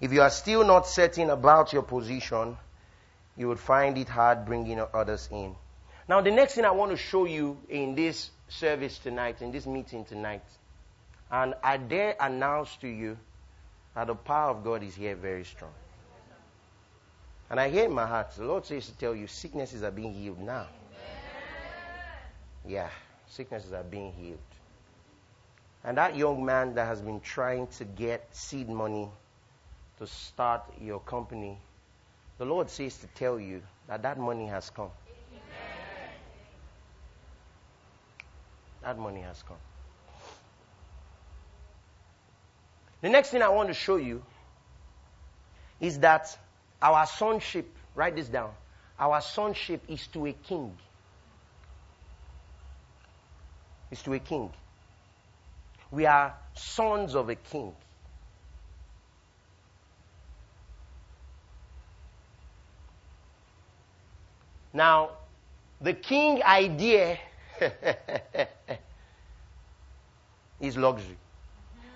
If 0.00 0.12
you 0.12 0.20
are 0.22 0.30
still 0.30 0.64
not 0.64 0.86
certain 0.86 1.30
about 1.30 1.72
your 1.72 1.82
position, 1.82 2.56
you 3.36 3.48
would 3.48 3.58
find 3.58 3.96
it 3.96 4.08
hard 4.08 4.44
bringing 4.44 4.80
others 4.92 5.28
in. 5.32 5.54
Now, 6.08 6.20
the 6.20 6.30
next 6.30 6.54
thing 6.54 6.64
I 6.64 6.70
want 6.70 6.92
to 6.92 6.96
show 6.96 7.24
you 7.24 7.58
in 7.68 7.94
this 7.94 8.30
service 8.48 8.98
tonight, 8.98 9.42
in 9.42 9.50
this 9.50 9.66
meeting 9.66 10.04
tonight, 10.04 10.44
and 11.30 11.54
I 11.62 11.78
dare 11.78 12.14
announce 12.20 12.76
to 12.76 12.88
you 12.88 13.16
that 13.94 14.06
the 14.06 14.14
power 14.14 14.50
of 14.50 14.62
God 14.62 14.82
is 14.82 14.94
here 14.94 15.16
very 15.16 15.44
strong. 15.44 15.72
And 17.48 17.58
I 17.58 17.70
hear 17.70 17.84
in 17.84 17.92
my 17.92 18.06
heart, 18.06 18.32
the 18.36 18.44
Lord 18.44 18.66
says 18.66 18.86
to 18.86 18.96
tell 18.96 19.14
you, 19.14 19.26
sicknesses 19.26 19.82
are 19.82 19.90
being 19.90 20.12
healed 20.12 20.40
now. 20.40 20.66
Yeah, 22.66 22.90
sicknesses 23.28 23.72
are 23.72 23.84
being 23.84 24.12
healed. 24.12 24.38
And 25.84 25.96
that 25.98 26.16
young 26.16 26.44
man 26.44 26.74
that 26.74 26.86
has 26.86 27.00
been 27.00 27.20
trying 27.20 27.68
to 27.78 27.84
get 27.84 28.28
seed 28.34 28.68
money 28.68 29.08
to 29.98 30.06
start 30.06 30.62
your 30.80 31.00
company, 31.00 31.58
the 32.38 32.44
Lord 32.44 32.68
says 32.68 32.98
to 32.98 33.06
tell 33.08 33.40
you 33.40 33.62
that 33.88 34.02
that 34.02 34.18
money 34.18 34.46
has 34.46 34.70
come. 34.70 34.90
That 38.82 38.98
money 38.98 39.20
has 39.22 39.42
come. 39.42 39.56
The 43.00 43.08
next 43.08 43.30
thing 43.30 43.42
I 43.42 43.48
want 43.48 43.68
to 43.68 43.74
show 43.74 43.96
you 43.96 44.22
is 45.80 45.98
that 46.00 46.36
our 46.80 47.06
sonship, 47.06 47.66
write 47.94 48.16
this 48.16 48.28
down, 48.28 48.50
our 48.98 49.20
sonship 49.20 49.82
is 49.88 50.06
to 50.08 50.26
a 50.26 50.32
king. 50.32 50.76
Is 53.90 54.02
to 54.02 54.14
a 54.14 54.18
king. 54.18 54.50
We 55.90 56.06
are 56.06 56.34
sons 56.54 57.14
of 57.14 57.28
a 57.28 57.34
king. 57.34 57.72
Now, 64.76 65.12
the 65.80 65.94
king 65.94 66.42
idea 66.42 67.18
is 70.60 70.76
luxury. 70.76 71.16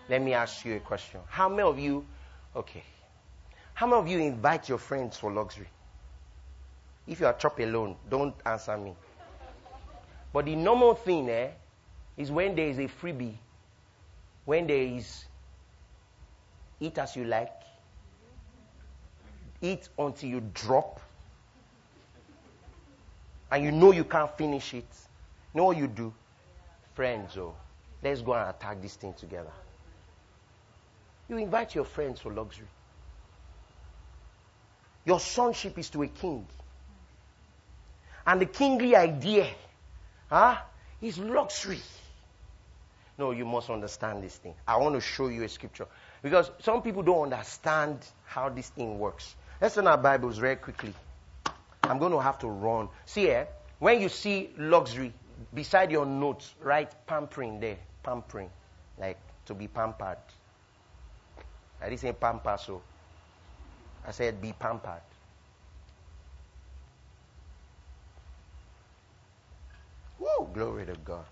Let 0.08 0.22
me 0.22 0.32
ask 0.32 0.64
you 0.64 0.76
a 0.76 0.80
question. 0.80 1.20
How 1.28 1.50
many 1.50 1.60
of 1.60 1.78
you, 1.78 2.06
okay, 2.56 2.82
how 3.74 3.86
many 3.86 4.00
of 4.00 4.08
you 4.08 4.18
invite 4.20 4.70
your 4.70 4.78
friends 4.78 5.18
for 5.18 5.30
luxury? 5.30 5.68
If 7.06 7.20
you 7.20 7.26
are 7.26 7.34
chop 7.34 7.58
alone, 7.58 7.96
don't 8.08 8.34
answer 8.46 8.78
me. 8.78 8.94
But 10.32 10.46
the 10.46 10.56
normal 10.56 10.94
thing 10.94 11.28
eh, 11.28 11.50
is 12.16 12.30
when 12.30 12.56
there 12.56 12.68
is 12.68 12.78
a 12.78 12.88
freebie, 12.88 13.34
when 14.46 14.66
there 14.66 14.84
is 14.84 15.26
eat 16.80 16.96
as 16.96 17.14
you 17.14 17.26
like, 17.26 17.52
eat 19.60 19.86
until 19.98 20.30
you 20.30 20.42
drop, 20.54 20.98
and 23.50 23.64
you 23.64 23.72
know 23.72 23.92
you 23.92 24.04
can't 24.04 24.36
finish 24.36 24.74
it. 24.74 24.88
You 25.54 25.58
know 25.58 25.64
what 25.64 25.76
you 25.76 25.88
do? 25.88 26.12
Friends, 26.94 27.36
oh, 27.36 27.54
let's 28.02 28.22
go 28.22 28.34
and 28.34 28.50
attack 28.50 28.80
this 28.80 28.94
thing 28.94 29.14
together. 29.14 29.50
You 31.28 31.36
invite 31.38 31.74
your 31.74 31.84
friends 31.84 32.20
for 32.20 32.32
luxury. 32.32 32.66
Your 35.04 35.20
sonship 35.20 35.78
is 35.78 35.90
to 35.90 36.02
a 36.02 36.08
king. 36.08 36.46
And 38.26 38.40
the 38.40 38.46
kingly 38.46 38.94
idea 38.94 39.46
huh, 40.28 40.56
is 41.00 41.18
luxury. 41.18 41.80
No, 43.18 43.32
you 43.32 43.44
must 43.44 43.70
understand 43.70 44.22
this 44.22 44.36
thing. 44.36 44.54
I 44.66 44.76
want 44.78 44.94
to 44.94 45.00
show 45.00 45.28
you 45.28 45.42
a 45.42 45.48
scripture. 45.48 45.86
Because 46.22 46.50
some 46.60 46.82
people 46.82 47.02
don't 47.02 47.32
understand 47.32 47.98
how 48.24 48.48
this 48.48 48.68
thing 48.70 48.98
works. 48.98 49.34
Let's 49.60 49.74
turn 49.74 49.86
our 49.86 49.98
Bibles 49.98 50.38
very 50.38 50.56
quickly. 50.56 50.94
I'm 51.90 51.98
going 51.98 52.12
to 52.12 52.20
have 52.20 52.38
to 52.38 52.48
run. 52.48 52.88
See 53.04 53.22
here, 53.22 53.48
when 53.80 54.00
you 54.00 54.08
see 54.08 54.50
luxury, 54.56 55.12
beside 55.52 55.90
your 55.90 56.06
notes, 56.06 56.54
write 56.60 57.06
pampering 57.06 57.58
there. 57.58 57.78
Pampering. 58.04 58.48
Like 58.96 59.18
to 59.46 59.54
be 59.54 59.66
pampered. 59.66 60.18
I 61.82 61.88
didn't 61.88 62.00
say 62.00 62.12
pamper, 62.12 62.56
so 62.64 62.80
I 64.06 64.12
said 64.12 64.40
be 64.40 64.52
pampered. 64.52 65.02
Woo, 70.20 70.48
glory 70.54 70.86
to 70.86 70.94
God. 71.04 71.24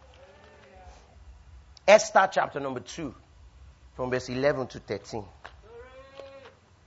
Esther 1.87 2.29
chapter 2.33 2.59
number 2.59 2.81
2, 2.81 3.15
from 3.95 4.11
verse 4.11 4.29
11 4.29 4.67
to 4.69 4.81
13. 4.81 5.25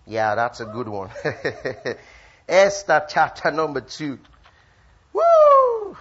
Yeah, 0.07 0.35
that's 0.35 0.59
a 0.59 0.65
good 0.65 0.89
one. 0.89 1.09
Esther 2.47 3.05
chapter 3.07 3.51
number 3.51 3.81
two. 3.81 4.19
Woo! 5.13 5.97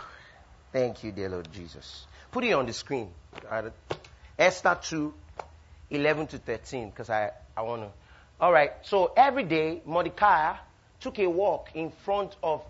Thank 0.72 1.05
you, 1.05 1.12
dear 1.12 1.28
Lord 1.28 1.53
Jesus. 1.53 2.07
Put 2.30 2.45
it 2.45 2.53
on 2.53 2.66
the 2.66 2.72
screen. 2.72 3.11
Esther 4.38 4.78
2, 4.80 5.12
11 5.91 6.26
to 6.28 6.38
13, 6.38 6.91
because 6.91 7.11
I, 7.11 7.30
I 7.57 7.62
want 7.62 7.82
to. 7.82 7.88
All 8.41 8.53
right, 8.53 8.72
so 8.82 9.12
every 9.16 9.43
day, 9.43 9.82
Mordecai 9.84 10.55
took 11.01 11.18
a 11.18 11.26
walk 11.26 11.70
in 11.74 11.91
front 11.91 12.36
of 12.43 12.64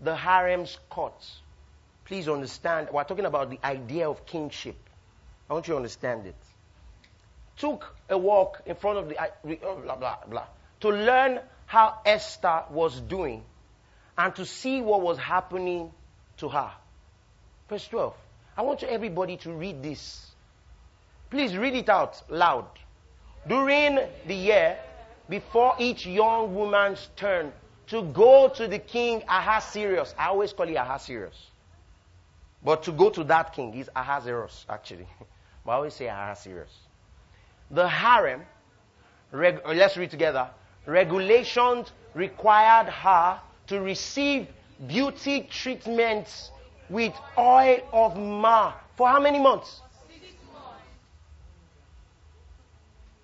the 0.00 0.14
harem's 0.14 0.78
court. 0.90 1.24
Please 2.04 2.28
understand, 2.28 2.88
we're 2.92 3.04
talking 3.04 3.24
about 3.24 3.50
the 3.50 3.58
idea 3.64 4.08
of 4.08 4.26
kingship. 4.26 4.76
I 5.48 5.54
want 5.54 5.66
you 5.68 5.72
to 5.72 5.76
understand 5.76 6.26
it. 6.26 6.36
Took 7.56 7.94
a 8.08 8.18
walk 8.18 8.62
in 8.66 8.74
front 8.74 8.98
of 8.98 9.08
the, 9.08 9.16
oh, 9.64 9.76
blah, 9.76 9.96
blah, 9.96 10.16
blah, 10.28 10.46
to 10.80 10.88
learn 10.88 11.40
how 11.68 12.00
Esther 12.06 12.64
was 12.70 12.98
doing 13.02 13.44
and 14.16 14.34
to 14.34 14.46
see 14.46 14.80
what 14.80 15.02
was 15.02 15.18
happening 15.18 15.92
to 16.38 16.48
her. 16.48 16.72
Verse 17.68 17.86
12. 17.88 18.14
I 18.56 18.62
want 18.62 18.82
everybody 18.82 19.36
to 19.38 19.52
read 19.52 19.82
this. 19.82 20.30
Please 21.28 21.54
read 21.56 21.74
it 21.74 21.90
out 21.90 22.22
loud. 22.30 22.64
During 23.46 23.98
the 24.26 24.34
year, 24.34 24.78
before 25.28 25.74
each 25.78 26.06
young 26.06 26.54
woman's 26.54 27.06
turn 27.16 27.52
to 27.88 28.02
go 28.02 28.48
to 28.48 28.66
the 28.66 28.78
king 28.78 29.22
Ahasuerus. 29.28 30.14
I 30.18 30.28
always 30.28 30.54
call 30.54 30.68
it 30.68 30.74
Ahasuerus. 30.74 31.50
But 32.64 32.84
to 32.84 32.92
go 32.92 33.10
to 33.10 33.24
that 33.24 33.52
king 33.52 33.74
is 33.74 33.90
Ahasuerus, 33.94 34.64
actually. 34.70 35.06
but 35.66 35.72
I 35.72 35.74
always 35.74 35.92
say 35.92 36.06
Ahasuerus. 36.06 36.72
The 37.70 37.86
harem, 37.86 38.40
let's 39.32 39.98
read 39.98 40.10
together. 40.10 40.48
Regulations 40.88 41.92
required 42.14 42.88
her 42.88 43.38
to 43.66 43.78
receive 43.78 44.46
beauty 44.86 45.46
treatments 45.50 46.50
with 46.88 47.12
oil 47.36 47.80
of 47.92 48.16
myrrh. 48.16 48.72
For 48.96 49.06
how 49.06 49.20
many 49.20 49.38
months? 49.38 49.82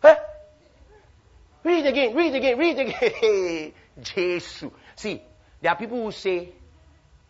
Huh? 0.03 0.17
Read 1.65 1.87
again, 1.87 2.15
read 2.15 2.35
again, 2.35 2.59
read 2.59 2.79
again. 2.79 3.73
Jesus. 4.03 4.71
See, 4.97 5.23
there 5.63 5.73
are 5.73 5.77
people 5.79 6.05
who 6.05 6.13
say, 6.13 6.51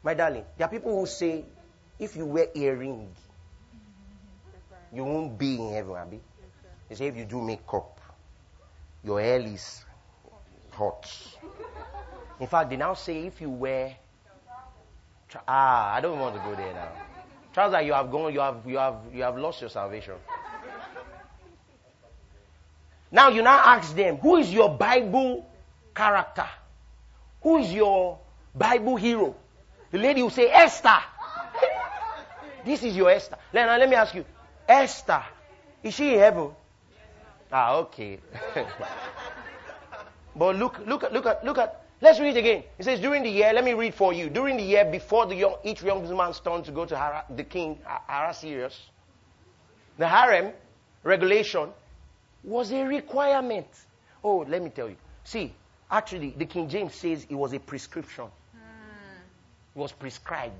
my 0.02 0.14
darling, 0.14 0.44
there 0.58 0.66
are 0.66 0.70
people 0.70 0.98
who 0.98 1.06
say, 1.06 1.44
if 2.00 2.16
you 2.16 2.26
wear 2.26 2.48
earring, 2.56 3.08
you 4.92 5.04
won't 5.04 5.38
be 5.38 5.54
in 5.54 5.72
heaven, 5.72 5.94
Abby. 5.94 6.20
They 6.88 6.96
say 6.96 7.06
if 7.06 7.16
you 7.16 7.24
do 7.24 7.40
makeup, 7.40 8.00
your 9.04 9.20
hair 9.20 9.38
is 9.38 9.84
hot. 10.74 11.10
In 12.40 12.46
fact, 12.46 12.70
they 12.70 12.76
now 12.76 12.94
say 12.94 13.26
if 13.26 13.40
you 13.40 13.50
wear 13.50 13.96
ah, 15.48 15.94
I 15.94 16.00
don't 16.00 16.18
want 16.18 16.34
to 16.36 16.40
go 16.42 16.54
there 16.54 16.72
now. 16.72 16.92
Trousers, 17.52 17.86
you 17.86 17.92
have 17.92 18.10
gone, 18.10 18.32
you 18.32 18.40
have, 18.40 18.56
you 18.66 18.78
have, 18.78 18.96
you 19.12 19.22
have 19.22 19.38
lost 19.38 19.60
your 19.60 19.70
salvation. 19.70 20.14
Now 23.10 23.28
you 23.28 23.42
now 23.42 23.58
ask 23.64 23.94
them, 23.94 24.16
who 24.16 24.36
is 24.36 24.52
your 24.52 24.70
Bible 24.70 25.48
character? 25.94 26.46
Who 27.42 27.58
is 27.58 27.72
your 27.72 28.18
Bible 28.54 28.96
hero? 28.96 29.36
The 29.92 29.98
lady 29.98 30.22
will 30.22 30.30
say, 30.30 30.50
Esther. 30.50 30.98
this 32.64 32.82
is 32.82 32.96
your 32.96 33.10
Esther. 33.10 33.36
Now, 33.52 33.76
let 33.76 33.88
me 33.88 33.94
ask 33.94 34.14
you, 34.14 34.24
Esther, 34.68 35.22
is 35.82 35.94
she 35.94 36.14
in 36.14 36.18
heaven? 36.18 36.50
Ah, 37.52 37.76
okay. 37.76 38.18
but 40.36 40.56
look, 40.56 40.80
look 40.86 41.04
at, 41.04 41.12
look 41.12 41.26
at, 41.26 41.44
look 41.44 41.58
at, 41.58 41.84
let's 42.00 42.20
read 42.20 42.36
it 42.36 42.40
again. 42.40 42.64
It 42.78 42.84
says, 42.84 43.00
during 43.00 43.22
the 43.22 43.30
year, 43.30 43.52
let 43.52 43.64
me 43.64 43.74
read 43.74 43.94
for 43.94 44.12
you. 44.12 44.28
During 44.30 44.56
the 44.56 44.62
year 44.62 44.84
before 44.84 45.26
the 45.26 45.36
young, 45.36 45.56
each 45.64 45.82
young 45.82 46.16
man's 46.16 46.40
turn 46.40 46.62
to 46.64 46.72
go 46.72 46.84
to 46.86 47.24
the 47.30 47.44
king, 47.44 47.78
Ahasuerus, 48.08 48.90
the 49.98 50.08
harem 50.08 50.52
regulation 51.02 51.70
was 52.42 52.72
a 52.72 52.84
requirement. 52.84 53.68
Oh, 54.22 54.44
let 54.48 54.62
me 54.62 54.70
tell 54.70 54.88
you. 54.88 54.96
See, 55.22 55.54
actually, 55.90 56.34
the 56.36 56.46
King 56.46 56.68
James 56.68 56.94
says 56.94 57.26
it 57.28 57.34
was 57.34 57.52
a 57.52 57.60
prescription. 57.60 58.24
Hmm. 58.24 58.58
It 59.74 59.78
was 59.78 59.92
prescribed. 59.92 60.54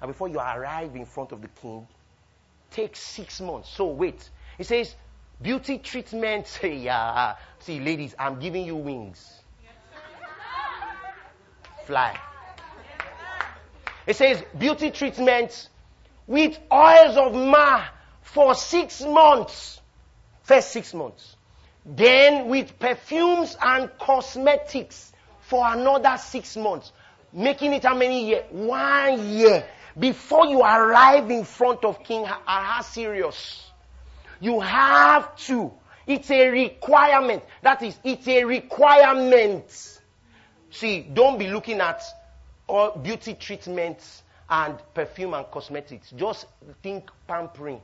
And 0.00 0.08
before 0.08 0.28
you 0.28 0.38
arrive 0.38 0.94
in 0.96 1.06
front 1.06 1.32
of 1.32 1.40
the 1.40 1.48
king, 1.48 1.86
take 2.70 2.96
six 2.96 3.40
months. 3.40 3.70
So 3.70 3.86
wait. 3.86 4.28
It 4.58 4.66
says, 4.66 4.94
beauty 5.40 5.78
treatment. 5.78 6.58
yeah. 6.62 7.34
See, 7.60 7.80
ladies, 7.80 8.14
I'm 8.18 8.38
giving 8.38 8.64
you 8.64 8.76
wings. 8.76 9.40
Fly. 11.86 12.18
It 14.06 14.16
says, 14.16 14.42
beauty 14.56 14.90
treatment 14.90 15.68
with 16.26 16.58
oils 16.72 17.16
of 17.16 17.34
myrrh 17.34 17.84
for 18.22 18.54
six 18.54 19.02
months. 19.02 19.80
First 20.42 20.70
six 20.70 20.94
months. 20.94 21.36
Then 21.84 22.48
with 22.48 22.78
perfumes 22.78 23.56
and 23.60 23.90
cosmetics 23.98 25.12
for 25.40 25.64
another 25.66 26.16
six 26.18 26.56
months. 26.56 26.92
Making 27.32 27.74
it 27.74 27.84
how 27.84 27.94
many 27.94 28.28
years? 28.28 28.44
One 28.50 29.28
year. 29.28 29.64
Before 29.98 30.46
you 30.46 30.60
arrive 30.60 31.30
in 31.30 31.44
front 31.44 31.84
of 31.84 32.02
King 32.02 32.24
Ahasuerus. 32.24 33.70
You 34.40 34.60
have 34.60 35.36
to. 35.46 35.72
It's 36.06 36.30
a 36.30 36.48
requirement. 36.48 37.42
That 37.62 37.82
is, 37.82 37.98
it's 38.04 38.28
a 38.28 38.44
requirement. 38.44 40.00
See, 40.70 41.00
don't 41.12 41.38
be 41.38 41.48
looking 41.48 41.80
at 41.80 42.02
all 42.68 42.92
beauty 42.96 43.34
treatments 43.34 44.22
and 44.48 44.76
perfume 44.94 45.34
and 45.34 45.46
cosmetics. 45.50 46.12
Just 46.12 46.46
think 46.82 47.10
pampering. 47.26 47.80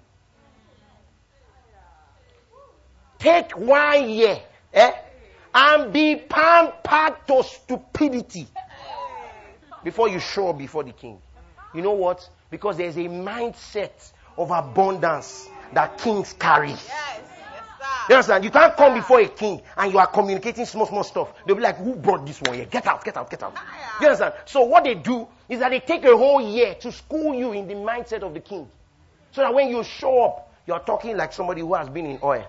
Take 3.18 3.57
one 3.57 4.11
year 4.11 4.38
eh, 4.72 4.92
and 5.55 5.92
be 5.92 6.16
pampered 6.16 7.26
to 7.28 7.42
stupidity 7.42 8.46
before 9.84 10.09
you 10.09 10.18
show 10.18 10.48
up 10.48 10.59
before 10.59 10.84
the 10.84 10.92
king. 10.92 11.18
You 11.74 11.82
know 11.82 11.92
what? 11.92 12.28
Because 12.50 12.76
there's 12.76 12.96
a 12.96 13.09
mindset 13.09 14.12
of 14.36 14.50
abundance 14.50 15.48
that 15.75 15.99
kings 15.99 16.35
carry. 16.35 16.70
Yes. 16.70 16.89
Yes, 16.89 18.09
You 18.09 18.14
understand? 18.16 18.45
You 18.45 18.51
can't 18.51 18.77
come 18.77 18.95
before 18.95 19.20
a 19.20 19.29
king 19.29 19.62
and 19.77 19.93
you 19.93 19.99
are 19.99 20.07
communicating 20.07 20.64
small, 20.64 20.87
small 20.87 21.05
stuff. 21.05 21.33
They'll 21.47 21.57
be 21.57 21.62
like, 21.62 21.77
who 21.77 21.95
brought 21.95 22.27
this 22.27 22.41
one 22.43 22.55
here? 22.55 22.66
Get 22.66 22.87
out, 22.87 23.05
get 23.05 23.16
out, 23.16 23.31
get 23.31 23.43
out. 23.43 23.53
Ah, 23.57 23.99
you 24.01 24.07
understand? 24.07 24.35
So 24.45 24.62
what 24.62 24.85
they 24.85 24.95
do 24.95 25.27
is 25.49 25.61
that 25.61 25.70
they 25.70 25.81
take 25.81 26.05
a 26.05 26.16
whole 26.16 26.41
year 26.41 26.75
to 26.77 26.93
school 26.93 27.35
you 27.35 27.53
in 27.53 27.68
the 27.68 27.75
mindset 27.75 28.23
of 28.23 28.35
the 28.35 28.41
king. 28.41 28.68
So 29.33 29.41
that 29.43 29.55
when 29.55 29.68
you 29.68 29.83
show 29.85 30.23
up, 30.25 30.53
you're 30.66 30.81
talking 30.81 31.16
like 31.16 31.33
somebody 31.33 31.61
who 31.61 31.75
has 31.75 31.89
been 31.89 32.07
in 32.07 32.18
oil. 32.23 32.47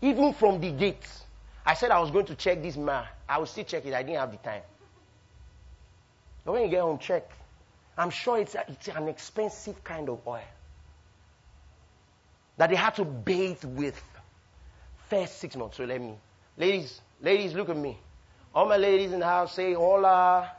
Even 0.00 0.32
from 0.32 0.60
the 0.60 0.70
gate. 0.70 1.06
I 1.66 1.74
said 1.74 1.90
I 1.90 1.98
was 2.00 2.10
going 2.10 2.26
to 2.26 2.34
check 2.34 2.62
this 2.62 2.76
man. 2.76 3.04
I 3.28 3.38
will 3.38 3.46
still 3.46 3.64
check 3.64 3.84
it. 3.84 3.92
I 3.92 4.02
didn't 4.02 4.18
have 4.20 4.30
the 4.30 4.38
time. 4.38 4.62
But 6.44 6.52
when 6.52 6.62
you 6.62 6.68
get 6.68 6.80
home, 6.80 6.98
check. 6.98 7.28
I'm 7.98 8.10
sure 8.10 8.38
it's, 8.38 8.54
a, 8.54 8.64
it's 8.68 8.86
an 8.88 9.08
expensive 9.08 9.82
kind 9.82 10.08
of 10.08 10.20
oil 10.24 10.40
that 12.56 12.70
they 12.70 12.76
had 12.76 12.94
to 12.94 13.04
bathe 13.04 13.64
with 13.64 14.00
first 15.08 15.38
six 15.38 15.56
months. 15.56 15.76
So 15.76 15.84
let 15.84 16.00
me, 16.00 16.14
ladies, 16.56 17.00
ladies, 17.20 17.54
look 17.54 17.68
at 17.68 17.76
me. 17.76 17.98
All 18.54 18.66
my 18.66 18.76
ladies 18.76 19.12
in 19.12 19.18
the 19.18 19.26
house 19.26 19.54
say 19.54 19.74
hola. 19.74 20.50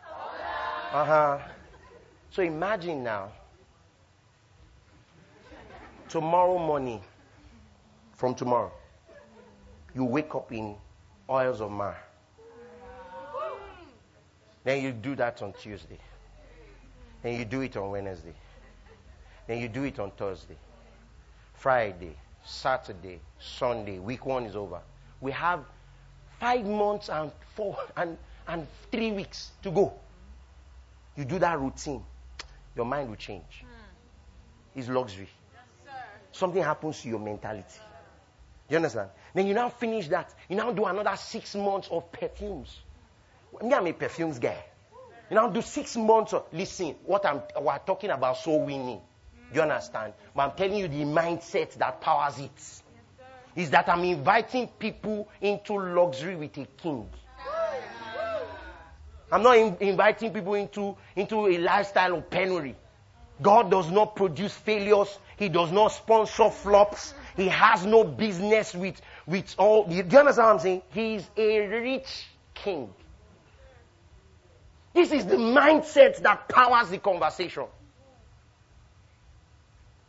Uh 0.92 1.06
huh. 1.06 1.40
So 2.32 2.44
imagine 2.44 3.04
now, 3.04 3.32
tomorrow 6.10 6.58
morning, 6.58 7.02
from 8.16 8.36
tomorrow, 8.36 8.72
you 9.96 10.04
wake 10.04 10.36
up 10.36 10.52
in 10.52 10.76
oils 11.30 11.62
of 11.62 11.72
myrrh. 11.72 11.96
Then 14.64 14.84
you 14.84 14.92
do 14.92 15.16
that 15.16 15.42
on 15.42 15.54
Tuesday. 15.54 16.00
Then 17.22 17.38
you 17.38 17.46
do 17.46 17.62
it 17.62 17.76
on 17.78 17.92
Wednesday. 17.92 18.34
Then 19.48 19.60
you 19.60 19.68
do 19.68 19.84
it 19.84 20.00
on 20.00 20.12
Thursday. 20.12 20.58
Friday, 21.54 22.16
Saturday, 22.46 23.20
Sunday. 23.40 24.00
Week 24.00 24.26
one 24.26 24.46
is 24.46 24.56
over. 24.56 24.80
We 25.22 25.32
have 25.32 25.66
five 26.40 26.66
months 26.66 27.10
and 27.10 27.32
four 27.56 27.78
and, 27.98 28.18
and 28.48 28.66
three 28.92 29.12
weeks 29.12 29.52
to 29.64 29.72
go. 29.72 29.94
You 31.18 31.26
do 31.26 31.40
that 31.40 31.60
routine, 31.60 32.04
your 32.76 32.86
mind 32.86 33.10
will 33.10 33.18
change. 33.18 33.64
Hmm. 33.64 34.80
It's 34.80 34.88
luxury. 34.88 35.28
Something 36.32 36.64
happens 36.64 37.02
to 37.02 37.10
your 37.10 37.20
mentality. 37.20 37.80
You 38.70 38.78
understand? 38.78 39.10
Then 39.34 39.48
you 39.48 39.54
now 39.54 39.70
finish 39.70 40.08
that. 40.10 40.34
You 40.48 40.56
now 40.56 40.72
do 40.72 40.86
another 40.86 41.16
six 41.18 41.56
months 41.56 41.90
of 41.92 42.10
perfumes. 42.12 42.80
Me, 43.62 43.74
I'm 43.74 43.88
a 43.88 43.94
perfumes 43.94 44.40
guy. 44.40 44.64
You 45.30 45.36
now 45.36 45.48
do 45.48 45.62
six 45.62 45.96
months 45.96 46.34
of, 46.34 46.46
listen, 46.52 46.96
what 47.06 47.26
I'm, 47.26 47.42
we're 47.62 47.78
talking 47.80 48.10
about 48.10 48.38
so 48.38 48.58
winning. 48.58 49.00
Do 49.52 49.56
you 49.56 49.62
understand? 49.62 50.14
But 50.36 50.44
I'm 50.44 50.58
telling 50.58 50.78
you 50.78 50.88
the 50.88 51.04
mindset 51.04 51.74
that 51.76 52.02
powers 52.02 52.40
it. 52.40 52.82
is 53.56 53.70
that 53.72 53.90
I'm 53.90 54.04
inviting 54.04 54.68
people 54.68 55.28
into 55.42 55.74
luxury 55.78 56.36
with 56.36 56.58
a 56.58 56.66
king. 56.66 57.08
I'm 59.32 59.44
not 59.44 59.58
in- 59.58 59.78
inviting 59.80 60.32
people 60.32 60.56
into, 60.56 60.98
into 61.16 61.48
a 61.48 61.58
lifestyle 61.60 62.16
of 62.16 62.30
penury. 62.30 62.76
God 63.42 63.70
does 63.70 63.90
not 63.92 64.16
produce 64.16 64.54
failures. 64.54 65.18
He 65.38 65.50
does 65.50 65.72
not 65.72 65.90
sponsor 65.90 66.50
flops. 66.50 67.14
He 67.36 67.48
has 67.48 67.86
no 67.86 68.04
business 68.04 68.74
with, 68.74 69.00
with 69.28 69.56
all. 69.58 69.86
Do 69.86 69.96
you 69.96 70.02
understand 70.02 70.36
what 70.38 70.54
I'm 70.56 70.60
saying? 70.60 70.82
He 70.90 71.16
is 71.16 71.30
a 71.38 71.68
rich 71.68 72.28
king. 72.54 72.90
This 75.00 75.14
is 75.14 75.26
the 75.26 75.38
mindset 75.38 76.18
that 76.24 76.50
powers 76.50 76.90
the 76.90 76.98
conversation. 76.98 77.64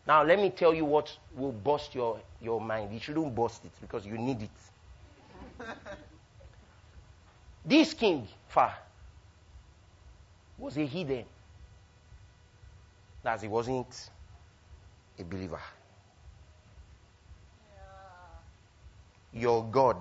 Now, 0.05 0.24
let 0.24 0.41
me 0.41 0.51
tell 0.51 0.74
you 0.74 0.84
what 0.84 1.16
will 1.36 1.53
bust 1.53 1.95
your, 1.95 2.18
your 2.43 2.61
mind. 2.61 2.93
You 2.93 2.99
shouldn't 2.99 3.32
bust 3.32 3.64
it 3.64 3.70
because 3.80 4.05
you 4.05 4.18
need 4.18 4.43
it. 4.43 5.64
this 7.64 7.95
king, 7.95 8.26
Fa, 8.49 8.74
was 10.59 10.76
a 10.76 10.84
heathen. 10.84 11.24
That 13.22 13.41
he 13.43 13.47
wasn't 13.47 14.11
a 15.20 15.22
believer. 15.22 15.61
Your 19.32 19.64
God 19.70 19.99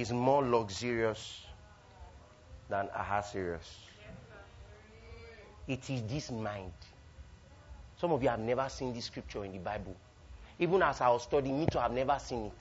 is 0.00 0.12
more 0.12 0.42
luxurious 0.42 1.42
than 2.68 2.88
Ahasuerus. 2.94 3.68
It 5.68 5.88
is 5.90 6.02
this 6.02 6.30
mind. 6.30 6.72
Some 8.00 8.12
of 8.12 8.22
you 8.22 8.28
have 8.30 8.40
never 8.40 8.68
seen 8.68 8.94
this 8.94 9.04
scripture 9.04 9.44
in 9.44 9.52
the 9.52 9.58
Bible. 9.58 9.94
Even 10.58 10.82
as 10.82 11.00
I 11.00 11.08
was 11.10 11.22
studying, 11.22 11.60
me 11.60 11.66
too, 11.70 11.78
I've 11.78 11.92
never 11.92 12.18
seen 12.18 12.46
it. 12.46 12.52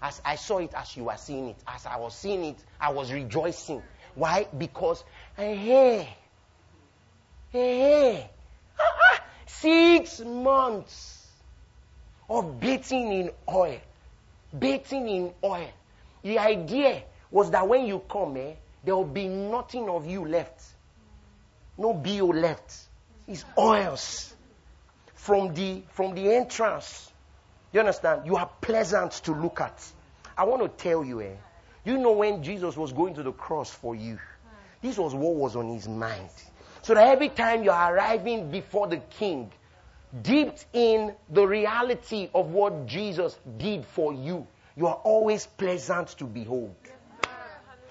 As 0.00 0.20
I 0.24 0.36
saw 0.36 0.58
it 0.58 0.72
as 0.74 0.96
you 0.96 1.04
were 1.04 1.16
seeing 1.16 1.48
it, 1.48 1.56
as 1.66 1.84
I 1.84 1.96
was 1.96 2.16
seeing 2.16 2.44
it, 2.44 2.58
I 2.80 2.90
was 2.90 3.12
rejoicing. 3.12 3.82
Why? 4.14 4.46
Because, 4.56 5.04
hey, 5.36 5.56
hey, 5.56 6.08
hey, 7.50 8.30
six 9.46 10.20
months 10.20 11.26
of 12.28 12.60
bathing 12.60 13.12
in 13.12 13.30
oil, 13.48 13.80
bathing 14.56 15.08
in 15.08 15.32
oil. 15.42 15.72
The 16.28 16.38
idea 16.38 17.04
was 17.30 17.50
that 17.52 17.66
when 17.66 17.86
you 17.86 18.00
come, 18.00 18.36
eh, 18.36 18.52
there 18.84 18.94
will 18.94 19.06
be 19.06 19.26
nothing 19.28 19.88
of 19.88 20.06
you 20.06 20.26
left. 20.26 20.62
No 21.78 21.94
BO 21.94 22.26
left. 22.26 22.76
It's 23.26 23.46
oils 23.56 24.34
from 25.14 25.54
the 25.54 25.80
from 25.88 26.14
the 26.14 26.34
entrance. 26.34 27.10
You 27.72 27.80
understand? 27.80 28.26
You 28.26 28.36
are 28.36 28.50
pleasant 28.60 29.12
to 29.24 29.32
look 29.32 29.62
at. 29.62 29.82
I 30.36 30.44
want 30.44 30.60
to 30.60 30.68
tell 30.68 31.02
you, 31.02 31.22
eh, 31.22 31.36
you 31.86 31.96
know 31.96 32.12
when 32.12 32.42
Jesus 32.42 32.76
was 32.76 32.92
going 32.92 33.14
to 33.14 33.22
the 33.22 33.32
cross 33.32 33.70
for 33.70 33.94
you, 33.94 34.18
this 34.82 34.98
was 34.98 35.14
what 35.14 35.34
was 35.34 35.56
on 35.56 35.70
his 35.70 35.88
mind. 35.88 36.28
So 36.82 36.92
that 36.92 37.06
every 37.06 37.30
time 37.30 37.64
you 37.64 37.70
are 37.70 37.96
arriving 37.96 38.50
before 38.50 38.86
the 38.86 38.98
king, 38.98 39.50
dipped 40.20 40.66
in 40.74 41.14
the 41.30 41.46
reality 41.46 42.28
of 42.34 42.50
what 42.50 42.84
Jesus 42.84 43.38
did 43.56 43.86
for 43.86 44.12
you, 44.12 44.46
you 44.78 44.86
are 44.86 45.00
always 45.02 45.46
pleasant 45.46 46.08
to 46.18 46.24
behold. 46.24 46.74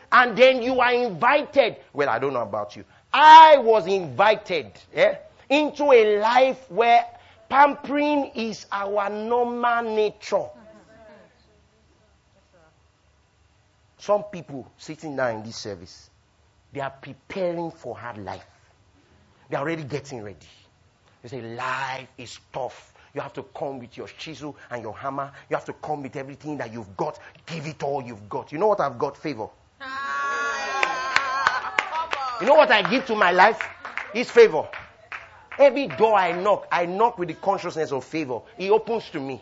And 0.09 0.38
then 0.38 0.61
you 0.61 0.79
are 0.79 0.93
invited. 0.93 1.75
Well, 1.91 2.07
I 2.07 2.17
don't 2.17 2.31
know 2.31 2.41
about 2.41 2.77
you. 2.77 2.85
I 3.13 3.57
was 3.57 3.88
invited 3.88 4.71
yeah, 4.95 5.17
into 5.49 5.91
a 5.91 6.19
life 6.19 6.71
where 6.71 7.05
pampering 7.49 8.31
is 8.35 8.65
our 8.71 9.09
normal 9.09 9.83
nature. 9.95 10.45
Some 13.97 14.23
people 14.23 14.71
sitting 14.77 15.17
now 15.17 15.27
in 15.27 15.43
this 15.43 15.57
service, 15.57 16.09
they 16.71 16.79
are 16.79 16.93
preparing 17.01 17.71
for 17.71 17.97
hard 17.97 18.17
life. 18.19 18.45
They 19.49 19.57
are 19.57 19.63
already 19.63 19.83
getting 19.83 20.23
ready. 20.23 20.38
They 21.21 21.29
say, 21.29 21.41
Life 21.41 22.07
is 22.17 22.39
tough. 22.53 22.93
You 23.18 23.22
have 23.22 23.34
to 23.34 23.41
come 23.57 23.80
with 23.80 23.97
your 23.97 24.07
chisel 24.09 24.55
and 24.70 24.84
your 24.84 24.95
hammer. 24.95 25.32
You 25.49 25.55
have 25.55 25.65
to 25.65 25.74
come 25.74 26.03
with 26.03 26.15
everything 26.15 26.55
that 26.59 26.72
you've 26.72 26.95
got. 26.95 27.18
Give 27.47 27.65
it 27.65 27.82
all 27.82 27.99
you've 27.99 28.30
got. 28.30 28.51
You 28.51 28.59
know 28.59 28.68
what 28.68 28.80
I've 28.80 28.99
got? 28.99 29.18
Favor. 29.18 29.47
You 32.39 32.45
know 32.45 32.53
what 32.53 32.70
I 32.70 32.88
give 32.88 33.07
to 33.07 33.15
my 33.15 33.32
life? 33.32 33.59
Is 34.13 34.30
favor. 34.30 34.70
Every 35.57 35.88
door 35.88 36.13
I 36.15 36.39
knock, 36.39 36.68
I 36.72 36.86
knock 36.86 37.18
with 37.18 37.30
the 37.30 37.34
consciousness 37.34 37.91
of 37.91 38.03
favor. 38.03 38.41
He 38.55 38.70
opens 38.70 39.09
to 39.09 39.20
me. 39.20 39.41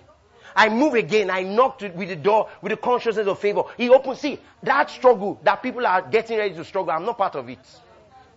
I 0.56 0.70
move 0.70 0.94
again. 0.94 1.30
I 1.30 1.44
knock 1.44 1.80
to, 1.80 1.90
with 1.90 2.08
the 2.08 2.16
door 2.16 2.48
with 2.62 2.70
the 2.70 2.78
consciousness 2.78 3.28
of 3.28 3.40
favor. 3.40 3.64
He 3.76 3.90
opens. 3.90 4.22
See, 4.22 4.40
that 4.64 4.90
struggle 4.90 5.38
that 5.44 5.62
people 5.62 5.86
are 5.86 6.02
getting 6.02 6.38
ready 6.38 6.56
to 6.56 6.64
struggle, 6.64 6.92
I'm 6.92 7.04
not 7.04 7.18
part 7.18 7.36
of 7.36 7.50
it. 7.50 7.60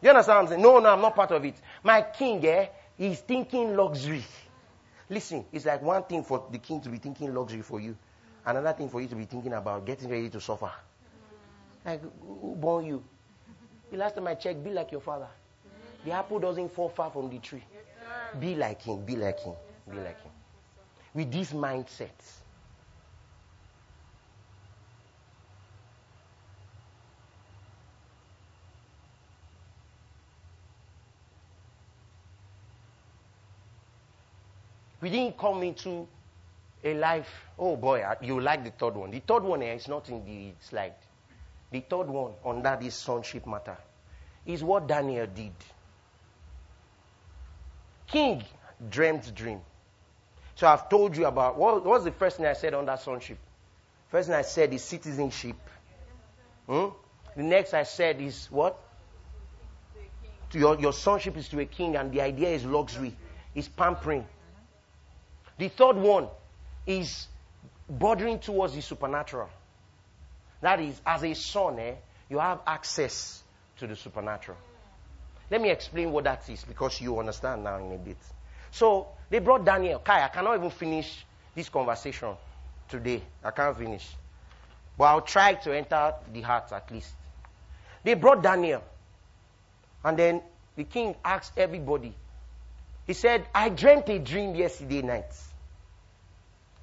You 0.02 0.10
understand 0.10 0.34
what 0.34 0.42
I'm 0.42 0.48
saying? 0.48 0.62
No, 0.62 0.80
no, 0.80 0.88
I'm 0.88 1.00
not 1.00 1.14
part 1.14 1.30
of 1.30 1.44
it. 1.44 1.54
My 1.84 2.02
king, 2.02 2.44
eh, 2.44 2.66
he's 2.96 3.20
thinking 3.20 3.76
luxury. 3.76 4.24
Listen, 5.10 5.44
it's 5.52 5.64
like 5.64 5.80
one 5.82 6.02
thing 6.04 6.22
for 6.22 6.46
the 6.50 6.58
king 6.58 6.80
to 6.82 6.88
be 6.88 6.98
thinking 6.98 7.34
luxury 7.34 7.62
for 7.62 7.80
you. 7.80 7.96
Another 8.44 8.72
thing 8.72 8.88
for 8.88 9.00
you 9.00 9.08
to 9.08 9.14
be 9.16 9.24
thinking 9.24 9.52
about 9.54 9.84
getting 9.86 10.08
ready 10.10 10.28
to 10.30 10.40
suffer. 10.40 10.70
Like, 11.84 12.02
who 12.20 12.54
born 12.56 12.84
you? 12.86 13.02
The 13.90 13.96
last 13.96 14.14
time 14.14 14.26
I 14.26 14.34
checked, 14.34 14.62
be 14.62 14.70
like 14.70 14.92
your 14.92 15.00
father. 15.00 15.28
The 16.04 16.12
apple 16.12 16.38
doesn't 16.38 16.70
fall 16.72 16.88
far 16.88 17.10
from 17.10 17.30
the 17.30 17.38
tree. 17.38 17.64
Be 18.38 18.54
like 18.54 18.82
him, 18.82 19.04
be 19.04 19.16
like 19.16 19.40
him, 19.40 19.54
be 19.90 19.96
like 19.96 20.22
him. 20.22 20.32
With 21.14 21.32
these 21.32 21.52
mindset. 21.52 22.10
We 35.08 35.16
didn't 35.16 35.38
come 35.38 35.62
into 35.62 36.06
a 36.84 36.92
life. 36.92 37.30
Oh 37.58 37.76
boy, 37.78 38.04
you 38.20 38.38
like 38.42 38.62
the 38.62 38.72
third 38.72 38.94
one. 38.94 39.10
The 39.10 39.20
third 39.20 39.42
one 39.42 39.62
here 39.62 39.72
is 39.72 39.88
not 39.88 40.06
in 40.10 40.22
the 40.22 40.52
slide. 40.60 40.92
The 41.70 41.80
third 41.80 42.08
one 42.08 42.32
under 42.44 42.76
this 42.78 42.94
sonship 42.94 43.46
matter 43.46 43.78
is 44.44 44.62
what 44.62 44.86
Daniel 44.86 45.26
did. 45.26 45.54
King 48.06 48.44
dreamt 48.90 49.34
dream. 49.34 49.62
So 50.56 50.66
I've 50.66 50.90
told 50.90 51.16
you 51.16 51.24
about 51.24 51.56
what 51.56 51.86
was 51.86 52.04
the 52.04 52.12
first 52.12 52.36
thing 52.36 52.44
I 52.44 52.52
said 52.52 52.74
on 52.74 52.84
that 52.84 53.00
sonship? 53.00 53.38
First 54.10 54.28
thing 54.28 54.36
I 54.36 54.42
said 54.42 54.74
is 54.74 54.84
citizenship. 54.84 55.56
Hmm? 56.66 56.88
The 57.34 57.44
next 57.44 57.72
I 57.72 57.84
said 57.84 58.20
is 58.20 58.46
what? 58.50 58.78
To 60.50 60.58
Your, 60.58 60.78
your 60.78 60.92
sonship 60.92 61.38
is 61.38 61.48
to 61.48 61.60
a 61.60 61.64
king, 61.64 61.96
and 61.96 62.12
the 62.12 62.20
idea 62.20 62.50
is 62.50 62.66
luxury, 62.66 63.16
is 63.54 63.68
pampering. 63.68 64.26
The 65.58 65.68
third 65.68 65.96
one 65.96 66.28
is 66.86 67.26
bordering 67.88 68.38
towards 68.38 68.74
the 68.74 68.80
supernatural. 68.80 69.50
That 70.60 70.80
is, 70.80 71.00
as 71.04 71.22
a 71.24 71.34
son, 71.34 71.78
eh, 71.78 71.94
you 72.28 72.38
have 72.38 72.60
access 72.66 73.42
to 73.78 73.86
the 73.86 73.96
supernatural. 73.96 74.56
Let 75.50 75.60
me 75.60 75.70
explain 75.70 76.12
what 76.12 76.24
that 76.24 76.48
is 76.48 76.64
because 76.64 77.00
you 77.00 77.18
understand 77.18 77.64
now 77.64 77.78
in 77.78 77.92
a 77.92 77.98
bit. 77.98 78.18
So 78.70 79.08
they 79.30 79.38
brought 79.38 79.64
Daniel. 79.64 79.98
Kai, 79.98 80.24
I 80.24 80.28
cannot 80.28 80.56
even 80.56 80.70
finish 80.70 81.24
this 81.54 81.68
conversation 81.68 82.34
today. 82.88 83.22
I 83.42 83.50
can't 83.50 83.76
finish. 83.76 84.06
But 84.96 85.04
I'll 85.04 85.20
try 85.22 85.54
to 85.54 85.76
enter 85.76 86.14
the 86.32 86.40
heart 86.42 86.72
at 86.72 86.90
least. 86.90 87.12
They 88.04 88.14
brought 88.14 88.42
Daniel. 88.42 88.82
And 90.04 90.18
then 90.18 90.42
the 90.76 90.84
king 90.84 91.14
asked 91.24 91.56
everybody. 91.56 92.14
He 93.06 93.14
said, 93.14 93.46
I 93.54 93.70
dreamt 93.70 94.08
a 94.10 94.18
dream 94.18 94.54
yesterday 94.54 95.02
night. 95.02 95.32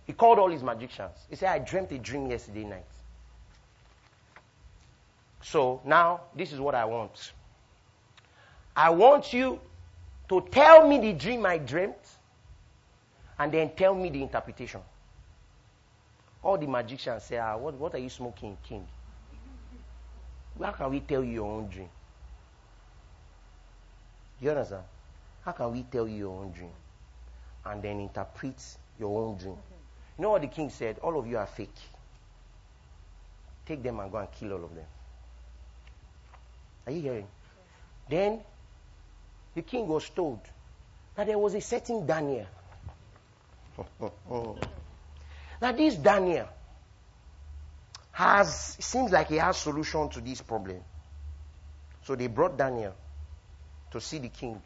He 0.05 0.13
called 0.13 0.39
all 0.39 0.49
his 0.49 0.63
magicians. 0.63 1.17
He 1.29 1.35
said, 1.35 1.49
I 1.49 1.59
dreamt 1.59 1.91
a 1.91 1.97
dream 1.97 2.29
yesterday 2.29 2.63
night. 2.63 2.85
So 5.41 5.81
now, 5.85 6.21
this 6.35 6.51
is 6.51 6.59
what 6.59 6.75
I 6.75 6.85
want. 6.85 7.33
I 8.75 8.89
want 8.89 9.33
you 9.33 9.59
to 10.29 10.41
tell 10.51 10.87
me 10.87 10.99
the 10.99 11.13
dream 11.13 11.45
I 11.45 11.57
dreamt 11.57 11.95
and 13.37 13.51
then 13.51 13.71
tell 13.75 13.93
me 13.95 14.09
the 14.09 14.21
interpretation. 14.21 14.81
All 16.43 16.57
the 16.57 16.67
magicians 16.67 17.23
say, 17.23 17.37
ah, 17.37 17.57
what, 17.57 17.73
what 17.75 17.93
are 17.95 17.99
you 17.99 18.09
smoking, 18.09 18.57
king? 18.63 18.87
How 20.61 20.71
can 20.71 20.89
we 20.89 20.99
tell 21.01 21.23
you 21.23 21.31
your 21.31 21.51
own 21.51 21.67
dream? 21.67 21.89
You 24.41 24.51
understand? 24.51 24.83
How 25.43 25.51
can 25.51 25.71
we 25.71 25.83
tell 25.83 26.07
you 26.07 26.17
your 26.17 26.39
own 26.39 26.51
dream 26.51 26.71
and 27.65 27.81
then 27.81 27.99
interpret 27.99 28.61
your 28.99 29.21
own 29.21 29.37
dream? 29.37 29.57
You 30.17 30.23
know 30.23 30.31
what 30.31 30.41
the 30.41 30.47
king 30.47 30.69
said? 30.69 30.99
All 30.99 31.17
of 31.19 31.27
you 31.27 31.37
are 31.37 31.47
fake. 31.47 31.75
Take 33.65 33.83
them 33.83 33.99
and 33.99 34.11
go 34.11 34.17
and 34.17 34.31
kill 34.31 34.53
all 34.53 34.63
of 34.63 34.75
them. 34.75 34.85
Are 36.85 36.91
you 36.91 37.01
hearing? 37.01 37.27
Then 38.09 38.39
the 39.55 39.61
king 39.61 39.87
was 39.87 40.09
told 40.09 40.39
that 41.15 41.27
there 41.27 41.37
was 41.37 41.55
a 41.55 41.61
certain 41.61 42.05
Daniel 42.05 42.45
now, 45.61 45.71
this 45.71 45.95
Daniel 45.95 46.47
has, 48.11 48.77
seems 48.79 49.11
like 49.11 49.27
he 49.27 49.37
has 49.37 49.57
solution 49.57 50.09
to 50.09 50.21
this 50.21 50.41
problem. 50.41 50.81
So 52.03 52.15
they 52.15 52.27
brought 52.27 52.57
Daniel 52.57 52.93
to 53.91 53.99
see 53.99 54.19
the 54.19 54.29
king. 54.29 54.61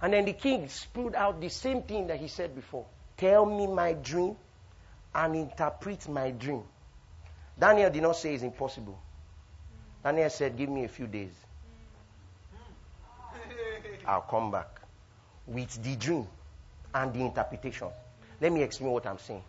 And 0.00 0.12
then 0.12 0.24
the 0.24 0.32
king 0.32 0.68
spewed 0.68 1.14
out 1.14 1.40
the 1.40 1.48
same 1.48 1.82
thing 1.82 2.06
that 2.06 2.20
he 2.20 2.28
said 2.28 2.54
before. 2.54 2.86
Tell 3.16 3.44
me 3.44 3.66
my 3.66 3.94
dream 3.94 4.36
and 5.18 5.34
interpret 5.34 6.08
my 6.08 6.30
dream. 6.30 6.62
Daniel 7.58 7.90
did 7.90 8.02
not 8.02 8.16
say 8.16 8.34
it's 8.34 8.44
impossible. 8.44 8.98
Daniel 10.04 10.30
said, 10.30 10.56
Give 10.56 10.68
me 10.68 10.84
a 10.84 10.88
few 10.88 11.06
days. 11.08 11.32
I'll 14.06 14.22
come 14.22 14.50
back 14.50 14.80
with 15.46 15.82
the 15.82 15.96
dream 15.96 16.26
and 16.94 17.12
the 17.12 17.20
interpretation. 17.20 17.88
Let 18.40 18.52
me 18.52 18.62
explain 18.62 18.92
what 18.92 19.06
I'm 19.06 19.18
saying. 19.18 19.42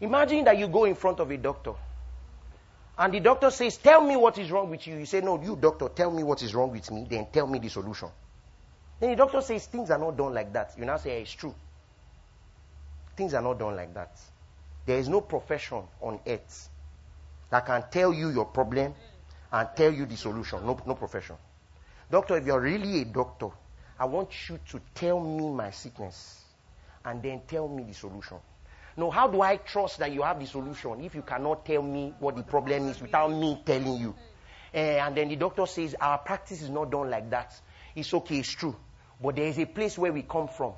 Imagine 0.00 0.44
that 0.44 0.56
you 0.56 0.68
go 0.68 0.84
in 0.84 0.94
front 0.94 1.20
of 1.20 1.30
a 1.30 1.36
doctor 1.36 1.74
and 2.96 3.12
the 3.12 3.20
doctor 3.20 3.50
says, 3.50 3.76
Tell 3.76 4.00
me 4.00 4.16
what 4.16 4.38
is 4.38 4.50
wrong 4.50 4.70
with 4.70 4.86
you. 4.86 4.96
You 4.96 5.06
say, 5.06 5.20
No, 5.20 5.40
you 5.40 5.54
doctor, 5.54 5.88
tell 5.90 6.10
me 6.10 6.22
what 6.22 6.42
is 6.42 6.54
wrong 6.54 6.72
with 6.72 6.90
me, 6.90 7.06
then 7.08 7.26
tell 7.30 7.46
me 7.46 7.58
the 7.58 7.68
solution. 7.68 8.08
Then 8.98 9.10
the 9.10 9.16
doctor 9.16 9.42
says, 9.42 9.66
Things 9.66 9.90
are 9.90 9.98
not 9.98 10.16
done 10.16 10.32
like 10.32 10.50
that. 10.54 10.72
You 10.78 10.86
now 10.86 10.96
say, 10.96 11.20
It's 11.20 11.32
true. 11.32 11.54
Things 13.16 13.34
are 13.34 13.42
not 13.42 13.58
done 13.58 13.76
like 13.76 13.92
that. 13.92 14.18
There 14.90 14.98
is 14.98 15.08
no 15.08 15.20
profession 15.20 15.84
on 16.00 16.18
earth 16.26 16.68
that 17.48 17.64
can 17.64 17.84
tell 17.92 18.12
you 18.12 18.30
your 18.30 18.46
problem 18.46 18.92
and 19.52 19.68
tell 19.76 19.92
you 19.92 20.04
the 20.04 20.16
solution. 20.16 20.66
No, 20.66 20.80
no 20.84 20.96
profession. 20.96 21.36
Doctor, 22.10 22.38
if 22.38 22.44
you're 22.44 22.60
really 22.60 23.02
a 23.02 23.04
doctor, 23.04 23.50
I 24.00 24.06
want 24.06 24.30
you 24.48 24.58
to 24.70 24.80
tell 24.92 25.20
me 25.20 25.48
my 25.48 25.70
sickness 25.70 26.42
and 27.04 27.22
then 27.22 27.42
tell 27.46 27.68
me 27.68 27.84
the 27.84 27.94
solution. 27.94 28.38
No, 28.96 29.12
how 29.12 29.28
do 29.28 29.40
I 29.42 29.58
trust 29.58 30.00
that 30.00 30.10
you 30.10 30.22
have 30.22 30.40
the 30.40 30.46
solution 30.46 31.04
if 31.04 31.14
you 31.14 31.22
cannot 31.22 31.64
tell 31.64 31.82
me 31.82 32.12
what 32.18 32.34
the 32.34 32.42
problem 32.42 32.88
is 32.88 33.00
without 33.00 33.30
me 33.30 33.62
telling 33.64 33.96
you? 33.96 34.12
Uh, 34.74 34.76
and 34.76 35.16
then 35.16 35.28
the 35.28 35.36
doctor 35.36 35.66
says, 35.66 35.94
Our 36.00 36.18
practice 36.18 36.62
is 36.62 36.68
not 36.68 36.90
done 36.90 37.08
like 37.08 37.30
that. 37.30 37.54
It's 37.94 38.12
okay, 38.12 38.40
it's 38.40 38.52
true. 38.52 38.74
But 39.22 39.36
there 39.36 39.46
is 39.46 39.58
a 39.60 39.66
place 39.66 39.96
where 39.96 40.12
we 40.12 40.22
come 40.22 40.48
from. 40.48 40.72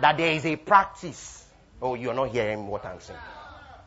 That 0.00 0.16
there 0.16 0.30
is 0.30 0.46
a 0.46 0.54
practice. 0.54 1.40
Oh, 1.82 1.94
you're 1.94 2.14
not 2.14 2.30
hearing 2.30 2.66
what 2.66 2.84
I'm 2.84 3.00
saying. 3.00 3.18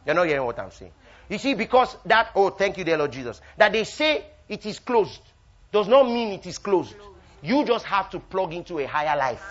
You're 0.06 0.16
not 0.16 0.28
hearing 0.28 0.46
what 0.46 0.60
I'm 0.60 0.72
saying. 0.72 0.92
You 1.30 1.38
see, 1.38 1.54
because 1.54 1.96
that, 2.06 2.32
oh, 2.36 2.50
thank 2.50 2.78
you, 2.78 2.84
dear 2.84 2.98
Lord 2.98 3.12
Jesus, 3.12 3.40
that 3.58 3.72
they 3.72 3.84
say 3.84 4.26
it 4.50 4.66
is 4.66 4.80
closed 4.80 5.22
does 5.74 5.88
not 5.88 6.06
mean 6.06 6.32
it 6.32 6.46
is 6.46 6.60
closed. 6.60 6.94
You 7.42 7.66
just 7.66 7.86
have 7.86 8.10
to 8.12 8.20
plug 8.20 8.54
into 8.54 8.80
a 8.80 8.86
higher 8.86 9.18
life. 9.18 9.44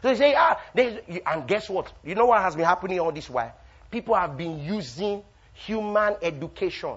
So 0.00 0.08
they 0.08 0.14
say, 0.14 0.34
ah, 0.36 0.58
and 0.74 1.48
guess 1.48 1.68
what? 1.68 1.92
You 2.04 2.14
know 2.14 2.26
what 2.26 2.40
has 2.40 2.54
been 2.54 2.64
happening 2.64 3.00
all 3.00 3.12
this 3.12 3.28
while? 3.28 3.52
People 3.90 4.14
have 4.14 4.36
been 4.36 4.60
using 4.60 5.22
human 5.52 6.16
education, 6.22 6.94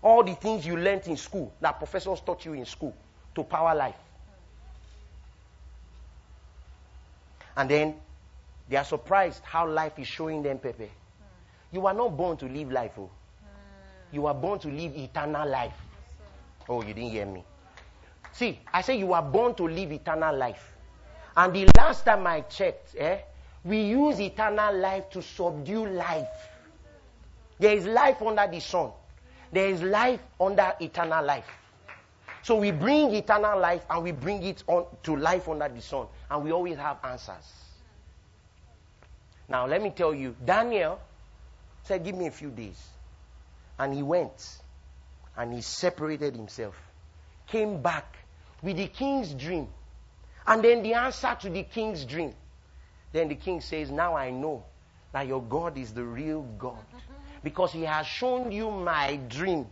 all 0.00 0.22
the 0.22 0.34
things 0.34 0.64
you 0.64 0.76
learned 0.76 1.08
in 1.08 1.16
school, 1.16 1.52
that 1.60 1.78
professors 1.78 2.20
taught 2.20 2.44
you 2.44 2.52
in 2.52 2.64
school, 2.64 2.94
to 3.34 3.42
power 3.42 3.74
life. 3.74 3.96
And 7.56 7.68
then 7.68 7.94
they 8.68 8.76
are 8.76 8.84
surprised 8.84 9.42
how 9.44 9.68
life 9.68 9.98
is 9.98 10.06
showing 10.06 10.42
them 10.42 10.58
Pepe. 10.58 10.90
You 11.72 11.86
are 11.86 11.94
not 11.94 12.16
born 12.16 12.36
to 12.38 12.46
live 12.46 12.70
life, 12.72 12.92
oh. 12.98 13.10
You 14.12 14.26
are 14.26 14.34
born 14.34 14.58
to 14.60 14.68
live 14.68 14.96
eternal 14.96 15.48
life. 15.48 15.74
Oh, 16.68 16.82
you 16.82 16.94
didn't 16.94 17.10
hear 17.10 17.26
me. 17.26 17.44
See, 18.32 18.60
I 18.72 18.80
say 18.82 18.96
you 18.98 19.12
are 19.12 19.22
born 19.22 19.54
to 19.56 19.64
live 19.68 19.92
eternal 19.92 20.36
life. 20.36 20.72
And 21.36 21.52
the 21.52 21.68
last 21.76 22.04
time 22.04 22.26
I 22.26 22.42
checked, 22.42 22.94
eh, 22.96 23.18
we 23.64 23.80
use 23.80 24.20
eternal 24.20 24.76
life 24.76 25.10
to 25.10 25.22
subdue 25.22 25.86
life. 25.86 26.28
There 27.58 27.76
is 27.76 27.86
life 27.86 28.22
under 28.22 28.46
the 28.46 28.60
sun. 28.60 28.90
There 29.52 29.68
is 29.68 29.82
life 29.82 30.20
under 30.40 30.74
eternal 30.80 31.24
life. 31.24 31.46
So 32.42 32.56
we 32.56 32.72
bring 32.72 33.14
eternal 33.14 33.58
life 33.58 33.84
and 33.88 34.02
we 34.02 34.12
bring 34.12 34.42
it 34.42 34.62
on 34.66 34.86
to 35.04 35.16
life 35.16 35.48
under 35.48 35.68
the 35.68 35.80
sun. 35.80 36.06
And 36.30 36.44
we 36.44 36.52
always 36.52 36.76
have 36.76 36.98
answers. 37.04 37.52
Now 39.48 39.66
let 39.66 39.82
me 39.82 39.90
tell 39.90 40.14
you, 40.14 40.34
Daniel 40.44 41.00
said, 41.82 42.04
Give 42.04 42.14
me 42.14 42.26
a 42.26 42.30
few 42.30 42.50
days. 42.50 42.82
And 43.78 43.92
he 43.94 44.02
went 44.02 44.58
and 45.36 45.52
he 45.52 45.60
separated 45.60 46.34
himself. 46.34 46.74
Came 47.48 47.82
back 47.82 48.16
with 48.62 48.76
the 48.76 48.86
king's 48.86 49.34
dream. 49.34 49.68
And 50.46 50.62
then 50.62 50.82
the 50.82 50.94
answer 50.94 51.36
to 51.42 51.50
the 51.50 51.62
king's 51.62 52.04
dream. 52.04 52.34
Then 53.12 53.28
the 53.28 53.34
king 53.34 53.60
says, 53.60 53.90
Now 53.90 54.16
I 54.16 54.30
know 54.30 54.64
that 55.12 55.26
your 55.26 55.42
God 55.42 55.78
is 55.78 55.92
the 55.92 56.04
real 56.04 56.42
God. 56.58 56.84
Because 57.42 57.72
he 57.72 57.82
has 57.82 58.06
shown 58.06 58.50
you 58.50 58.70
my 58.70 59.16
dream. 59.28 59.66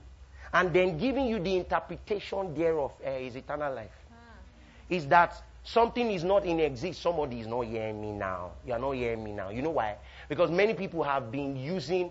And 0.53 0.73
then 0.73 0.99
giving 0.99 1.27
you 1.27 1.39
the 1.39 1.57
interpretation 1.57 2.55
thereof 2.55 2.93
uh, 3.05 3.11
is 3.11 3.37
eternal 3.37 3.75
life. 3.75 3.91
Is 4.91 5.07
that 5.07 5.43
something 5.65 6.11
is 6.11 6.25
not 6.25 6.45
in 6.45 6.61
exist. 6.61 7.03
Somebody 7.03 7.41
is 7.41 7.47
not 7.47 7.63
hearing 7.63 8.01
me 8.01 8.13
now. 8.13 8.53
You 8.67 8.73
are 8.75 8.79
not 8.79 8.93
hearing 8.93 9.23
me 9.23 9.33
now. 9.33 9.51
You 9.51 9.63
know 9.63 9.71
why? 9.71 9.97
Because 10.29 10.51
many 10.51 10.75
people 10.75 11.03
have 11.03 11.31
been 11.31 11.57
using 11.57 12.11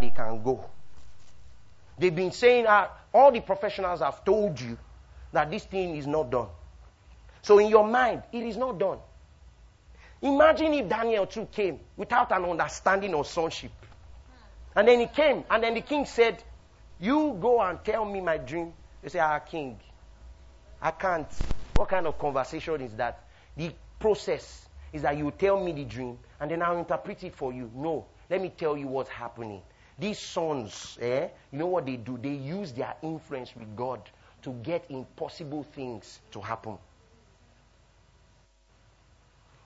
they 0.00 0.10
can 0.10 0.42
go. 0.42 0.64
They've 1.98 2.14
been 2.14 2.32
saying, 2.32 2.66
uh, 2.66 2.88
all 3.12 3.30
the 3.30 3.40
professionals 3.40 4.00
have 4.00 4.24
told 4.24 4.60
you 4.60 4.78
that 5.32 5.50
this 5.50 5.64
thing 5.64 5.96
is 5.96 6.06
not 6.06 6.30
done. 6.30 6.48
So 7.42 7.58
in 7.58 7.68
your 7.68 7.86
mind, 7.86 8.22
it 8.32 8.42
is 8.42 8.56
not 8.56 8.78
done. 8.78 8.98
Imagine 10.20 10.74
if 10.74 10.88
Daniel 10.88 11.26
too 11.26 11.46
came 11.50 11.80
without 11.96 12.30
an 12.32 12.44
understanding 12.44 13.14
of 13.14 13.26
sonship. 13.26 13.72
And 14.74 14.88
then 14.88 15.00
he 15.00 15.06
came, 15.06 15.44
and 15.50 15.62
then 15.62 15.74
the 15.74 15.80
king 15.80 16.06
said, 16.06 16.42
You 17.00 17.36
go 17.40 17.60
and 17.60 17.82
tell 17.84 18.04
me 18.04 18.20
my 18.20 18.38
dream. 18.38 18.72
They 19.02 19.08
say, 19.08 19.18
Ah, 19.18 19.40
king, 19.40 19.78
I 20.82 20.90
can't. 20.90 21.28
What 21.76 21.88
kind 21.88 22.06
of 22.06 22.18
conversation 22.18 22.80
is 22.80 22.92
that? 22.94 23.20
The 23.56 23.70
process 24.00 24.66
is 24.92 25.02
that 25.02 25.16
you 25.16 25.30
tell 25.30 25.62
me 25.62 25.72
the 25.72 25.84
dream, 25.84 26.18
and 26.40 26.50
then 26.50 26.60
I'll 26.60 26.76
interpret 26.76 27.22
it 27.22 27.34
for 27.34 27.52
you. 27.52 27.70
No, 27.74 28.04
let 28.28 28.42
me 28.42 28.50
tell 28.50 28.76
you 28.76 28.88
what's 28.88 29.08
happening. 29.08 29.62
These 29.98 30.18
sons, 30.18 30.98
eh, 31.00 31.28
you 31.52 31.58
know 31.58 31.66
what 31.66 31.86
they 31.86 31.96
do? 31.96 32.18
They 32.20 32.30
use 32.34 32.72
their 32.72 32.94
influence 33.02 33.54
with 33.54 33.76
God 33.76 34.00
to 34.42 34.50
get 34.64 34.84
impossible 34.90 35.62
things 35.62 36.18
to 36.32 36.40
happen. 36.40 36.76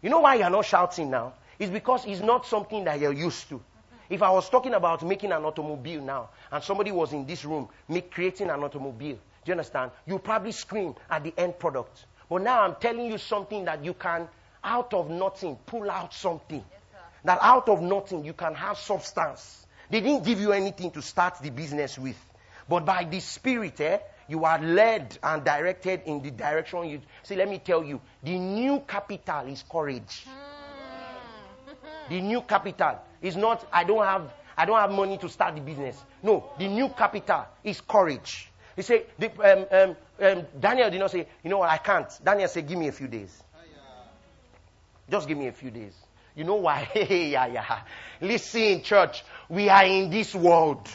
You 0.02 0.10
know 0.10 0.20
why 0.20 0.34
you're 0.34 0.50
not 0.50 0.66
shouting 0.66 1.10
now? 1.10 1.32
It's 1.58 1.70
because 1.70 2.04
it's 2.04 2.20
not 2.20 2.44
something 2.46 2.84
that 2.84 3.00
you're 3.00 3.14
used 3.14 3.48
to. 3.48 3.62
If 4.10 4.22
I 4.22 4.30
was 4.30 4.48
talking 4.50 4.74
about 4.74 5.02
making 5.02 5.32
an 5.32 5.44
automobile 5.44 6.02
now, 6.02 6.28
and 6.52 6.62
somebody 6.62 6.92
was 6.92 7.12
in 7.12 7.26
this 7.26 7.44
room 7.44 7.68
make, 7.88 8.10
creating 8.10 8.50
an 8.50 8.62
automobile, 8.62 9.18
do 9.46 9.50
you 9.50 9.54
understand? 9.54 9.92
You 10.06 10.18
probably 10.18 10.50
scream 10.50 10.96
at 11.08 11.22
the 11.22 11.32
end 11.38 11.56
product. 11.58 12.04
But 12.28 12.42
now 12.42 12.62
I'm 12.62 12.74
telling 12.80 13.06
you 13.06 13.16
something 13.16 13.64
that 13.66 13.84
you 13.84 13.94
can, 13.94 14.28
out 14.64 14.92
of 14.92 15.08
nothing, 15.08 15.56
pull 15.66 15.88
out 15.88 16.12
something. 16.12 16.64
Yes, 16.68 17.00
that 17.24 17.38
out 17.40 17.68
of 17.68 17.80
nothing, 17.80 18.24
you 18.24 18.32
can 18.32 18.56
have 18.56 18.76
substance. 18.76 19.64
They 19.88 20.00
didn't 20.00 20.24
give 20.24 20.40
you 20.40 20.50
anything 20.50 20.90
to 20.90 21.00
start 21.00 21.38
the 21.40 21.50
business 21.50 21.96
with. 21.96 22.18
But 22.68 22.84
by 22.84 23.04
the 23.04 23.20
Spirit, 23.20 23.80
eh, 23.80 23.98
you 24.26 24.44
are 24.44 24.58
led 24.58 25.16
and 25.22 25.44
directed 25.44 26.02
in 26.06 26.20
the 26.20 26.32
direction 26.32 26.88
you 26.88 27.00
see 27.22 27.36
let 27.36 27.48
me 27.48 27.58
tell 27.60 27.84
you 27.84 28.00
the 28.24 28.36
new 28.36 28.80
capital 28.80 29.46
is 29.46 29.62
courage 29.70 30.26
the 32.08 32.20
new 32.20 32.42
capital 32.42 32.98
is 33.22 33.36
not 33.36 33.64
i 33.72 33.84
don't 33.84 34.04
have 34.04 34.34
i 34.56 34.64
don't 34.64 34.80
have 34.80 34.90
money 34.90 35.16
to 35.16 35.28
start 35.28 35.54
the 35.54 35.60
business 35.60 36.02
no 36.24 36.50
the 36.58 36.66
new 36.66 36.88
capital 36.88 37.46
is 37.62 37.80
courage 37.80 38.50
he 38.76 38.82
said 38.82 39.06
um, 39.20 39.66
um, 39.70 39.96
um, 40.20 40.46
daniel 40.60 40.90
did 40.90 41.00
not 41.00 41.10
say 41.10 41.26
you 41.42 41.50
know 41.50 41.58
what 41.58 41.70
i 41.70 41.78
can't 41.78 42.08
daniel 42.22 42.48
said 42.48 42.68
give 42.68 42.78
me 42.78 42.88
a 42.88 42.92
few 42.92 43.08
days 43.08 43.42
just 45.10 45.26
give 45.26 45.38
me 45.38 45.48
a 45.48 45.52
few 45.52 45.70
days 45.70 45.94
you 46.34 46.44
know 46.44 46.56
why 46.56 46.88
yeah 46.94 47.46
yeah 47.46 47.80
listen 48.20 48.82
church 48.82 49.24
we 49.48 49.68
are 49.68 49.84
in 49.84 50.10
this 50.10 50.34
world 50.34 50.88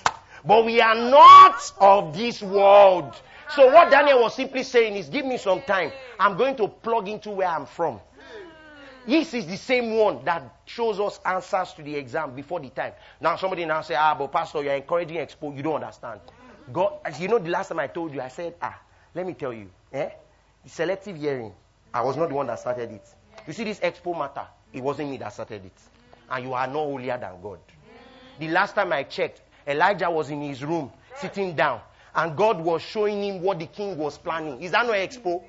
but 0.45 0.65
we 0.65 0.81
are 0.81 0.95
not 0.95 1.71
of 1.79 2.15
this 2.15 2.41
world. 2.41 3.19
So 3.55 3.71
what 3.71 3.91
Daniel 3.91 4.21
was 4.21 4.35
simply 4.35 4.63
saying 4.63 4.95
is, 4.95 5.09
give 5.09 5.25
me 5.25 5.37
some 5.37 5.61
time. 5.61 5.91
I'm 6.19 6.37
going 6.37 6.55
to 6.57 6.67
plug 6.67 7.07
into 7.07 7.31
where 7.31 7.47
I'm 7.47 7.65
from. 7.65 7.99
This 9.05 9.33
is 9.33 9.47
the 9.47 9.57
same 9.57 9.95
one 9.95 10.23
that 10.25 10.43
shows 10.65 10.99
us 10.99 11.19
answers 11.25 11.73
to 11.73 11.81
the 11.81 11.95
exam 11.95 12.35
before 12.35 12.59
the 12.59 12.69
time. 12.69 12.93
Now 13.19 13.35
somebody 13.35 13.65
now 13.65 13.81
say, 13.81 13.95
ah, 13.95 14.15
but 14.17 14.31
pastor, 14.31 14.63
you're 14.63 14.75
encouraging 14.75 15.17
expo. 15.17 15.55
You 15.55 15.63
don't 15.63 15.83
understand. 15.83 16.21
God, 16.71 16.99
as 17.05 17.19
you 17.19 17.27
know, 17.27 17.39
the 17.39 17.49
last 17.49 17.69
time 17.69 17.79
I 17.79 17.87
told 17.87 18.13
you, 18.13 18.21
I 18.21 18.27
said, 18.27 18.55
ah, 18.61 18.79
let 19.13 19.25
me 19.25 19.33
tell 19.33 19.53
you, 19.53 19.69
eh? 19.91 20.09
The 20.63 20.69
selective 20.69 21.17
hearing, 21.17 21.53
I 21.93 22.01
was 22.01 22.17
not 22.17 22.29
the 22.29 22.35
one 22.35 22.47
that 22.47 22.59
started 22.59 22.91
it. 22.91 23.07
You 23.47 23.53
see 23.53 23.63
this 23.63 23.79
expo 23.79 24.17
matter, 24.17 24.47
it 24.71 24.81
wasn't 24.81 25.09
me 25.09 25.17
that 25.17 25.33
started 25.33 25.65
it. 25.65 25.81
And 26.29 26.45
you 26.45 26.53
are 26.53 26.67
no 26.67 26.85
holier 26.85 27.17
than 27.17 27.41
God. 27.41 27.59
The 28.37 28.47
last 28.47 28.75
time 28.75 28.93
I 28.93 29.03
checked, 29.03 29.41
Elijah 29.67 30.09
was 30.09 30.29
in 30.29 30.41
his 30.41 30.63
room, 30.63 30.91
sitting 31.13 31.55
down, 31.55 31.81
and 32.15 32.35
God 32.37 32.59
was 32.61 32.81
showing 32.81 33.23
him 33.23 33.41
what 33.41 33.59
the 33.59 33.67
king 33.67 33.97
was 33.97 34.17
planning. 34.17 34.61
Is 34.61 34.71
that 34.71 34.85
no 34.85 34.93
expo? 34.93 35.43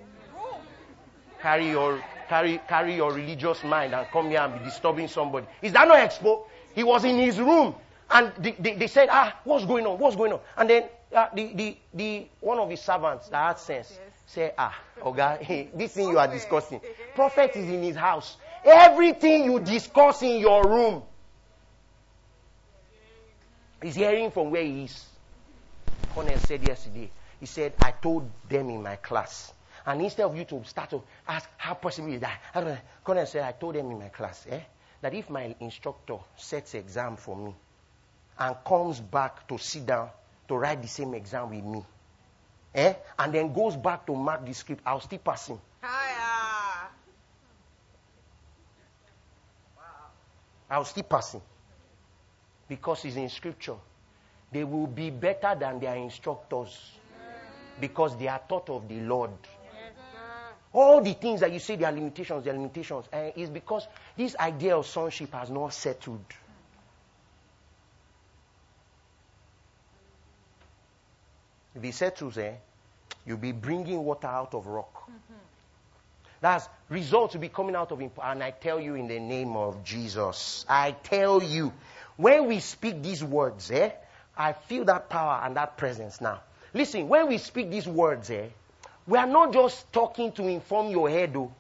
Carry 1.40 1.70
your 1.70 2.04
carry, 2.28 2.58
carry 2.58 2.96
your 2.96 3.12
religious 3.12 3.62
mind 3.64 3.94
and 3.94 4.10
come 4.10 4.30
here 4.30 4.40
and 4.40 4.54
be 4.54 4.60
disturbing 4.60 5.08
somebody. 5.08 5.46
Is 5.60 5.72
that 5.72 5.88
no 5.88 5.94
expo? 5.94 6.44
He 6.74 6.82
was 6.82 7.04
in 7.04 7.18
his 7.18 7.38
room 7.38 7.74
and 8.10 8.32
they, 8.38 8.52
they, 8.52 8.74
they 8.76 8.86
said, 8.86 9.08
ah, 9.10 9.38
what's 9.44 9.64
going 9.64 9.86
on? 9.86 9.98
What's 9.98 10.16
going 10.16 10.32
on? 10.32 10.40
And 10.56 10.70
then 10.70 10.84
uh, 11.14 11.28
the, 11.34 11.54
the, 11.54 11.78
the, 11.94 12.28
one 12.40 12.58
of 12.58 12.70
his 12.70 12.80
servants 12.80 13.28
that 13.28 13.46
had 13.46 13.58
sense 13.58 13.98
Yes. 14.04 14.22
said, 14.26 14.54
ah, 14.58 14.78
okay, 15.02 15.70
this 15.74 15.94
thing 15.94 16.08
you 16.08 16.18
are 16.18 16.28
discussing. 16.28 16.80
Prophet 17.14 17.56
is 17.56 17.68
in 17.68 17.82
his 17.82 17.96
house. 17.96 18.36
Everything 18.64 19.44
you 19.44 19.60
discuss 19.60 20.22
in 20.22 20.40
your 20.40 20.66
room 20.68 21.02
is 23.82 23.94
hearing 23.94 24.30
from 24.30 24.50
where 24.50 24.62
he 24.64 24.84
is. 24.84 25.08
Cornell 26.08 26.38
said 26.38 26.62
yesterday, 26.62 27.10
he 27.40 27.46
said, 27.46 27.74
I 27.80 27.92
told 27.92 28.30
them 28.48 28.70
in 28.70 28.82
my 28.82 28.96
class. 28.96 29.52
And 29.86 30.00
instead 30.02 30.26
of 30.26 30.36
you 30.36 30.44
to 30.44 30.64
start 30.64 30.90
to 30.90 31.02
ask, 31.26 31.48
how 31.56 31.74
possible 31.74 32.12
is 32.12 32.20
that? 32.20 32.40
How 32.52 32.60
do 32.62 32.68
I-" 32.68 32.82
Cornell 33.04 33.26
said, 33.26 33.42
I 33.44 33.52
told 33.52 33.74
them 33.74 33.90
in 33.90 33.98
my 33.98 34.08
class, 34.08 34.46
eh, 34.48 34.60
that 35.00 35.14
if 35.14 35.28
my 35.30 35.56
instructor 35.60 36.18
sets 36.36 36.74
exam 36.74 37.16
for 37.16 37.36
me 37.36 37.54
and 38.38 38.56
comes 38.64 39.00
back 39.00 39.48
to 39.48 39.58
sit 39.58 39.86
down 39.86 40.10
to 40.52 40.58
write 40.58 40.82
the 40.82 40.88
same 40.88 41.14
exam 41.14 41.48
with 41.48 41.64
me, 41.64 41.82
eh, 42.74 42.92
and 43.18 43.32
then 43.32 43.54
goes 43.54 43.74
back 43.74 44.04
to 44.04 44.14
mark 44.14 44.44
the 44.44 44.52
script, 44.52 44.82
I'll 44.84 45.00
still 45.00 45.18
pass 45.18 45.48
him. 45.48 45.58
Hiya. 45.80 46.88
I'll 50.68 50.84
still 50.84 51.04
pass 51.04 51.32
him. 51.32 51.40
Because 52.68 53.02
it's 53.06 53.16
in 53.16 53.30
scripture. 53.30 53.76
They 54.52 54.62
will 54.64 54.86
be 54.86 55.08
better 55.08 55.56
than 55.58 55.80
their 55.80 55.96
instructors. 55.96 56.92
Because 57.80 58.14
they 58.18 58.28
are 58.28 58.40
taught 58.46 58.68
of 58.68 58.86
the 58.88 59.00
Lord. 59.00 59.30
All 60.74 61.00
the 61.02 61.14
things 61.14 61.40
that 61.40 61.50
you 61.50 61.60
say, 61.60 61.76
their 61.76 61.92
limitations, 61.92 62.44
their 62.44 62.52
limitations, 62.52 63.06
eh, 63.10 63.32
is 63.36 63.48
because 63.48 63.88
this 64.18 64.36
idea 64.36 64.76
of 64.76 64.86
sonship 64.86 65.32
has 65.32 65.48
not 65.48 65.72
settled. 65.72 66.24
If 71.74 71.84
it 71.84 71.94
settles, 71.94 72.38
eh, 72.38 72.52
you'll 73.26 73.38
be 73.38 73.52
bringing 73.52 74.04
water 74.04 74.26
out 74.26 74.54
of 74.54 74.66
rock. 74.66 75.10
That's 76.40 76.68
results 76.88 77.34
will 77.34 77.40
be 77.40 77.48
coming 77.48 77.76
out 77.76 77.92
of 77.92 78.00
him. 78.00 78.10
And 78.22 78.42
I 78.42 78.50
tell 78.50 78.80
you 78.80 78.96
in 78.96 79.06
the 79.06 79.20
name 79.20 79.56
of 79.56 79.84
Jesus, 79.84 80.66
I 80.68 80.90
tell 80.90 81.42
you, 81.42 81.72
when 82.16 82.48
we 82.48 82.58
speak 82.60 83.02
these 83.02 83.22
words, 83.22 83.70
eh, 83.70 83.90
I 84.36 84.52
feel 84.52 84.84
that 84.86 85.08
power 85.08 85.40
and 85.44 85.56
that 85.56 85.76
presence 85.76 86.20
now. 86.20 86.40
Listen, 86.74 87.08
when 87.08 87.28
we 87.28 87.38
speak 87.38 87.70
these 87.70 87.86
words, 87.86 88.28
eh, 88.30 88.48
we 89.06 89.18
are 89.18 89.26
not 89.26 89.52
just 89.52 89.92
talking 89.92 90.32
to 90.32 90.46
inform 90.48 90.90
your 90.90 91.08
head, 91.08 91.32
though. 91.34 91.52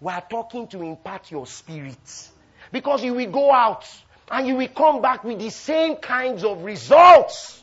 We 0.00 0.12
are 0.12 0.22
talking 0.22 0.66
to 0.68 0.82
impart 0.82 1.30
your 1.30 1.46
spirit. 1.46 2.30
Because 2.72 3.02
you 3.04 3.14
will 3.14 3.30
go 3.30 3.52
out 3.52 3.86
and 4.30 4.46
you 4.46 4.56
will 4.56 4.68
come 4.68 5.00
back 5.02 5.24
with 5.24 5.38
the 5.38 5.50
same 5.50 5.96
kinds 5.96 6.44
of 6.44 6.64
results. 6.64 7.55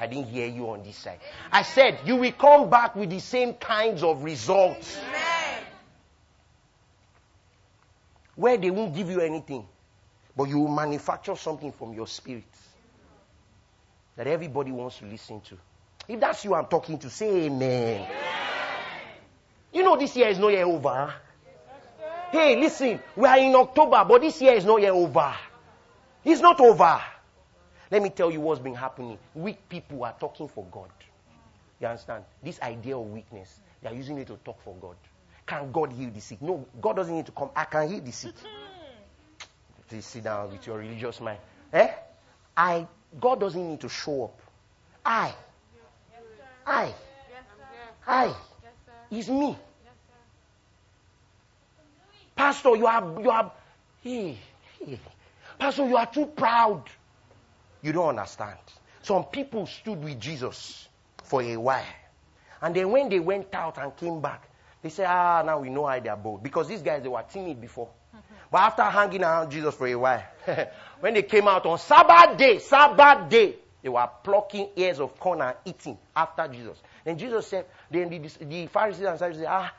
I 0.00 0.06
didn't 0.06 0.28
hear 0.28 0.46
you 0.46 0.70
on 0.70 0.82
this 0.82 0.96
side. 0.96 1.20
I 1.52 1.62
said 1.62 2.00
you 2.06 2.16
will 2.16 2.32
come 2.32 2.70
back 2.70 2.96
with 2.96 3.10
the 3.10 3.20
same 3.20 3.52
kinds 3.54 4.02
of 4.02 4.24
results. 4.24 4.96
Amen. 4.96 5.64
where 8.40 8.56
they 8.56 8.70
won't 8.70 8.94
give 8.94 9.10
you 9.10 9.20
anything, 9.20 9.66
but 10.34 10.44
you 10.44 10.58
will 10.60 10.74
manufacture 10.74 11.36
something 11.36 11.70
from 11.72 11.92
your 11.92 12.06
spirit 12.06 12.44
that 14.16 14.26
everybody 14.26 14.72
wants 14.72 14.98
to 14.98 15.04
listen 15.04 15.42
to. 15.42 15.58
If 16.08 16.18
that's 16.18 16.42
you 16.46 16.54
I'm 16.54 16.64
talking 16.66 16.98
to, 17.00 17.10
say 17.10 17.44
amen. 17.44 18.06
You 19.72 19.82
know 19.82 19.98
this 19.98 20.16
year 20.16 20.28
is 20.28 20.38
not 20.38 20.48
yet 20.48 20.64
over. 20.64 20.88
huh? 20.88 21.10
Hey, 22.32 22.56
listen, 22.58 22.98
we 23.14 23.26
are 23.28 23.38
in 23.38 23.54
October, 23.54 24.04
but 24.08 24.22
this 24.22 24.40
year 24.40 24.54
is 24.54 24.64
not 24.64 24.80
yet 24.80 24.92
over. 24.92 25.34
It's 26.24 26.40
not 26.40 26.58
over. 26.60 27.00
Let 27.90 28.02
me 28.02 28.10
tell 28.10 28.30
you 28.30 28.40
what's 28.40 28.60
been 28.60 28.74
happening. 28.74 29.18
Weak 29.34 29.68
people 29.68 30.04
are 30.04 30.14
talking 30.18 30.48
for 30.48 30.64
God. 30.70 30.90
You 31.80 31.88
understand? 31.88 32.24
This 32.42 32.60
idea 32.60 32.96
of 32.96 33.10
weakness, 33.10 33.60
they 33.82 33.88
are 33.88 33.94
using 33.94 34.18
it 34.18 34.26
to 34.28 34.36
talk 34.44 34.62
for 34.62 34.74
God. 34.80 34.96
Can 35.46 35.72
God 35.72 35.92
heal 35.92 36.10
the 36.10 36.20
sick? 36.20 36.40
No, 36.40 36.64
God 36.80 36.96
doesn't 36.96 37.14
need 37.14 37.26
to 37.26 37.32
come. 37.32 37.50
I 37.56 37.64
can 37.64 37.88
heal 37.88 38.00
the 38.00 38.12
sick. 38.12 38.34
Please 39.88 40.06
sit 40.06 40.24
down 40.24 40.52
with 40.52 40.64
your 40.66 40.78
religious 40.78 41.20
mind. 41.20 41.38
Eh? 41.72 41.88
I 42.56 42.86
God 43.18 43.40
doesn't 43.40 43.68
need 43.68 43.80
to 43.80 43.88
show 43.88 44.24
up. 44.24 44.40
I. 45.04 45.34
I. 46.66 46.84
Yes. 46.84 46.94
I. 48.06 48.26
Yes. 48.26 48.36
It's 49.10 49.28
me. 49.28 49.56
Pastor, 52.36 52.76
you 52.76 52.86
are 52.86 53.20
you 53.20 53.30
are 53.30 53.52
hey, 54.02 54.38
hey. 54.78 55.00
Pastor, 55.58 55.88
you 55.88 55.96
are 55.96 56.06
too 56.06 56.26
proud. 56.26 56.84
You 57.82 57.92
don't 57.92 58.08
understand. 58.08 58.58
Some 59.02 59.24
people 59.24 59.66
stood 59.66 60.02
with 60.02 60.20
Jesus 60.20 60.88
for 61.24 61.42
a 61.42 61.56
while. 61.56 61.84
And 62.60 62.74
then 62.74 62.90
when 62.90 63.08
they 63.08 63.20
went 63.20 63.54
out 63.54 63.78
and 63.78 63.96
came 63.96 64.20
back, 64.20 64.48
they 64.82 64.90
said, 64.90 65.06
ah, 65.08 65.42
now 65.44 65.60
we 65.60 65.70
know 65.70 65.82
why 65.82 66.00
they 66.00 66.08
are 66.08 66.16
bold. 66.16 66.42
Because 66.42 66.68
these 66.68 66.82
guys, 66.82 67.02
they 67.02 67.08
were 67.08 67.24
timid 67.30 67.60
before. 67.60 67.88
But 68.50 68.58
after 68.58 68.82
hanging 68.82 69.22
around 69.22 69.50
Jesus 69.50 69.74
for 69.74 69.86
a 69.86 69.94
while, 69.94 70.24
when 71.00 71.14
they 71.14 71.22
came 71.22 71.46
out 71.46 71.64
on 71.66 71.78
Sabbath 71.78 72.36
day, 72.36 72.58
Sabbath 72.58 73.28
day, 73.28 73.56
they 73.82 73.88
were 73.88 74.08
plucking 74.22 74.70
ears 74.76 75.00
of 75.00 75.18
corn 75.18 75.40
and 75.40 75.56
eating 75.64 75.96
after 76.14 76.48
Jesus. 76.48 76.76
Then 77.04 77.16
Jesus 77.16 77.46
said, 77.46 77.66
then 77.90 78.10
the, 78.10 78.18
the 78.44 78.66
Pharisees 78.66 79.06
and 79.06 79.18
Sadducees 79.18 79.42
said, 79.42 79.50
ah, 79.50 79.72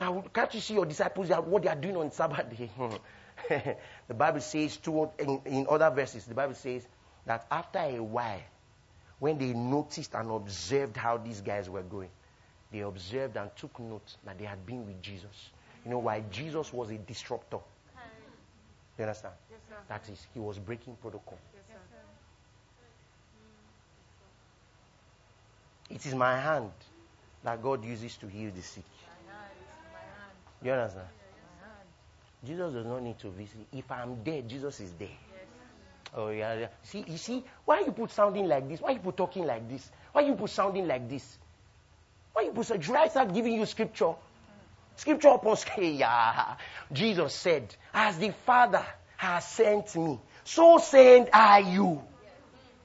now 0.00 0.24
can't 0.32 0.52
you 0.54 0.60
see 0.60 0.74
your 0.74 0.86
disciples, 0.86 1.28
what 1.28 1.62
they 1.62 1.68
are 1.68 1.76
doing 1.76 1.96
on 1.96 2.10
Sabbath 2.10 2.46
day? 2.56 2.70
the 4.08 4.14
Bible 4.14 4.40
says, 4.40 4.76
two, 4.78 5.10
in, 5.18 5.40
in 5.44 5.66
other 5.68 5.90
verses, 5.90 6.24
the 6.24 6.34
Bible 6.34 6.54
says 6.54 6.86
that 7.26 7.46
after 7.50 7.78
a 7.78 8.02
while, 8.02 8.42
when 9.18 9.38
they 9.38 9.52
noticed 9.52 10.14
and 10.14 10.30
observed 10.30 10.96
how 10.96 11.16
these 11.16 11.40
guys 11.40 11.70
were 11.70 11.82
going, 11.82 12.10
they 12.70 12.80
observed 12.80 13.36
and 13.36 13.50
took 13.56 13.78
note 13.78 14.16
that 14.24 14.38
they 14.38 14.44
had 14.44 14.66
been 14.66 14.86
with 14.86 15.00
Jesus. 15.00 15.50
You 15.84 15.92
know 15.92 15.98
why? 15.98 16.22
Jesus 16.30 16.72
was 16.72 16.90
a 16.90 16.98
disruptor. 16.98 17.58
You 18.98 19.04
understand? 19.04 19.34
Yes, 19.50 19.60
sir. 19.68 19.76
That 19.88 20.08
is, 20.08 20.26
he 20.32 20.40
was 20.40 20.58
breaking 20.58 20.96
protocol. 21.00 21.38
Yes, 21.52 21.64
sir. 21.68 21.74
It 25.94 26.06
is 26.06 26.14
my 26.14 26.38
hand 26.38 26.70
that 27.42 27.62
God 27.62 27.84
uses 27.84 28.16
to 28.18 28.26
heal 28.26 28.50
the 28.54 28.62
sick. 28.62 28.84
My 29.26 29.32
hand. 29.32 29.50
My 29.92 29.98
hand. 29.98 30.32
You 30.62 30.72
understand? 30.72 31.08
My 31.60 31.66
hand. 31.66 31.88
Jesus 32.44 32.72
does 32.72 32.86
not 32.86 33.02
need 33.02 33.18
to 33.18 33.30
visit. 33.30 33.66
If 33.72 33.90
I'm 33.90 34.22
there, 34.24 34.42
Jesus 34.42 34.80
is 34.80 34.92
there. 34.92 35.08
Oh 36.16 36.28
yeah, 36.28 36.54
yeah. 36.54 36.66
See, 36.84 37.04
you 37.08 37.16
see, 37.18 37.42
why 37.64 37.80
you 37.80 37.92
put 37.92 38.10
sounding 38.12 38.46
like 38.46 38.68
this? 38.68 38.80
Why 38.80 38.92
you 38.92 39.00
put 39.00 39.16
talking 39.16 39.46
like 39.46 39.68
this? 39.68 39.90
Why 40.12 40.22
you 40.22 40.34
put 40.34 40.50
sounding 40.50 40.86
like 40.86 41.08
this? 41.08 41.38
Why 42.32 42.42
you 42.42 42.52
put? 42.52 42.66
Should 42.66 42.94
I 42.94 43.08
start 43.08 43.34
giving 43.34 43.54
you 43.54 43.66
scripture? 43.66 44.14
Scripture 44.96 45.28
upon 45.28 45.56
scripture. 45.56 45.82
Yeah. 45.82 46.54
Jesus 46.92 47.34
said, 47.34 47.74
"As 47.92 48.16
the 48.18 48.30
Father 48.30 48.84
has 49.16 49.44
sent 49.46 49.96
me, 49.96 50.20
so 50.44 50.78
send 50.78 51.30
I 51.32 51.58
you." 51.58 52.00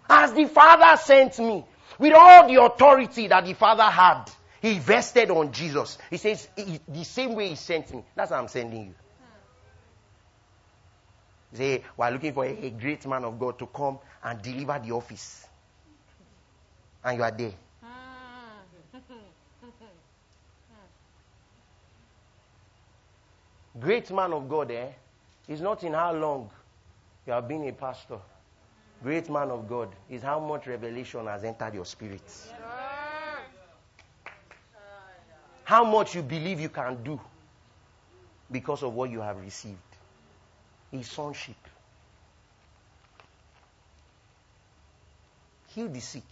As 0.10 0.34
the 0.34 0.46
Father 0.46 0.98
sent 0.98 1.38
me, 1.38 1.64
with 2.00 2.14
all 2.14 2.48
the 2.48 2.60
authority 2.64 3.28
that 3.28 3.46
the 3.46 3.54
Father 3.54 3.84
had, 3.84 4.26
He 4.60 4.80
vested 4.80 5.30
on 5.30 5.52
Jesus. 5.52 6.00
He 6.10 6.18
says, 6.18 6.48
"The 6.56 7.04
same 7.04 7.36
way 7.36 7.50
He 7.50 7.56
sent 7.56 7.94
me, 7.94 8.04
that's 8.16 8.32
how 8.32 8.40
I'm 8.40 8.48
sending 8.48 8.88
you." 8.88 8.96
Say, 11.54 11.84
we're 11.98 12.12
looking 12.12 12.34
for 12.34 12.46
a, 12.46 12.50
a 12.50 12.70
great 12.70 13.06
man 13.08 13.24
of 13.26 13.40
God 13.40 13.58
to 13.60 13.66
come 13.68 14.00
and 14.24 14.42
deliver 14.42 14.80
the 14.80 14.92
office. 14.92 15.48
And 17.04 17.18
you 17.18 17.24
are 17.24 17.32
there. 17.32 17.54
Great 23.80 24.12
man 24.12 24.34
of 24.34 24.50
God, 24.50 24.72
eh? 24.72 24.90
Is 25.48 25.62
not 25.62 25.84
in 25.84 25.94
how 25.94 26.14
long 26.14 26.50
you 27.26 27.34
have 27.34 27.48
been 27.48 27.68
a 27.68 27.72
pastor. 27.72 28.20
Great 29.02 29.30
man 29.30 29.50
of 29.50 29.68
God 29.68 29.90
is 30.10 30.22
how 30.22 30.40
much 30.40 30.68
revelation 30.68 31.26
has 31.26 31.44
entered 31.44 31.74
your 31.74 31.86
spirit. 31.86 32.22
How 35.64 35.84
much 35.84 36.16
you 36.16 36.22
believe 36.22 36.60
you 36.60 36.70
can 36.70 37.02
do 37.04 37.20
because 38.52 38.84
of 38.84 38.94
what 38.94 39.10
you 39.10 39.22
have 39.22 39.40
received. 39.40 39.78
His 40.92 41.10
sonship. 41.10 41.56
Heal 45.68 45.88
the 45.88 46.00
sick. 46.00 46.24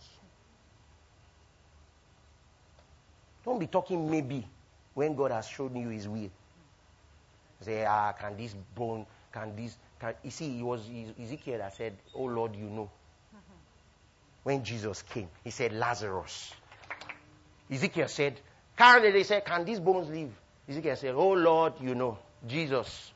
Don't 3.45 3.59
be 3.59 3.67
talking 3.67 4.09
maybe 4.09 4.45
when 4.93 5.15
God 5.15 5.31
has 5.31 5.47
shown 5.47 5.75
you 5.75 5.89
his 5.89 6.07
will. 6.07 6.29
Say, 7.61 7.85
ah, 7.85 8.11
can 8.13 8.35
this 8.35 8.55
bone, 8.75 9.05
can 9.31 9.55
this, 9.55 9.77
can, 9.99 10.13
you 10.23 10.31
see, 10.31 10.59
it 10.59 10.63
was 10.63 10.81
Ezekiel 11.21 11.59
that 11.59 11.75
said, 11.75 11.97
oh 12.13 12.23
Lord, 12.25 12.55
you 12.55 12.69
know. 12.69 12.89
When 14.43 14.63
Jesus 14.63 15.01
came, 15.01 15.27
he 15.43 15.49
said, 15.49 15.73
Lazarus. 15.73 16.53
Ezekiel 17.69 18.07
said, 18.07 18.39
can 18.77 19.01
they 19.01 19.23
said, 19.23 19.43
can 19.45 19.65
these 19.65 19.79
bones 19.79 20.09
live? 20.09 20.31
Ezekiel 20.69 20.95
said, 20.97 21.15
Oh 21.15 21.31
Lord, 21.31 21.73
you 21.81 21.95
know, 21.95 22.17
Jesus. 22.45 23.13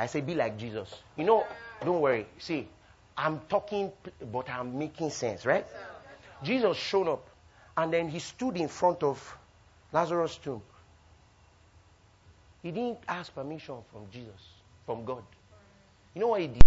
I 0.00 0.06
say, 0.06 0.22
Be 0.22 0.34
like 0.34 0.56
Jesus. 0.56 0.94
You 1.18 1.24
know, 1.24 1.46
don't 1.84 2.00
worry. 2.00 2.26
See, 2.38 2.66
I'm 3.18 3.38
talking, 3.50 3.92
but 4.32 4.48
I'm 4.48 4.78
making 4.78 5.10
sense, 5.10 5.44
right? 5.44 5.66
Jesus 6.42 6.74
showed 6.78 7.06
up 7.06 7.28
and 7.76 7.92
then 7.92 8.08
he 8.08 8.18
stood 8.18 8.56
in 8.56 8.66
front 8.66 9.02
of 9.02 9.36
Lazarus' 9.92 10.38
tomb. 10.38 10.62
He 12.62 12.70
didn't 12.70 13.00
ask 13.08 13.34
permission 13.34 13.76
from 13.92 14.06
Jesus, 14.10 14.40
from 14.86 15.04
God. 15.04 15.22
You 16.14 16.22
know 16.22 16.28
what 16.28 16.40
he 16.40 16.46
did? 16.46 16.62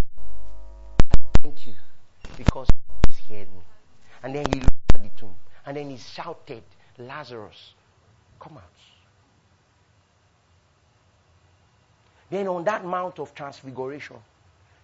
Thank 1.42 1.66
you 1.66 1.74
because 2.36 2.68
he's 3.08 3.18
heard 3.18 3.48
me. 3.52 3.62
And 4.22 4.32
then 4.32 4.46
he 4.46 4.60
looked 4.60 4.94
at 4.94 5.02
the 5.02 5.10
tomb 5.16 5.34
and 5.66 5.76
then 5.76 5.90
he 5.90 5.96
shouted, 5.96 6.62
Lazarus, 6.98 7.74
come 8.38 8.58
out. 8.58 8.93
Then 12.34 12.48
on 12.48 12.64
that 12.64 12.84
mount 12.84 13.20
of 13.20 13.32
transfiguration, 13.32 14.16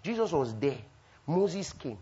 Jesus 0.05 0.31
was 0.31 0.55
there. 0.55 0.79
Moses 1.27 1.73
came. 1.73 1.99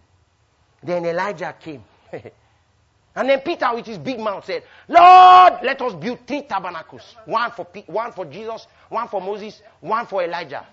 Then 0.82 1.07
Elijah 1.07 1.55
came. 1.59 1.82
and 2.12 3.30
then 3.30 3.40
Peter, 3.40 3.74
with 3.74 3.86
his 3.86 3.96
big 3.96 4.20
mouth, 4.20 4.44
said, 4.44 4.62
Lord, 4.88 5.55
let 5.62 5.80
us 5.80 5.94
build 5.94 6.18
three 6.26 6.42
tabernacles 6.42 7.16
one 7.24 7.51
for, 7.53 7.66
one 7.86 8.12
for 8.12 8.26
Jesus, 8.26 8.66
one 8.90 9.09
for 9.09 9.22
Moses, 9.22 9.62
one 9.80 10.05
for 10.05 10.22
Elijah. 10.22 10.66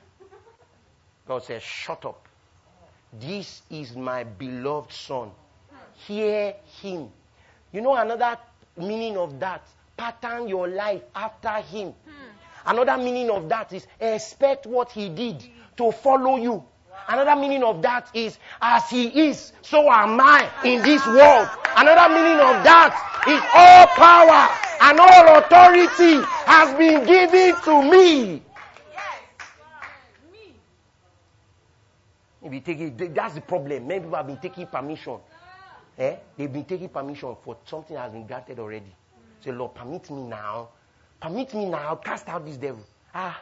God 1.25 1.41
said, 1.45 1.61
Shut 1.61 2.03
up. 2.03 2.27
This 3.17 3.61
is 3.69 3.95
my 3.95 4.25
beloved 4.25 4.91
son. 4.91 5.31
Hear 6.05 6.53
him. 6.81 7.07
You 7.71 7.79
know 7.79 7.95
another 7.95 8.37
meaning 8.75 9.15
of 9.15 9.39
that? 9.39 9.65
Pattern 9.95 10.49
your 10.49 10.67
life 10.67 11.03
after 11.15 11.61
him. 11.61 11.93
Another 12.65 12.97
meaning 12.97 13.29
of 13.29 13.47
that 13.49 13.73
is 13.73 13.87
expect 13.99 14.65
what 14.65 14.91
he 14.91 15.09
did 15.09 15.43
to 15.77 15.91
follow 15.91 16.37
you. 16.37 16.63
Another 17.07 17.39
meaning 17.39 17.63
of 17.63 17.81
that 17.83 18.09
is 18.13 18.39
as 18.61 18.89
he 18.89 19.27
is, 19.27 19.53
so 19.61 19.91
am 19.91 20.19
I 20.19 20.49
in 20.63 20.81
this 20.81 21.05
world. 21.05 21.47
Another 21.77 22.09
meaning 22.13 22.39
of 22.39 22.63
that 22.63 23.21
is 23.27 23.41
all 23.53 23.85
power 23.93 24.49
and 24.81 24.99
all 24.99 25.37
authority 25.37 26.25
has 26.45 26.73
been 26.77 27.05
given 27.05 27.55
to 27.63 27.91
me. 27.91 28.41
If 32.41 32.53
you 32.53 32.59
take 32.59 32.79
it, 32.79 33.15
that's 33.15 33.33
the 33.33 33.41
problem. 33.41 33.87
Many 33.87 34.01
people 34.01 34.15
have 34.17 34.27
been 34.27 34.37
taking 34.37 34.67
permission. 34.67 35.17
Eh? 35.97 36.15
They've 36.37 36.51
been 36.51 36.65
taking 36.65 36.89
permission 36.89 37.35
for 37.43 37.57
something 37.65 37.95
that 37.95 38.03
has 38.03 38.11
been 38.11 38.27
granted 38.27 38.59
already. 38.59 38.93
Say, 39.43 39.51
Lord, 39.51 39.73
permit 39.73 40.09
me 40.11 40.21
now. 40.23 40.69
Permit 41.25 41.55
me 41.55 41.65
now. 41.65 41.77
I'll 41.77 41.95
cast 41.95 42.29
out 42.29 42.45
this 42.45 42.55
devil. 42.55 42.83
Ah. 43.11 43.41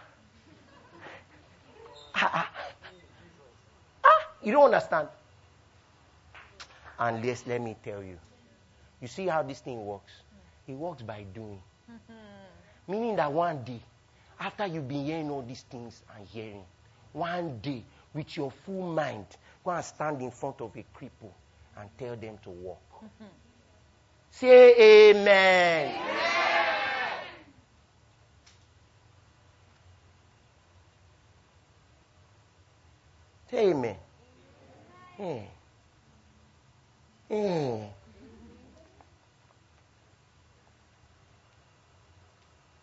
Ah, 2.15 2.31
ah. 2.33 2.51
Ah, 4.05 4.27
you 4.41 4.53
don't 4.53 4.63
understand. 4.63 5.09
And 6.97 7.25
yes, 7.25 7.43
let 7.45 7.59
me 7.59 7.75
tell 7.83 8.01
you. 8.01 8.17
You 9.01 9.09
see 9.09 9.27
how 9.27 9.43
this 9.43 9.59
thing 9.59 9.85
works? 9.85 10.13
It 10.65 10.75
works 10.75 11.01
by 11.01 11.25
doing. 11.33 11.61
Meaning 12.87 13.17
that 13.17 13.29
one 13.29 13.61
day, 13.65 13.81
after 14.39 14.65
you've 14.65 14.87
been 14.87 15.03
hearing 15.03 15.29
all 15.29 15.41
these 15.41 15.63
things 15.63 16.03
and 16.15 16.25
hearing, 16.25 16.63
one 17.11 17.59
day, 17.59 17.83
with 18.13 18.37
your 18.37 18.51
full 18.65 18.93
mind, 18.93 19.25
go 19.65 19.71
and 19.71 19.83
stand 19.83 20.21
in 20.21 20.31
front 20.31 20.61
of 20.61 20.73
a 20.77 20.85
cripple 20.97 21.33
and 21.75 21.89
tell 21.97 22.15
them 22.15 22.37
to 22.43 22.49
walk. 22.49 23.03
Say 24.31 25.11
amen. 25.11 25.91
Say 25.91 26.42
amen. 33.53 33.95
Yeah. 35.19 35.41
Yeah. 37.29 37.85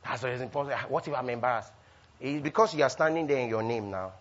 That's 0.04 0.22
why 0.22 0.30
it's 0.30 0.42
important. 0.42 0.90
What 0.90 1.06
if 1.06 1.14
I'm 1.14 1.28
embarrassed? 1.30 1.72
It's 2.20 2.42
because 2.42 2.74
you 2.74 2.82
are 2.82 2.90
standing 2.90 3.26
there 3.26 3.38
in 3.38 3.48
your 3.48 3.62
name 3.62 3.90
now. 3.90 4.12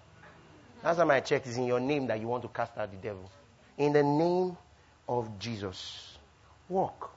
Last 0.83 0.97
time 0.97 1.11
I 1.11 1.19
checked, 1.19 1.47
it's 1.47 1.57
in 1.57 1.65
your 1.65 1.79
name 1.79 2.07
that 2.07 2.19
you 2.21 2.27
want 2.27 2.43
to 2.43 2.49
cast 2.49 2.77
out 2.77 2.89
the 2.91 2.97
devil. 2.97 3.29
In 3.77 3.91
the 3.91 4.03
name 4.03 4.55
of 5.07 5.39
Jesus. 5.39 6.17
Walk. 6.69 7.11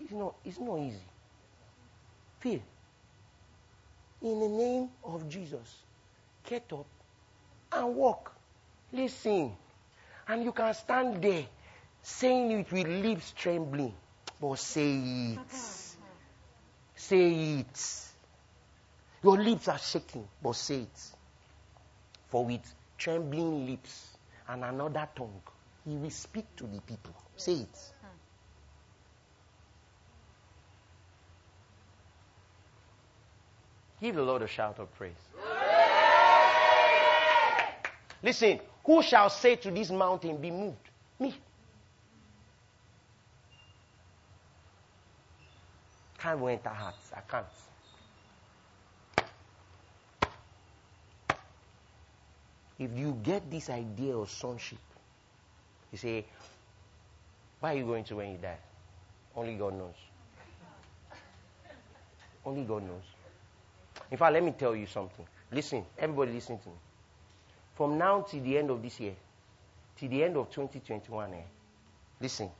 It's 0.00 0.12
not, 0.12 0.34
it's 0.44 0.58
not 0.58 0.78
easy. 0.78 0.96
Feel. 2.40 2.60
In 4.22 4.40
the 4.40 4.48
name 4.48 4.88
of 5.04 5.28
Jesus. 5.28 5.76
Get 6.44 6.72
up 6.72 6.86
and 7.72 7.94
walk. 7.94 8.32
Listen. 8.92 9.52
And 10.26 10.44
you 10.44 10.52
can 10.52 10.74
stand 10.74 11.22
there 11.22 11.44
saying 12.02 12.50
it 12.52 12.72
with 12.72 12.86
lips 12.86 13.32
trembling. 13.36 13.94
But 14.40 14.58
say 14.58 14.98
it. 14.98 15.38
Say 16.94 17.58
it. 17.60 18.04
Your 19.22 19.36
lips 19.36 19.68
are 19.68 19.78
shaking, 19.78 20.28
but 20.42 20.54
say 20.54 20.80
it. 20.82 21.00
For 22.28 22.44
with 22.44 22.74
trembling 22.96 23.66
lips 23.66 24.16
and 24.48 24.64
another 24.64 25.08
tongue, 25.14 25.40
he 25.84 25.96
will 25.96 26.10
speak 26.10 26.44
to 26.56 26.64
the 26.64 26.80
people. 26.80 27.14
Say 27.36 27.52
it. 27.54 27.92
Give 34.00 34.14
the 34.14 34.22
Lord 34.22 34.42
a 34.42 34.46
shout 34.46 34.78
of 34.78 34.94
praise. 34.94 35.12
Listen, 38.22 38.60
who 38.84 39.02
shall 39.02 39.30
say 39.30 39.56
to 39.56 39.70
this 39.70 39.90
mountain, 39.90 40.36
Be 40.36 40.50
moved? 40.50 40.76
Me. 41.18 41.34
Can't 46.18 46.40
go 46.40 46.46
enter 46.48 46.68
hearts. 46.68 47.12
I 47.14 47.20
can't. 47.30 47.46
If 52.78 52.96
you 52.96 53.18
get 53.22 53.50
this 53.50 53.70
idea 53.70 54.16
of 54.16 54.30
sonship, 54.30 54.78
you 55.90 55.98
say, 55.98 56.24
Where 57.60 57.72
are 57.72 57.76
you 57.76 57.84
going 57.84 58.04
to 58.04 58.16
when 58.16 58.30
you 58.30 58.38
die? 58.38 58.58
Only 59.34 59.54
God 59.54 59.74
knows. 59.74 59.94
Only 62.44 62.62
God 62.62 62.84
knows. 62.84 63.17
In 64.10 64.16
fact, 64.16 64.32
let 64.32 64.42
me 64.42 64.52
tell 64.52 64.74
you 64.74 64.86
something. 64.86 65.26
Listen, 65.52 65.84
everybody 65.98 66.32
listen 66.32 66.58
to 66.58 66.68
me. 66.68 66.74
From 67.74 67.98
now 67.98 68.22
till 68.22 68.42
the 68.42 68.58
end 68.58 68.70
of 68.70 68.82
this 68.82 68.98
year, 69.00 69.14
till 69.96 70.08
the 70.08 70.22
end 70.24 70.36
of 70.36 70.50
2021, 70.50 71.32
eh, 71.32 71.36
listen. 72.20 72.50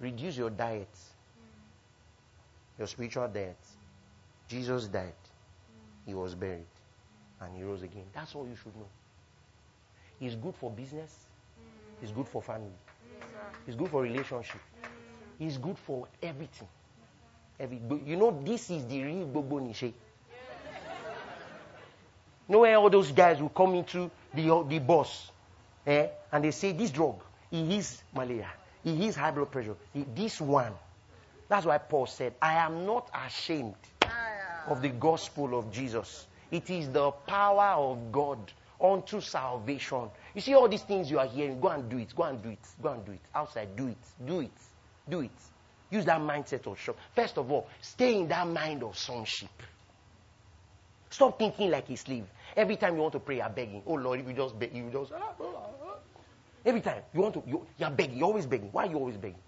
Reduce 0.00 0.36
your 0.36 0.50
diet, 0.50 0.88
your 2.78 2.88
spiritual 2.88 3.28
diet. 3.28 3.56
Jesus 4.48 4.88
died, 4.88 5.14
he 6.04 6.12
was 6.12 6.34
buried, 6.34 6.66
and 7.40 7.56
he 7.56 7.62
rose 7.62 7.82
again. 7.82 8.04
That's 8.12 8.34
all 8.34 8.46
you 8.46 8.56
should 8.56 8.74
know. 8.76 8.88
He's 10.18 10.34
good 10.34 10.54
for 10.56 10.70
business, 10.70 11.26
he's 12.00 12.10
good 12.10 12.26
for 12.28 12.42
family, 12.42 12.74
he's 13.64 13.76
good 13.76 13.88
for 13.88 14.02
relationship, 14.02 14.60
he's 15.38 15.56
good 15.56 15.78
for 15.78 16.08
everything. 16.22 16.68
Every, 17.62 17.80
you 18.04 18.16
know, 18.16 18.36
this 18.44 18.70
is 18.70 18.84
the 18.86 19.04
real 19.04 19.24
Bobo 19.24 19.60
Nishe. 19.60 19.92
Where 22.48 22.76
all 22.76 22.90
those 22.90 23.12
guys 23.12 23.40
will 23.40 23.50
come 23.50 23.76
into 23.76 24.10
the, 24.34 24.64
the 24.68 24.80
boss 24.80 25.30
eh, 25.86 26.08
and 26.32 26.42
they 26.42 26.50
say, 26.50 26.72
This 26.72 26.90
drug, 26.90 27.22
he 27.52 27.76
is 27.78 28.02
malaria, 28.12 28.48
he 28.82 29.06
is 29.06 29.14
high 29.14 29.30
blood 29.30 29.52
pressure, 29.52 29.76
he, 29.94 30.04
this 30.12 30.40
one. 30.40 30.72
That's 31.48 31.64
why 31.64 31.78
Paul 31.78 32.06
said, 32.06 32.34
I 32.42 32.54
am 32.54 32.84
not 32.84 33.08
ashamed 33.26 33.76
of 34.66 34.82
the 34.82 34.88
gospel 34.88 35.56
of 35.56 35.70
Jesus. 35.70 36.26
It 36.50 36.68
is 36.68 36.88
the 36.88 37.12
power 37.12 37.80
of 37.80 38.10
God 38.10 38.38
unto 38.80 39.20
salvation. 39.20 40.10
You 40.34 40.40
see 40.40 40.54
all 40.54 40.68
these 40.68 40.82
things 40.82 41.08
you 41.10 41.20
are 41.20 41.26
hearing, 41.26 41.60
go 41.60 41.68
and 41.68 41.88
do 41.88 41.98
it, 41.98 42.12
go 42.16 42.24
and 42.24 42.42
do 42.42 42.48
it, 42.48 42.66
go 42.82 42.88
and 42.90 43.04
do 43.06 43.12
it. 43.12 43.20
Outside, 43.32 43.76
do 43.76 43.86
it, 43.86 43.98
do 44.26 44.40
it, 44.40 44.50
do 45.08 45.20
it. 45.20 45.30
Use 45.92 46.06
that 46.06 46.20
mindset 46.22 46.66
of. 46.66 46.78
First 47.14 47.36
of 47.36 47.52
all, 47.52 47.68
stay 47.82 48.18
in 48.18 48.28
that 48.28 48.48
mind 48.48 48.82
of 48.82 48.96
sonship. 48.96 49.50
Stop 51.10 51.38
thinking 51.38 51.70
like 51.70 51.90
a 51.90 51.96
slave. 51.98 52.24
Every 52.56 52.76
time 52.76 52.96
you 52.96 53.02
want 53.02 53.12
to 53.12 53.20
pray, 53.20 53.36
you're 53.36 53.50
begging. 53.50 53.82
Oh 53.86 53.94
Lord, 53.94 54.20
if 54.20 54.26
you 54.26 54.32
just 54.32 54.58
beg, 54.58 54.74
you 54.74 54.88
just. 54.90 55.12
ah, 55.12 55.34
ah, 55.38 55.44
ah. 55.84 55.94
Every 56.64 56.80
time 56.80 57.02
you 57.12 57.20
want 57.20 57.34
to, 57.34 57.42
you, 57.46 57.66
you're 57.78 57.90
begging. 57.90 58.16
You're 58.16 58.28
always 58.28 58.46
begging. 58.46 58.70
Why 58.72 58.86
are 58.86 58.90
you 58.90 58.96
always 58.96 59.18
begging? 59.18 59.38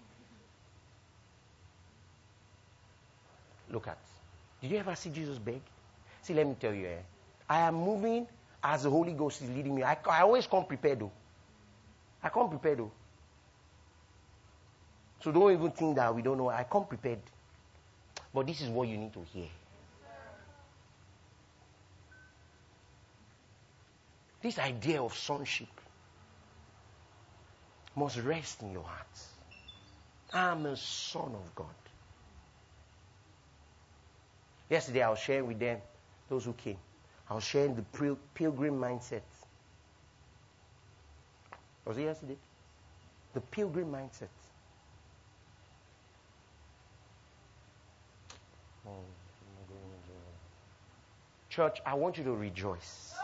Look 3.71 3.87
at. 3.87 3.97
Did 4.61 4.69
you 4.69 4.77
ever 4.77 4.95
see 4.95 5.09
Jesus 5.09 5.39
beg? 5.39 5.61
See, 6.21 6.35
let 6.35 6.45
me 6.45 6.55
tell 6.59 6.75
you, 6.75 6.85
eh, 6.85 7.01
I 7.49 7.61
am 7.61 7.73
moving 7.73 8.27
as 8.63 8.83
the 8.83 8.91
Holy 8.91 9.13
Ghost 9.13 9.41
is 9.41 9.49
leading 9.49 9.73
me. 9.73 9.83
I, 9.83 9.97
I 10.07 10.21
always 10.21 10.45
come 10.45 10.65
prepared, 10.65 10.99
though. 10.99 11.11
I 12.21 12.29
come 12.29 12.49
prepared, 12.49 12.77
though. 12.77 12.91
So 15.25 15.31
don't 15.31 15.51
even 15.51 15.71
think 15.71 15.95
that 15.95 16.13
we 16.13 16.21
don't 16.21 16.37
know. 16.37 16.49
I 16.49 16.65
come 16.65 16.85
prepared. 16.85 17.17
But 18.31 18.45
this 18.45 18.61
is 18.61 18.69
what 18.69 18.87
you 18.87 18.95
need 18.95 19.11
to 19.13 19.23
hear. 19.33 19.47
This 24.43 24.59
idea 24.59 25.01
of 25.01 25.17
sonship 25.17 25.81
must 27.95 28.19
rest 28.19 28.61
in 28.61 28.71
your 28.71 28.83
heart. 28.83 29.17
I'm 30.31 30.63
a 30.67 30.77
son 30.77 31.33
of 31.33 31.55
God. 31.55 31.65
Yesterday 34.69 35.01
I 35.01 35.09
was 35.09 35.17
sharing 35.17 35.47
with 35.47 35.57
them, 35.57 35.79
those 36.29 36.45
who 36.45 36.53
came. 36.53 36.77
I 37.27 37.33
was 37.33 37.43
sharing 37.43 37.75
the 37.75 38.15
pilgrim 38.35 38.79
mindset. 38.79 39.23
Was 41.83 41.97
it 41.97 42.03
yesterday? 42.03 42.37
The 43.33 43.41
pilgrim 43.41 43.91
mindset. 43.91 44.29
Church, 51.49 51.81
I 51.85 51.93
want 51.93 52.17
you 52.17 52.25
to 52.25 52.33
rejoice. 52.35 53.15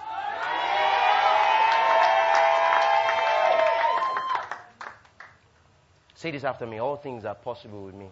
Say 6.15 6.31
this 6.31 6.43
after 6.43 6.65
me. 6.65 6.79
All 6.79 6.95
things 6.95 7.25
are 7.25 7.35
possible 7.35 7.83
with 7.83 7.95
me. 7.95 8.07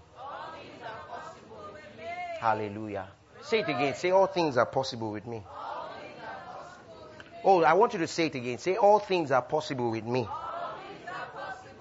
Hallelujah. 2.39 3.07
Say 3.43 3.59
it 3.59 3.69
again. 3.69 3.93
Say, 3.95 4.11
All 4.11 4.27
things 4.27 4.57
are 4.57 4.65
possible 4.65 5.11
with 5.11 5.25
me. 5.25 5.43
Oh, 7.43 7.63
I 7.63 7.73
want 7.73 7.93
you 7.93 7.99
to 7.99 8.07
say 8.07 8.25
it 8.25 8.35
again. 8.35 8.57
Say, 8.57 8.75
All 8.75 8.99
things 8.99 9.31
are 9.31 9.41
possible 9.41 9.91
with 9.91 10.05
me. 10.05 10.27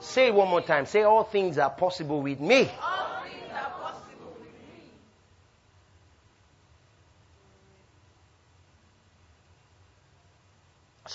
Say 0.01 0.29
it 0.29 0.35
one 0.35 0.49
more 0.49 0.61
time. 0.61 0.87
Say, 0.87 1.03
All 1.03 1.25
things 1.25 1.59
are 1.59 1.71
possible 1.71 2.21
with 2.23 2.41
me. 2.41 2.69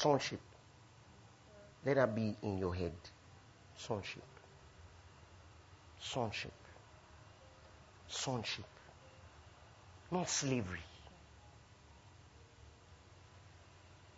Sonship. 0.04 0.42
Let 1.86 1.96
that 1.96 2.14
be 2.14 2.36
in 2.42 2.58
your 2.58 2.76
head. 2.76 2.92
Sonship. 3.78 4.24
Sonship. 5.98 6.52
Sonship. 8.10 8.66
Not 10.12 10.28
slavery. 10.28 10.82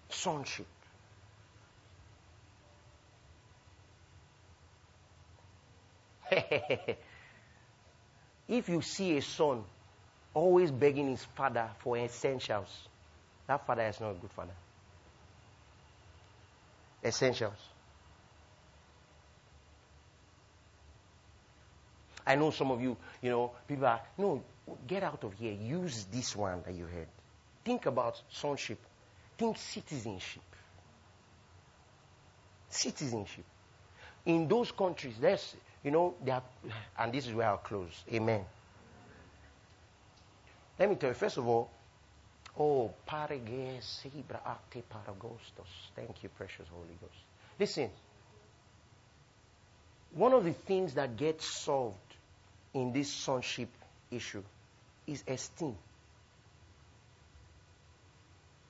Sonship. 0.10 0.66
if 8.48 8.70
you 8.70 8.82
see 8.82 9.18
a 9.18 9.22
son 9.22 9.64
always 10.34 10.72
begging 10.72 11.12
his 11.12 11.24
father 11.36 11.70
for 11.78 11.96
essentials, 11.96 12.88
that 13.46 13.68
father 13.68 13.84
is 13.84 14.02
not 14.02 14.10
a 14.10 14.16
good 14.16 14.32
father. 14.32 14.56
Essentials. 17.06 17.54
I 22.26 22.36
know 22.36 22.50
some 22.50 22.72
of 22.72 22.82
you, 22.82 22.98
you 23.22 23.30
know, 23.30 23.52
people 23.68 23.86
are, 23.86 24.02
no, 24.18 24.42
get 24.88 25.04
out 25.04 25.24
of 25.24 25.34
here. 25.34 25.54
Use 25.54 26.06
this 26.12 26.36
one 26.36 26.64
that 26.66 26.74
you 26.74 26.86
heard. 26.86 27.08
Think 27.64 27.86
about 27.86 28.20
sonship. 28.30 28.80
Think 29.38 29.58
citizenship. 29.58 30.42
Citizenship. 32.70 33.46
In 34.26 34.48
those 34.48 34.72
countries, 34.72 35.16
there's, 35.22 35.56
you 35.84 35.92
know, 35.92 36.16
are, 36.32 36.42
and 36.98 37.14
this 37.14 37.28
is 37.28 37.34
where 37.34 37.48
I'll 37.48 37.58
close. 37.58 38.04
Amen. 38.12 38.44
Let 40.80 40.90
me 40.90 40.96
tell 40.96 41.10
you, 41.10 41.16
first 41.16 41.38
of 41.38 41.48
all, 41.48 41.70
oh, 42.60 42.92
parege 43.08 43.82
sibra 43.82 44.40
ate 44.46 44.84
paragostos. 44.90 45.68
Thank 45.96 46.24
you, 46.24 46.30
precious 46.30 46.68
Holy 46.72 46.96
Ghost. 47.02 47.14
Listen, 47.60 47.90
one 50.14 50.34
of 50.34 50.44
the 50.46 50.54
things 50.54 50.94
that 50.96 51.18
gets 51.18 51.46
solved 51.46 51.98
in 52.74 52.92
this 52.94 53.10
sonship 53.12 53.70
issue 54.12 54.44
is 55.08 55.24
esteem. 55.28 55.76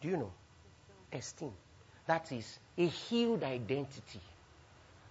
Do 0.01 0.07
you 0.07 0.17
know? 0.17 0.31
Esteem. 1.13 1.51
That 2.07 2.31
is 2.31 2.59
a 2.77 2.86
healed 2.88 3.43
identity 3.43 4.19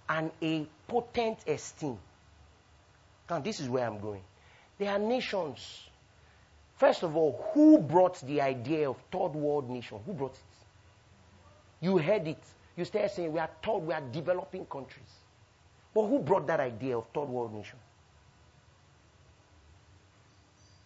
and 0.08 0.30
a 0.42 0.66
potent 0.86 1.38
esteem. 1.46 1.98
Now, 3.30 3.38
this 3.38 3.58
is 3.60 3.68
where 3.68 3.86
I'm 3.86 3.98
going. 4.00 4.20
There 4.78 4.90
are 4.90 4.98
nations. 4.98 5.82
First 6.76 7.02
of 7.02 7.16
all, 7.16 7.50
who 7.52 7.78
brought 7.78 8.20
the 8.22 8.40
idea 8.40 8.90
of 8.90 8.96
third 9.12 9.34
world 9.34 9.70
nation? 9.70 10.00
Who 10.04 10.12
brought 10.12 10.34
it? 10.34 11.84
You 11.84 11.98
heard 11.98 12.26
it. 12.26 12.42
You 12.76 12.84
start 12.84 13.10
saying 13.12 13.32
we 13.32 13.38
are 13.38 13.50
third, 13.62 13.78
we 13.78 13.94
are 13.94 14.00
developing 14.00 14.66
countries. 14.66 15.12
But 15.94 16.06
who 16.06 16.18
brought 16.18 16.46
that 16.48 16.58
idea 16.58 16.98
of 16.98 17.06
third 17.14 17.28
world 17.28 17.54
nation? 17.54 17.78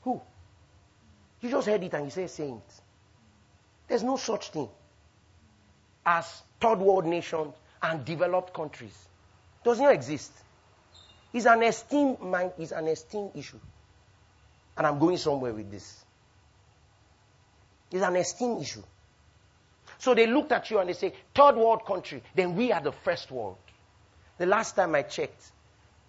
Who? 0.03 0.20
You 1.41 1.51
just 1.51 1.66
heard 1.66 1.82
it 1.82 1.95
and 1.95 2.05
you 2.05 2.11
say 2.11 2.26
saint. 2.26 2.62
There's 3.86 4.03
no 4.03 4.16
such 4.16 4.51
thing 4.51 4.68
as 6.05 6.43
third 6.61 6.78
world 6.78 7.07
nations 7.07 7.55
and 7.82 8.05
developed 8.05 8.53
countries. 8.53 8.97
Does 9.64 9.80
not 9.80 9.93
exist. 9.95 10.32
It's 11.32 11.47
an 11.47 11.62
esteem 11.62 12.16
it's 12.59 12.72
an 12.72 12.89
esteem 12.89 13.30
issue. 13.34 13.61
And 14.79 14.87
I'm 14.87 14.99
going 14.99 15.16
somewhere 15.16 15.53
with 15.53 15.70
this. 15.70 16.05
It's 17.91 18.03
an 18.03 18.16
esteem 18.16 18.59
issue. 18.59 18.83
So 19.99 20.14
they 20.14 20.26
looked 20.26 20.53
at 20.53 20.70
you 20.70 20.79
and 20.79 20.89
they 20.89 20.93
say, 20.93 21.12
third 21.35 21.57
world 21.57 21.85
country, 21.85 22.22
then 22.35 22.55
we 22.55 22.70
are 22.70 22.81
the 22.81 22.93
first 22.93 23.31
world. 23.33 23.57
The 24.39 24.47
last 24.47 24.76
time 24.76 24.95
I 24.95 25.03
checked, 25.03 25.43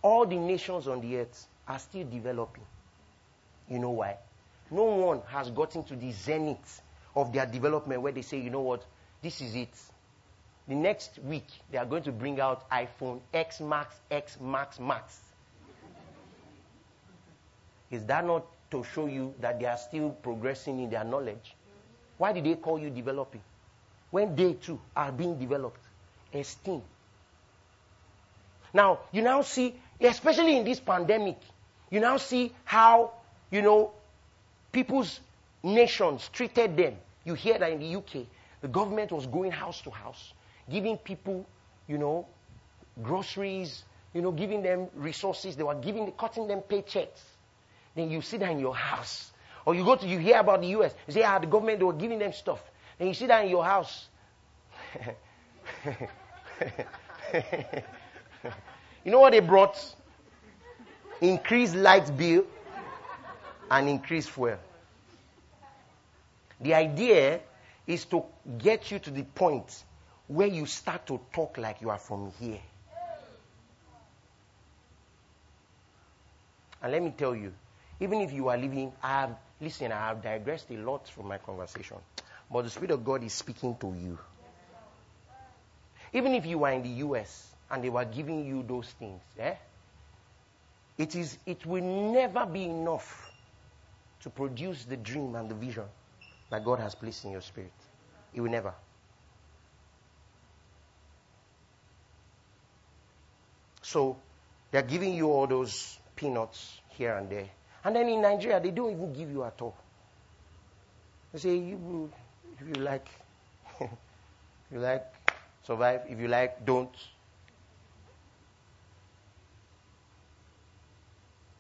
all 0.03 0.26
the 0.28 0.36
nations 0.38 0.88
on 0.88 1.01
the 1.01 1.17
earth 1.17 1.47
are 1.67 1.80
still 1.80 2.07
developing. 2.07 2.63
You 3.67 3.80
know 3.80 3.89
why? 3.89 4.17
No 4.70 4.84
one 4.84 5.22
has 5.30 5.49
gotten 5.49 5.84
to 5.85 5.95
the 5.95 6.11
zenith 6.11 6.81
of 7.15 7.34
their 7.34 7.48
development 7.48 8.03
where 8.03 8.11
they 8.11 8.22
say, 8.22 8.39
you 8.39 8.52
know 8.52 8.61
what, 8.61 8.85
this 9.23 9.41
is 9.41 9.56
it. 9.56 9.73
The 10.68 10.76
next 10.76 11.18
week, 11.23 11.48
they 11.72 11.80
are 11.80 11.85
going 11.85 12.03
to 12.03 12.11
bring 12.11 12.39
out 12.39 12.69
iPhone 12.69 13.22
X 13.34 13.60
Max, 13.60 13.95
X 14.11 14.38
Max, 14.39 14.80
Max. 14.80 15.19
Is 17.89 18.06
that 18.06 18.23
not 18.23 18.45
to 18.71 18.83
show 18.83 19.07
you 19.07 19.33
that 19.39 19.59
they 19.59 19.65
are 19.65 19.77
still 19.77 20.11
progressing 20.11 20.79
in 20.79 20.89
their 20.89 21.03
knowledge? 21.03 21.55
Why 22.17 22.33
did 22.33 22.43
they 22.43 22.55
call 22.55 22.79
you 22.79 22.89
developing? 22.89 23.41
When 24.11 24.35
they 24.35 24.53
too 24.53 24.79
are 24.95 25.11
being 25.11 25.37
developed. 25.39 25.79
Esteem. 26.33 26.81
Now, 28.73 28.99
you 29.11 29.21
now 29.21 29.41
see, 29.41 29.75
especially 29.99 30.57
in 30.57 30.63
this 30.63 30.79
pandemic, 30.79 31.37
you 31.89 31.99
now 31.99 32.17
see 32.17 32.53
how, 32.65 33.13
you 33.49 33.61
know, 33.61 33.91
people's 34.71 35.19
nations 35.63 36.29
treated 36.31 36.77
them. 36.77 36.95
You 37.25 37.33
hear 37.33 37.57
that 37.57 37.71
in 37.71 37.79
the 37.79 37.95
UK, 37.95 38.25
the 38.61 38.67
government 38.67 39.11
was 39.11 39.25
going 39.25 39.51
house 39.51 39.81
to 39.81 39.89
house, 39.89 40.33
giving 40.69 40.97
people, 40.97 41.45
you 41.87 41.97
know, 41.97 42.27
groceries, 43.01 43.83
you 44.13 44.21
know, 44.21 44.31
giving 44.31 44.61
them 44.61 44.87
resources. 44.95 45.55
They 45.55 45.63
were 45.63 45.75
giving, 45.75 46.11
cutting 46.11 46.47
them 46.47 46.61
paychecks. 46.61 47.21
Then 47.95 48.10
you 48.10 48.22
sit 48.22 48.40
there 48.40 48.49
in 48.52 48.60
your 48.60 48.76
house. 48.76 49.32
Or 49.66 49.76
you 49.76 49.84
go 49.84 49.95
to, 49.95 50.07
you 50.07 50.18
hear 50.20 50.40
about 50.40 50.61
the 50.61 50.68
US. 50.80 50.94
You 51.07 51.14
say, 51.14 51.24
ah, 51.24 51.40
the 51.40 51.48
government, 51.48 51.80
they 51.80 51.86
were 51.86 51.94
giving 51.94 52.20
them 52.20 52.34
stuff. 52.34 52.61
Then 52.98 53.07
you 53.10 53.14
sit 53.14 53.28
there 53.28 53.44
in 53.44 53.49
your 53.49 53.64
house. 53.64 54.07
you 59.03 59.11
know 59.11 59.20
what 59.20 59.32
they 59.32 59.40
brought? 59.40 59.78
Increased 61.22 61.76
light 61.76 62.16
bill 62.18 62.45
and 63.70 63.90
increased 63.90 64.30
fuel. 64.32 64.57
The 66.61 66.74
idea 66.74 67.40
is 67.88 68.06
to 68.06 68.24
get 68.57 68.91
you 68.91 68.99
to 68.99 69.11
the 69.11 69.24
point 69.24 69.84
where 70.28 70.48
you 70.48 70.66
start 70.66 71.06
to 71.07 71.20
talk 71.34 71.57
like 71.57 71.82
you 71.82 71.90
are 71.90 71.98
from 71.98 72.32
here. 72.40 72.60
And 76.82 76.91
let 76.91 77.02
me 77.03 77.14
tell 77.18 77.36
you, 77.36 77.52
even 77.99 78.21
if 78.21 78.31
you 78.31 78.47
are 78.49 78.57
living, 78.57 78.91
I 79.03 79.21
have, 79.21 79.35
listen, 79.61 79.91
I 79.91 80.07
have 80.07 80.21
digressed 80.21 80.69
a 80.71 80.77
lot 80.77 81.07
from 81.07 81.27
my 81.27 81.38
conversation, 81.38 81.97
but 82.51 82.63
the 82.63 82.69
Spirit 82.69 82.91
of 82.91 83.03
God 83.03 83.23
is 83.23 83.34
speaking 83.34 83.76
to 83.81 83.88
you. 83.88 84.17
Even 86.13 86.34
if 86.34 86.45
you 86.45 86.63
are 86.63 86.71
in 86.71 86.81
the 86.81 87.05
US 87.05 87.47
and 87.69 87.84
they 87.84 87.89
were 87.89 88.05
giving 88.05 88.45
you 88.45 88.63
those 88.63 88.88
things, 88.88 89.21
eh? 89.38 89.55
It 90.97 91.15
is, 91.15 91.38
it 91.45 91.65
will 91.65 91.84
never 91.84 92.45
be 92.45 92.63
enough 92.63 93.31
to 94.21 94.30
produce 94.30 94.85
the 94.85 94.97
dream 94.97 95.35
and 95.35 95.49
the 95.49 95.55
vision 95.55 95.85
that 96.49 96.65
God 96.65 96.80
has 96.80 96.95
placed 96.95 97.26
in 97.26 97.31
your 97.31 97.41
spirit. 97.41 97.71
It 98.34 98.41
will 98.41 98.49
never. 98.49 98.73
So, 103.81 104.17
They're 104.71 104.81
giving 104.84 105.15
you 105.15 105.31
all 105.31 105.47
those 105.47 105.97
peanuts 106.15 106.80
here 106.89 107.15
and 107.15 107.30
there. 107.30 107.49
And 107.84 107.95
then 107.95 108.10
in 108.10 108.22
Nigeria, 108.22 108.60
they 108.60 108.72
don't 108.72 108.91
even 108.91 109.14
give 109.14 109.31
you 109.31 109.43
at 109.43 109.61
all. 109.61 109.76
They 111.31 111.39
say, 111.39 111.56
you, 111.57 112.11
if 112.60 112.68
you 112.68 112.84
like, 112.84 113.07
if 113.81 113.89
you 114.72 114.80
like, 114.80 115.06
survive. 115.64 116.01
If 116.10 116.19
you 116.19 116.27
like, 116.27 116.65
don't. 116.65 116.95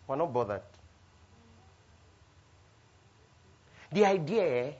We're 0.07 0.15
not 0.15 0.33
bothered. 0.33 0.63
The 3.91 4.05
idea 4.05 4.73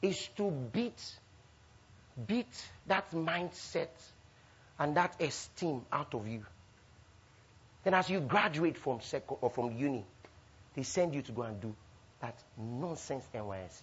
is 0.00 0.28
to 0.36 0.50
beat, 0.50 1.02
beat 2.26 2.68
that 2.86 3.10
mindset 3.12 3.88
and 4.78 4.96
that 4.96 5.20
esteem 5.20 5.82
out 5.92 6.14
of 6.14 6.28
you. 6.28 6.44
Then 7.84 7.94
as 7.94 8.10
you 8.10 8.20
graduate 8.20 8.76
from 8.76 9.00
second 9.00 9.38
or 9.40 9.50
from 9.50 9.72
uni, 9.76 10.04
they 10.78 10.84
send 10.84 11.12
you 11.12 11.22
to 11.22 11.32
go 11.32 11.42
and 11.42 11.60
do 11.60 11.74
that 12.20 12.40
nonsense 12.56 13.24
NYSC. 13.34 13.82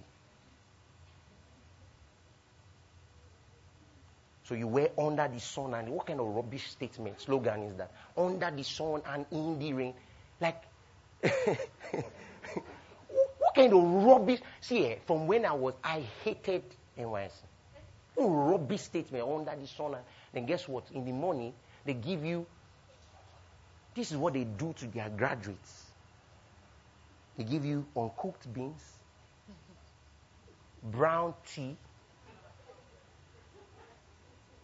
So 4.44 4.56
you 4.56 4.68
were 4.68 4.90
under 4.98 5.28
the 5.28 5.42
sun 5.42 5.74
and 5.74 5.90
what 5.90 6.08
kind 6.08 6.22
of 6.22 6.28
rubbish 6.28 6.70
statement, 6.72 7.20
slogan 7.20 7.64
is 7.64 7.76
that? 7.76 7.92
Under 8.16 8.50
the 8.50 8.64
sun 8.64 9.02
and 9.06 9.26
in 9.30 9.60
the 9.60 9.74
rain. 9.74 9.94
Like 10.40 10.64
what 11.22 11.42
kind 13.54 13.74
of 13.74 13.84
rubbish? 13.84 14.40
See, 14.62 14.86
eh, 14.86 14.96
from 15.06 15.28
when 15.28 15.46
I 15.46 15.52
was, 15.52 15.74
I 15.84 16.02
hated 16.24 16.64
NYSC. 16.98 17.42
Rubbish 18.18 18.84
statement 18.84 19.28
under 19.28 19.54
the 19.54 19.68
sun. 19.68 19.96
And 19.96 20.04
then 20.32 20.46
guess 20.46 20.66
what? 20.66 20.90
In 20.92 21.04
the 21.04 21.12
morning, 21.12 21.52
they 21.84 21.94
give 21.94 22.24
you. 22.24 22.46
This 23.94 24.14
is 24.14 24.18
what 24.18 24.32
they 24.32 24.46
do 24.46 24.72
to 24.78 24.88
their 24.88 25.10
graduates. 25.10 25.85
They 27.38 27.44
give 27.44 27.66
you 27.66 27.86
uncooked 27.96 28.52
beans, 28.54 28.82
brown 30.84 31.34
tea, 31.46 31.76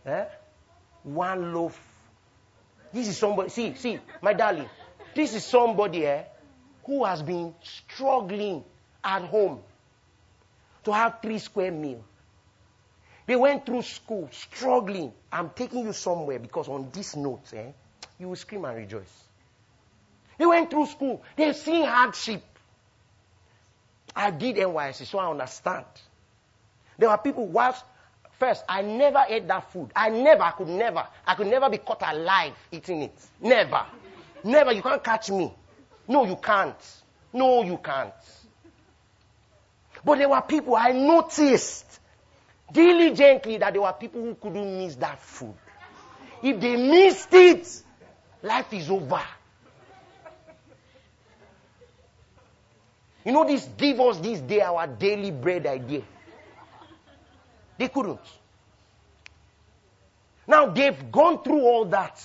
eh? 0.05 0.25
one 1.03 1.53
loaf. 1.53 1.79
This 2.93 3.07
is 3.07 3.17
somebody. 3.17 3.49
See, 3.49 3.75
see, 3.75 3.99
my 4.21 4.33
darling. 4.33 4.69
This 5.15 5.33
is 5.33 5.43
somebody 5.45 6.05
eh, 6.05 6.23
who 6.85 7.03
has 7.03 7.21
been 7.21 7.53
struggling 7.61 8.63
at 9.03 9.23
home 9.23 9.59
to 10.83 10.93
have 10.93 11.21
three 11.21 11.39
square 11.39 11.71
meal. 11.71 12.03
They 13.25 13.35
went 13.35 13.65
through 13.65 13.83
school 13.83 14.29
struggling. 14.31 15.13
I'm 15.31 15.51
taking 15.51 15.85
you 15.85 15.93
somewhere 15.93 16.39
because 16.39 16.67
on 16.67 16.89
this 16.91 17.15
note, 17.15 17.53
eh, 17.53 17.71
you 18.19 18.29
will 18.29 18.35
scream 18.35 18.65
and 18.65 18.77
rejoice. 18.77 19.23
They 20.37 20.45
went 20.45 20.69
through 20.69 20.87
school. 20.87 21.21
They've 21.35 21.55
seen 21.55 21.85
hardship. 21.85 22.43
I 24.15 24.31
did 24.31 24.57
NYSC, 24.57 25.05
so 25.05 25.19
I 25.19 25.29
understand. 25.29 25.85
There 26.97 27.09
were 27.09 27.17
people 27.17 27.47
whilst 27.47 27.85
first 28.39 28.63
I 28.67 28.81
never 28.81 29.23
ate 29.27 29.47
that 29.47 29.71
food. 29.71 29.91
I 29.95 30.09
never, 30.09 30.43
I 30.43 30.51
could 30.51 30.67
never, 30.67 31.07
I 31.25 31.35
could 31.35 31.47
never 31.47 31.69
be 31.69 31.77
caught 31.77 32.01
alive 32.01 32.53
eating 32.71 33.03
it. 33.03 33.17
Never. 33.39 33.85
Never, 34.43 34.71
you 34.71 34.81
can't 34.81 35.03
catch 35.03 35.29
me. 35.29 35.53
No, 36.07 36.25
you 36.25 36.35
can't. 36.35 36.75
No, 37.33 37.63
you 37.63 37.77
can't. 37.77 38.13
But 40.03 40.17
there 40.17 40.29
were 40.29 40.41
people 40.41 40.75
I 40.75 40.91
noticed 40.91 41.99
diligently 42.71 43.57
that 43.57 43.73
there 43.73 43.81
were 43.81 43.93
people 43.93 44.21
who 44.21 44.35
couldn't 44.35 44.77
miss 44.79 44.95
that 44.95 45.19
food. 45.19 45.53
If 46.41 46.59
they 46.59 46.75
missed 46.75 47.33
it, 47.33 47.83
life 48.41 48.73
is 48.73 48.89
over. 48.89 49.21
You 53.23 53.31
know, 53.31 53.45
this 53.45 53.67
give 53.77 53.99
us 53.99 54.17
this 54.17 54.39
day 54.39 54.61
our 54.61 54.87
daily 54.87 55.31
bread 55.31 55.67
idea. 55.67 56.01
They 57.77 57.87
couldn't. 57.87 58.19
Now 60.47 60.67
they've 60.67 61.11
gone 61.11 61.43
through 61.43 61.61
all 61.61 61.85
that. 61.85 62.23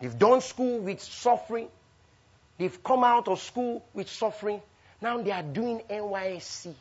They've 0.00 0.18
done 0.18 0.40
school 0.40 0.80
with 0.80 1.02
suffering. 1.02 1.68
They've 2.58 2.82
come 2.82 3.04
out 3.04 3.28
of 3.28 3.40
school 3.40 3.84
with 3.92 4.08
suffering. 4.08 4.60
Now 5.00 5.20
they 5.20 5.30
are 5.30 5.42
doing 5.42 5.82
NYSC 5.90 6.74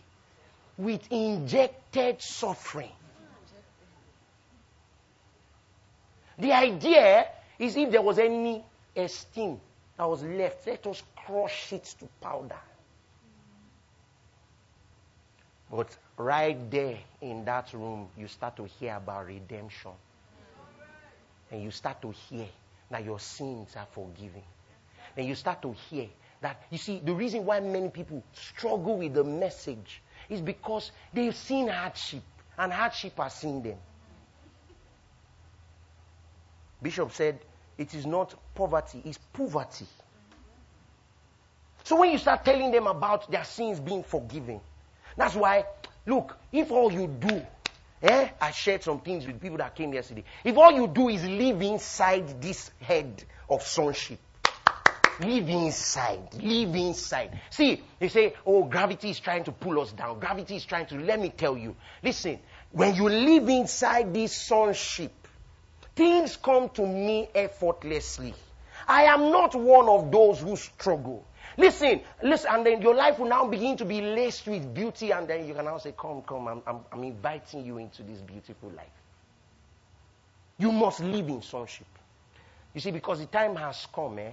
with 0.78 1.12
injected 1.12 2.22
suffering. 2.22 2.92
The 6.38 6.52
idea 6.52 7.28
is 7.60 7.76
if 7.76 7.92
there 7.92 8.02
was 8.02 8.18
any 8.18 8.64
esteem 8.96 9.60
that 9.98 10.10
was 10.10 10.24
left, 10.24 10.66
let 10.66 10.88
us 10.88 11.04
crush 11.26 11.74
it 11.74 11.84
to 12.00 12.08
powder. 12.22 12.60
But 15.72 15.96
right 16.18 16.70
there 16.70 16.98
in 17.22 17.46
that 17.46 17.74
room, 17.74 18.08
you 18.18 18.28
start 18.28 18.56
to 18.58 18.66
hear 18.66 18.96
about 18.96 19.26
redemption. 19.26 19.92
And 21.50 21.64
you 21.64 21.72
start 21.72 22.02
to 22.04 22.12
hear 22.12 22.46
that 22.92 23.04
your 23.04 23.20
sins 23.20 23.76
are 23.76 23.88
forgiven. 23.92 24.44
And 25.18 25.28
you 25.28 25.36
start 25.36 25.62
to 25.64 25.74
hear 25.90 26.08
that, 26.42 26.62
you 26.70 26.78
see, 26.78 27.00
the 27.04 27.14
reason 27.14 27.46
why 27.46 27.60
many 27.60 27.90
people 27.90 28.24
struggle 28.34 28.98
with 28.98 29.14
the 29.14 29.24
message 29.24 30.02
is 30.30 30.42
because 30.42 30.92
they've 31.14 31.36
seen 31.36 31.68
hardship, 31.68 32.24
and 32.58 32.72
hardship 32.72 33.18
has 33.18 33.34
seen 33.34 33.64
them. 33.64 33.78
Bishop 36.82 37.12
said, 37.14 37.40
it 37.78 37.96
is 37.96 38.06
not 38.06 38.36
poverty, 38.54 39.02
it's 39.06 39.18
poverty. 39.18 39.86
So 41.94 42.00
when 42.00 42.10
you 42.10 42.18
start 42.18 42.44
telling 42.44 42.72
them 42.72 42.88
about 42.88 43.30
their 43.30 43.44
sins 43.44 43.80
being 43.80 44.02
forgiven, 44.02 44.60
that's 45.16 45.36
why, 45.36 45.64
look, 46.08 46.36
if 46.52 46.72
all 46.72 46.92
you 46.92 47.06
do, 47.06 47.46
eh, 48.02 48.30
I 48.42 48.50
shared 48.50 48.82
some 48.82 49.00
things 49.02 49.28
with 49.28 49.40
people 49.40 49.60
that 49.60 49.76
came 49.76 49.94
yesterday. 49.94 50.24
If 50.44 50.58
all 50.58 50.72
you 50.72 50.88
do 50.88 51.10
is 51.10 51.24
live 51.24 51.62
inside 51.62 52.42
this 52.42 52.72
head 52.82 53.24
of 53.48 53.62
sonship, 53.62 54.18
live 55.20 55.48
inside, 55.48 56.34
live 56.42 56.74
inside. 56.74 57.40
See, 57.52 57.84
they 58.00 58.08
say, 58.08 58.34
oh, 58.44 58.64
gravity 58.64 59.12
is 59.12 59.20
trying 59.20 59.44
to 59.44 59.52
pull 59.52 59.80
us 59.80 59.92
down. 59.92 60.20
Gravity 60.20 60.56
is 60.56 60.66
trying 60.66 60.88
to, 60.88 60.96
let 60.98 61.20
me 61.20 61.30
tell 61.30 61.56
you. 61.56 61.76
Listen, 62.02 62.40
when 62.72 62.96
you 62.96 63.08
live 63.08 63.48
inside 63.50 64.16
this 64.16 64.36
sonship, 64.36 65.12
things 65.96 66.38
come 66.38 66.70
to 66.70 66.88
me 66.88 67.30
effortlessly. 67.36 68.34
I 68.88 69.04
am 69.04 69.32
not 69.32 69.54
one 69.54 69.88
of 69.88 70.12
those 70.12 70.40
who 70.40 70.56
struggle. 70.56 71.28
Listen, 71.58 72.02
listen, 72.24 72.50
and 72.52 72.66
then 72.66 72.82
your 72.82 72.96
life 72.96 73.20
will 73.20 73.30
now 73.30 73.46
begin 73.48 73.78
to 73.78 73.86
be 73.86 74.02
laced 74.02 74.48
with 74.48 74.74
beauty, 74.74 75.12
and 75.12 75.28
then 75.28 75.48
you 75.48 75.54
can 75.54 75.66
now 75.66 75.78
say, 75.78 75.94
Come, 75.98 76.22
come, 76.24 76.48
I'm, 76.48 76.62
I'm, 76.66 76.80
I'm 76.92 77.04
inviting 77.04 77.66
you 77.66 77.78
into 77.78 78.02
this 78.04 78.20
beautiful 78.22 78.70
life. 78.76 78.88
You 80.58 80.72
must 80.72 81.00
live 81.00 81.28
in 81.30 81.42
sonship. 81.42 81.88
You 82.74 82.82
see, 82.82 82.92
because 82.92 83.20
the 83.20 83.28
time 83.28 83.56
has 83.56 83.88
come, 83.94 84.18
eh, 84.20 84.32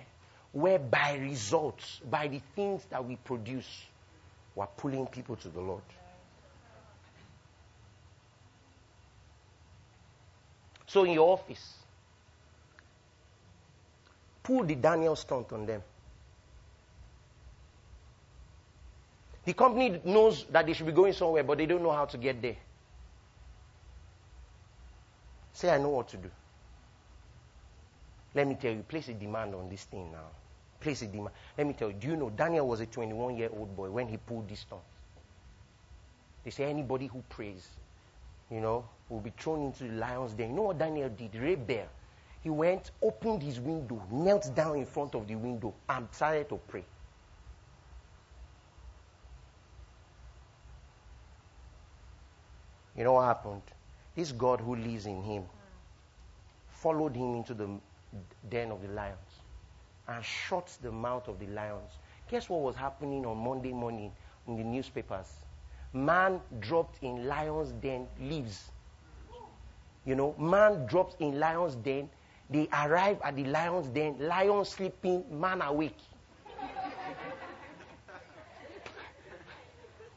where 0.53 0.79
by 0.79 1.17
results, 1.17 2.01
by 2.09 2.29
the 2.29 2.41
things 2.57 2.85
that 2.91 3.05
we 3.05 3.17
produce, 3.17 3.85
we're 4.55 4.67
pulling 4.67 5.07
people 5.07 5.37
to 5.37 5.49
the 5.49 5.61
Lord. 5.61 5.83
So 10.87 11.05
in 11.05 11.13
your 11.13 11.33
office, 11.33 11.75
pull 14.43 14.65
the 14.65 14.75
Daniel 14.75 15.15
stunt 15.15 15.53
on 15.53 15.67
them. 15.67 15.83
The 19.45 19.55
company 19.55 20.01
knows 20.05 20.45
that 20.51 20.67
they 20.67 20.73
should 20.73 20.87
be 20.87 20.93
going 20.93 21.13
somewhere, 21.13 21.43
but 21.43 21.59
they 21.59 21.67
don't 21.67 21.83
know 21.83 21.93
how 21.93 22.05
to 22.05 22.19
get 22.19 22.43
there. 22.43 22.57
Say, 25.53 25.71
I 25.71 25.79
know 25.79 25.89
what 25.91 26.09
to 26.09 26.17
do. 26.17 26.31
Let 28.35 28.47
me 28.47 28.55
tell 28.55 28.73
you, 28.73 28.83
place 28.83 29.09
a 29.09 29.15
demand 29.15 29.55
on 29.55 29.69
this 29.69 29.85
thing 29.85 30.13
now. 30.13 30.29
Place 30.81 31.03
a 31.03 31.07
demand. 31.07 31.35
Let 31.59 31.67
me 31.67 31.73
tell 31.73 31.89
you, 31.89 31.95
do 31.95 32.09
you 32.09 32.17
know 32.17 32.31
Daniel 32.31 32.67
was 32.67 32.81
a 32.81 32.87
21 32.87 33.37
year 33.37 33.51
old 33.53 33.75
boy 33.77 33.91
when 33.91 34.09
he 34.09 34.17
pulled 34.17 34.49
this 34.49 34.61
stunt? 34.61 34.83
They 36.45 36.51
say 36.51 36.65
anybody 36.65 37.07
who 37.07 37.23
prays, 37.29 37.67
you 38.51 38.61
know, 38.61 38.89
will 39.09 39.21
be 39.21 39.33
thrown 39.37 39.67
into 39.67 39.85
the 39.85 39.95
lion's 39.95 40.33
den. 40.33 40.51
You 40.51 40.57
know 40.57 40.63
what 40.63 40.79
Daniel 40.79 41.09
did? 41.09 41.35
Rebel. 41.35 41.87
He 42.43 42.49
went, 42.49 42.91
opened 43.03 43.43
his 43.43 43.61
window, 43.61 44.03
knelt 44.11 44.55
down 44.55 44.77
in 44.77 44.87
front 44.87 45.15
of 45.15 45.27
the 45.27 45.35
window, 45.35 45.75
and 45.89 46.09
started 46.11 46.49
to 46.49 46.57
pray. 46.69 46.85
You 53.01 53.05
know 53.05 53.15
what 53.15 53.29
happened? 53.29 53.63
This 54.15 54.31
God 54.31 54.61
who 54.61 54.77
lives 54.77 55.07
in 55.07 55.23
him 55.23 55.45
followed 56.69 57.17
him 57.17 57.35
into 57.35 57.55
the 57.55 57.67
den 58.51 58.71
of 58.71 58.83
the 58.83 58.89
lions 58.89 59.41
and 60.07 60.23
shut 60.23 60.77
the 60.83 60.93
mouth 60.93 61.27
of 61.27 61.39
the 61.39 61.47
lions. 61.47 61.93
Guess 62.31 62.51
what 62.51 62.61
was 62.61 62.77
happening 62.77 63.25
on 63.25 63.39
Monday 63.39 63.73
morning 63.73 64.13
in 64.47 64.59
the 64.59 64.63
newspapers? 64.63 65.33
Man 65.95 66.43
dropped 66.59 67.03
in 67.03 67.27
lion's 67.27 67.73
den 67.73 68.07
lives. 68.21 68.71
You 70.05 70.15
know, 70.15 70.35
man 70.39 70.85
dropped 70.85 71.23
in 71.23 71.41
lion's 71.41 71.77
den 71.77 72.11
They 72.51 72.69
arrive 72.71 73.19
at 73.25 73.35
the 73.35 73.45
lion's 73.45 73.89
den, 73.89 74.17
lion 74.19 74.67
sleeping, 74.67 75.25
man 75.31 75.63
awake. 75.63 75.97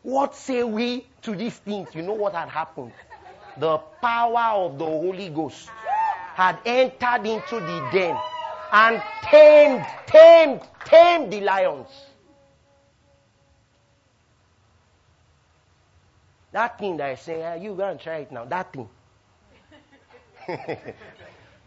What 0.03 0.35
say 0.35 0.63
we 0.63 1.07
to 1.21 1.35
these 1.35 1.57
things? 1.57 1.95
You 1.95 2.01
know 2.01 2.13
what 2.13 2.33
had 2.33 2.49
happened? 2.49 2.91
The 3.57 3.77
power 4.01 4.65
of 4.65 4.77
the 4.77 4.85
Holy 4.85 5.29
Ghost 5.29 5.69
had 6.35 6.59
entered 6.65 7.25
into 7.25 7.59
the 7.61 7.79
den 7.91 8.21
and 8.71 9.01
tamed, 9.21 9.85
tamed, 10.05 10.61
tamed 10.83 11.31
the 11.31 11.41
lions. 11.41 11.87
That 16.51 16.77
thing 16.77 16.97
that 16.97 17.09
I 17.09 17.15
say, 17.15 17.43
ah, 17.43 17.55
you 17.55 17.73
go 17.73 17.89
and 17.89 17.99
try 17.99 18.17
it 18.17 18.31
now. 18.31 18.45
That 18.45 18.73
thing. 18.73 18.89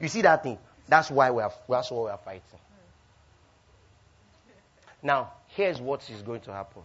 you 0.00 0.08
see 0.08 0.22
that 0.22 0.42
thing? 0.42 0.58
That's 0.88 1.10
why 1.10 1.30
we 1.30 1.42
are, 1.42 1.52
that's 1.68 1.90
why 1.90 2.04
we 2.04 2.10
are 2.10 2.18
fighting. 2.18 2.60
Now, 5.02 5.32
here's 5.48 5.80
what 5.80 6.08
is 6.10 6.22
going 6.22 6.40
to 6.42 6.52
happen. 6.52 6.82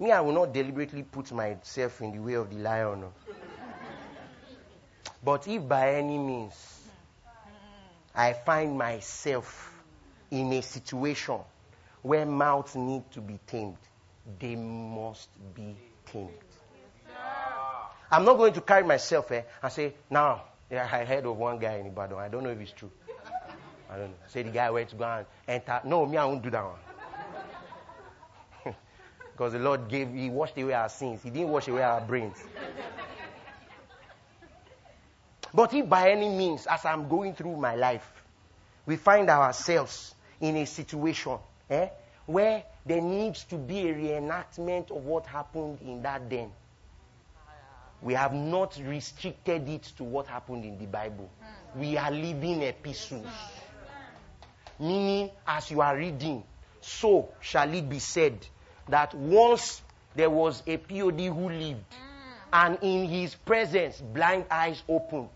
Me, 0.00 0.10
I 0.12 0.20
will 0.22 0.32
not 0.32 0.54
deliberately 0.54 1.02
put 1.02 1.30
myself 1.30 2.00
in 2.00 2.12
the 2.12 2.18
way 2.18 2.32
of 2.32 2.48
the 2.48 2.56
lion. 2.56 3.04
But 5.22 5.46
if 5.46 5.68
by 5.68 5.96
any 5.96 6.16
means 6.16 6.54
I 8.14 8.32
find 8.32 8.78
myself 8.78 9.74
in 10.30 10.50
a 10.54 10.62
situation 10.62 11.38
where 12.00 12.24
mouths 12.24 12.76
need 12.76 13.10
to 13.12 13.20
be 13.20 13.38
tamed, 13.46 13.76
they 14.38 14.56
must 14.56 15.28
be 15.54 15.76
tamed. 16.06 16.30
I'm 18.10 18.24
not 18.24 18.38
going 18.38 18.54
to 18.54 18.60
carry 18.62 18.82
myself 18.82 19.30
eh, 19.32 19.42
and 19.62 19.70
say, 19.70 19.94
now, 20.08 20.44
yeah, 20.70 20.88
I 20.90 21.04
heard 21.04 21.26
of 21.26 21.36
one 21.36 21.58
guy 21.58 21.74
in 21.76 21.86
Ibadan. 21.86 22.18
I 22.18 22.28
don't 22.28 22.42
know 22.42 22.50
if 22.50 22.58
it's 22.60 22.72
true. 22.72 22.90
I 23.90 23.98
don't 23.98 24.08
know. 24.08 24.16
Say 24.28 24.44
the 24.44 24.50
guy 24.50 24.70
went 24.70 24.88
to 24.88 24.96
go 24.96 25.04
and 25.04 25.26
enter. 25.46 25.80
No, 25.84 26.06
me, 26.06 26.16
I 26.16 26.24
won't 26.24 26.42
do 26.42 26.50
that 26.50 26.64
one. 26.64 26.78
Because 29.40 29.54
the 29.54 29.58
Lord 29.58 29.88
gave, 29.88 30.12
He 30.12 30.28
washed 30.28 30.58
away 30.58 30.74
our 30.74 30.90
sins. 30.90 31.22
He 31.22 31.30
didn't 31.30 31.48
wash 31.48 31.66
away 31.66 31.82
our 31.82 32.02
brains. 32.02 32.36
But 35.54 35.72
if 35.72 35.88
by 35.88 36.10
any 36.10 36.28
means, 36.28 36.66
as 36.66 36.84
I'm 36.84 37.08
going 37.08 37.32
through 37.32 37.56
my 37.56 37.74
life, 37.74 38.06
we 38.84 38.96
find 38.96 39.30
ourselves 39.30 40.14
in 40.42 40.56
a 40.56 40.66
situation 40.66 41.38
eh, 41.70 41.88
where 42.26 42.64
there 42.84 43.00
needs 43.00 43.44
to 43.44 43.56
be 43.56 43.88
a 43.88 43.94
reenactment 43.94 44.90
of 44.90 45.06
what 45.06 45.24
happened 45.24 45.78
in 45.80 46.02
that 46.02 46.28
den, 46.28 46.52
we 48.02 48.12
have 48.12 48.34
not 48.34 48.78
restricted 48.84 49.66
it 49.70 49.84
to 49.96 50.04
what 50.04 50.26
happened 50.26 50.66
in 50.66 50.76
the 50.76 50.84
Bible. 50.86 51.30
We 51.74 51.96
are 51.96 52.10
living 52.10 52.60
epistles. 52.60 53.26
Meaning, 54.78 55.30
as 55.46 55.70
you 55.70 55.80
are 55.80 55.96
reading, 55.96 56.44
so 56.82 57.30
shall 57.40 57.72
it 57.72 57.88
be 57.88 58.00
said 58.00 58.46
that 58.90 59.14
once 59.14 59.82
there 60.14 60.30
was 60.30 60.62
a 60.66 60.76
POD 60.76 61.20
who 61.20 61.48
lived, 61.48 61.90
mm. 61.90 62.06
and 62.52 62.78
in 62.82 63.08
his 63.08 63.34
presence, 63.34 64.00
blind 64.00 64.44
eyes 64.50 64.82
opened. 64.88 65.28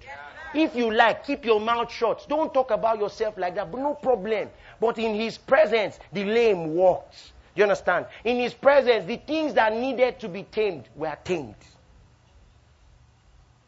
If 0.53 0.77
you 0.77 0.93
like, 0.93 1.27
keep 1.27 1.45
your 1.45 1.61
mouth 1.61 1.91
shut. 1.91 2.27
Don't 2.29 2.53
talk 2.55 2.71
about 2.71 2.99
yourself 2.99 3.37
like 3.37 3.57
that, 3.57 3.73
but 3.73 3.81
no 3.81 3.95
problem. 3.95 4.49
But 4.81 4.99
in 4.99 5.15
his 5.15 5.37
presence, 5.37 5.99
the 6.13 6.25
lame 6.25 6.75
walked. 6.75 7.33
Do 7.55 7.61
you 7.61 7.65
understand? 7.65 8.07
In 8.25 8.39
his 8.39 8.55
presence, 8.55 9.05
the 9.07 9.17
things 9.17 9.55
that 9.55 9.73
needed 9.73 10.21
to 10.21 10.29
be 10.29 10.45
tamed 10.45 10.89
were 10.95 11.17
tamed. 11.25 11.55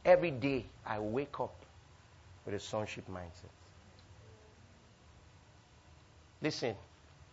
Every 0.04 0.30
day, 0.30 0.66
I 0.84 1.00
wake 1.00 1.40
up 1.40 1.54
with 2.44 2.54
a 2.54 2.60
sonship 2.60 3.04
mindset. 3.10 3.50
Listen, 6.40 6.76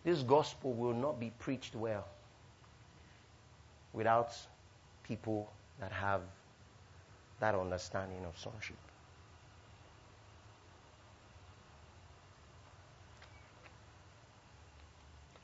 this 0.04 0.22
gospel 0.22 0.72
will 0.72 0.94
not 0.94 1.20
be 1.20 1.30
preached 1.38 1.76
well 1.76 2.04
without 3.94 4.36
people 5.04 5.50
that 5.80 5.92
have 5.92 6.20
that 7.40 7.54
understanding 7.54 8.24
of 8.26 8.38
sonship. 8.38 8.76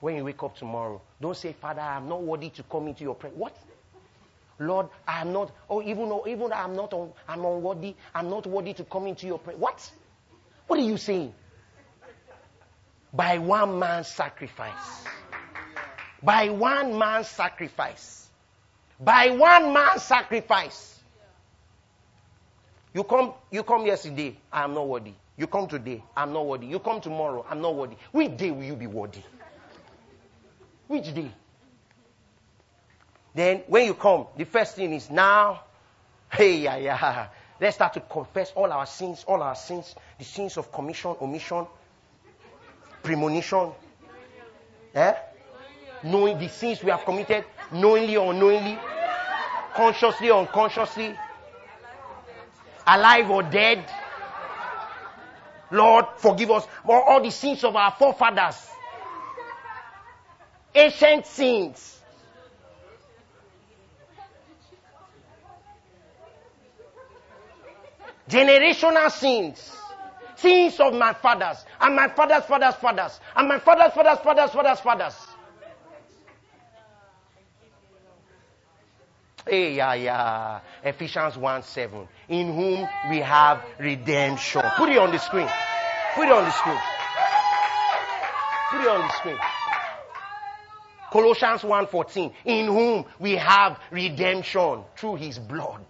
When 0.00 0.16
you 0.16 0.24
wake 0.24 0.42
up 0.42 0.56
tomorrow, 0.56 1.00
don't 1.20 1.36
say, 1.36 1.52
Father, 1.52 1.82
I'm 1.82 2.08
not 2.08 2.22
worthy 2.22 2.48
to 2.50 2.62
come 2.64 2.88
into 2.88 3.04
your 3.04 3.14
presence. 3.14 3.38
What? 3.38 3.56
Lord, 4.58 4.88
I'm 5.06 5.32
not, 5.32 5.52
oh, 5.68 5.82
even 5.82 6.08
though, 6.08 6.26
even 6.26 6.52
I'm 6.52 6.74
not, 6.74 6.92
un, 6.92 7.10
I'm 7.28 7.44
unworthy, 7.44 7.94
I'm 8.14 8.30
not 8.30 8.46
worthy 8.46 8.72
to 8.74 8.84
come 8.84 9.06
into 9.06 9.26
your 9.26 9.38
presence. 9.38 9.60
What? 9.62 9.90
What 10.66 10.78
are 10.78 10.82
you 10.82 10.96
saying? 10.96 11.34
By 13.12 13.38
one 13.38 13.78
man's 13.78 14.08
sacrifice. 14.08 15.04
By 16.22 16.48
one 16.48 16.98
man's 16.98 17.28
sacrifice. 17.28 18.29
By 19.00 19.30
one 19.30 19.72
man's 19.72 20.02
sacrifice. 20.02 20.98
You 22.92 23.04
come, 23.04 23.32
you 23.50 23.62
come 23.62 23.86
yesterday, 23.86 24.36
I 24.52 24.64
am 24.64 24.74
not 24.74 24.86
worthy. 24.86 25.14
You 25.36 25.46
come 25.46 25.66
today, 25.68 26.02
I'm 26.14 26.32
not 26.32 26.44
worthy. 26.44 26.66
You 26.66 26.80
come 26.80 27.00
tomorrow, 27.00 27.46
I'm 27.48 27.62
not 27.62 27.74
worthy. 27.74 27.96
Which 28.12 28.36
day 28.36 28.50
will 28.50 28.64
you 28.64 28.76
be 28.76 28.86
worthy? 28.86 29.22
Which 30.86 31.14
day? 31.14 31.30
Then 33.34 33.62
when 33.68 33.86
you 33.86 33.94
come, 33.94 34.26
the 34.36 34.44
first 34.44 34.74
thing 34.74 34.92
is 34.92 35.08
now, 35.08 35.62
hey, 36.30 36.58
yeah, 36.58 36.76
yeah. 36.76 37.28
Let's 37.60 37.76
start 37.76 37.94
to 37.94 38.00
confess 38.00 38.52
all 38.54 38.72
our 38.72 38.86
sins, 38.86 39.24
all 39.26 39.42
our 39.42 39.54
sins, 39.54 39.94
the 40.18 40.24
sins 40.24 40.56
of 40.56 40.72
commission, 40.72 41.14
omission, 41.22 41.66
premonition, 43.02 43.70
eh? 44.94 45.14
knowing 46.02 46.38
the 46.38 46.48
sins 46.48 46.82
we 46.82 46.90
have 46.90 47.04
committed, 47.04 47.44
knowingly 47.72 48.16
or 48.16 48.32
unknowingly, 48.32 48.78
consciously 49.80 50.30
or 50.30 50.40
unconsciously, 50.40 51.16
alive 52.86 53.30
or 53.30 53.42
dead. 53.42 53.82
Lord, 55.70 56.04
forgive 56.18 56.50
us 56.50 56.66
for 56.84 57.02
all 57.02 57.22
the 57.22 57.30
sins 57.30 57.64
of 57.64 57.74
our 57.74 57.90
forefathers, 57.92 58.68
ancient 60.74 61.24
sins. 61.24 61.96
Generational 68.28 69.10
sins. 69.10 69.72
Sins 70.36 70.78
of 70.80 70.94
my 70.94 71.14
fathers, 71.14 71.64
and 71.80 71.96
my 71.96 72.08
father's 72.08 72.44
father's 72.44 72.74
fathers, 72.74 73.18
and 73.34 73.48
my 73.48 73.58
father's 73.58 73.92
father's 73.92 74.18
father's 74.20 74.50
father's 74.50 74.80
fathers. 74.80 75.14
Hey, 79.48 79.74
yeah, 79.74 79.94
yeah. 79.94 80.60
Ephesians 80.84 81.36
1 81.36 81.62
7. 81.62 82.08
In 82.28 82.54
whom 82.54 82.88
we 83.08 83.18
have 83.18 83.64
redemption. 83.78 84.62
Put 84.76 84.90
it 84.90 84.98
on 84.98 85.10
the 85.10 85.18
screen. 85.18 85.48
Put 86.14 86.26
it 86.26 86.32
on 86.32 86.44
the 86.44 86.50
screen. 86.50 86.78
Put 88.70 88.80
it 88.82 88.88
on 88.88 89.00
the 89.00 89.12
screen. 89.14 89.38
Colossians 91.10 91.64
1 91.64 91.86
14. 91.86 92.32
In 92.44 92.66
whom 92.66 93.04
we 93.18 93.32
have 93.32 93.80
redemption 93.90 94.84
through 94.96 95.16
his 95.16 95.38
blood. 95.38 95.84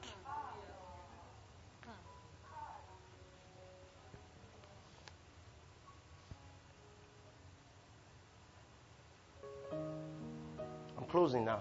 I'm 10.97 11.05
closing 11.09 11.44
now. 11.44 11.60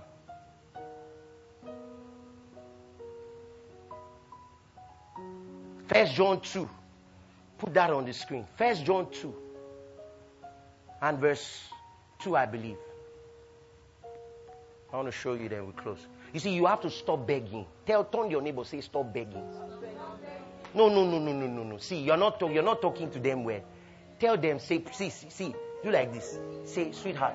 First 5.90 6.14
John 6.14 6.40
2. 6.40 6.70
Put 7.58 7.74
that 7.74 7.90
on 7.90 8.06
the 8.06 8.14
screen. 8.14 8.46
First 8.56 8.86
John 8.86 9.08
2. 9.12 9.34
And 11.02 11.18
verse 11.18 11.64
2, 12.20 12.36
I 12.36 12.46
believe. 12.46 12.78
I 14.94 14.96
want 14.98 15.08
to 15.08 15.12
show 15.12 15.34
you 15.34 15.50
then 15.50 15.66
we 15.66 15.74
close. 15.74 15.98
You 16.34 16.40
see, 16.40 16.52
you 16.54 16.66
have 16.68 16.82
to 16.82 16.90
stop 16.92 17.26
begging. 17.26 17.66
Tell 17.86 18.04
turn 18.06 18.30
your 18.30 18.42
neighbor, 18.42 18.64
say 18.64 18.82
stop 18.82 19.12
begging. 19.14 19.44
No, 20.74 20.90
no, 20.90 21.06
no, 21.10 21.18
no, 21.20 21.34
no, 21.34 21.48
no, 21.48 21.64
no. 21.64 21.78
See, 21.78 22.00
you're 22.02 22.18
not 22.18 22.40
talk, 22.40 22.54
you're 22.54 22.64
not 22.64 22.82
talking 22.82 23.10
to 23.12 23.20
them 23.20 23.44
well. 23.44 23.62
Tell 24.20 24.38
them, 24.38 24.60
say, 24.60 24.84
see, 24.92 25.10
see, 25.10 25.30
see, 25.30 25.56
do 25.84 25.92
like 25.92 26.14
this. 26.14 26.38
Say, 26.66 26.92
sweetheart, 26.92 27.34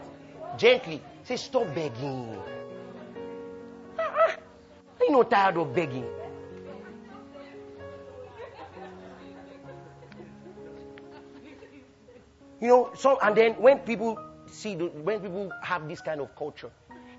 gently, 0.56 1.02
say 1.24 1.36
stop 1.36 1.66
begging. 1.74 2.38
Ah, 3.98 4.36
Are 4.36 4.36
you 5.00 5.10
not 5.10 5.30
tired 5.30 5.56
of 5.56 5.74
begging? 5.74 6.04
You 12.60 12.68
know, 12.68 12.90
so 12.96 13.18
and 13.20 13.36
then 13.36 13.52
when 13.54 13.80
people 13.80 14.18
see 14.46 14.74
the, 14.74 14.86
when 14.86 15.20
people 15.20 15.52
have 15.62 15.88
this 15.88 16.00
kind 16.00 16.20
of 16.20 16.34
culture, 16.36 16.70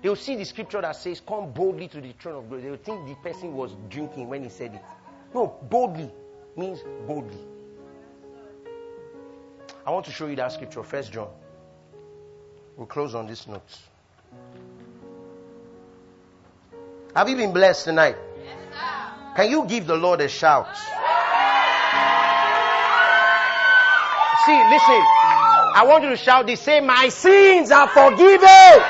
they 0.02 0.08
will 0.08 0.16
see 0.16 0.36
the 0.36 0.44
scripture 0.44 0.80
that 0.80 0.96
says, 0.96 1.20
"Come 1.26 1.52
boldly 1.52 1.88
to 1.88 2.00
the 2.00 2.12
throne 2.12 2.36
of 2.36 2.48
grace." 2.48 2.62
They 2.62 2.70
will 2.70 2.76
think 2.78 3.06
the 3.06 3.14
person 3.16 3.54
was 3.54 3.72
drinking 3.88 4.28
when 4.28 4.42
he 4.42 4.48
said 4.48 4.74
it. 4.74 4.82
No, 5.34 5.58
boldly 5.68 6.10
means 6.56 6.80
boldly. 7.06 7.38
I 9.86 9.90
want 9.90 10.06
to 10.06 10.12
show 10.12 10.26
you 10.26 10.36
that 10.36 10.52
scripture, 10.52 10.82
First 10.82 11.12
John. 11.12 11.28
We'll 12.76 12.86
close 12.86 13.14
on 13.14 13.26
this 13.26 13.46
note. 13.46 13.62
Have 17.14 17.28
you 17.28 17.36
been 17.36 17.52
blessed 17.52 17.84
tonight? 17.84 18.16
Can 19.36 19.50
you 19.50 19.64
give 19.66 19.86
the 19.86 19.96
Lord 19.96 20.20
a 20.20 20.28
shout? 20.28 20.76
See, 24.44 24.64
listen. 24.70 25.15
I 25.76 25.84
want 25.84 26.04
you 26.04 26.08
to 26.08 26.16
shout 26.16 26.46
this. 26.46 26.62
Say, 26.62 26.80
My 26.80 27.10
sins 27.10 27.70
are 27.70 27.86
forgiven. 27.86 28.80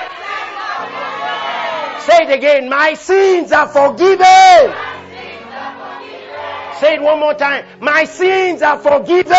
Say 2.07 2.23
it 2.23 2.31
again. 2.31 2.69
My 2.69 2.95
sins 2.95 3.51
are 3.51 3.67
forgiven. 3.67 4.73
Say 6.79 6.95
it 6.95 7.03
one 7.03 7.19
more 7.19 7.35
time. 7.35 7.67
My 7.81 8.05
sins 8.05 8.63
are 8.63 8.79
forgiven. 8.79 9.35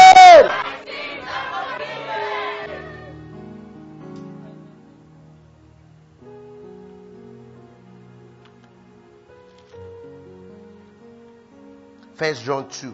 First 12.16 12.44
John 12.44 12.68
2. 12.68 12.94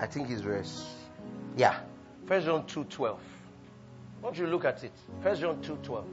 I 0.00 0.06
think 0.06 0.30
it's 0.30 0.40
verse. 0.40 0.94
Yeah. 1.56 1.78
First 2.26 2.46
John 2.46 2.66
2 2.66 2.84
12. 2.84 3.20
Why 4.20 4.30
don't 4.30 4.38
you 4.38 4.46
look 4.46 4.64
at 4.64 4.82
it? 4.82 4.92
First 5.22 5.42
John 5.42 5.60
2 5.60 5.76
12. 5.82 6.04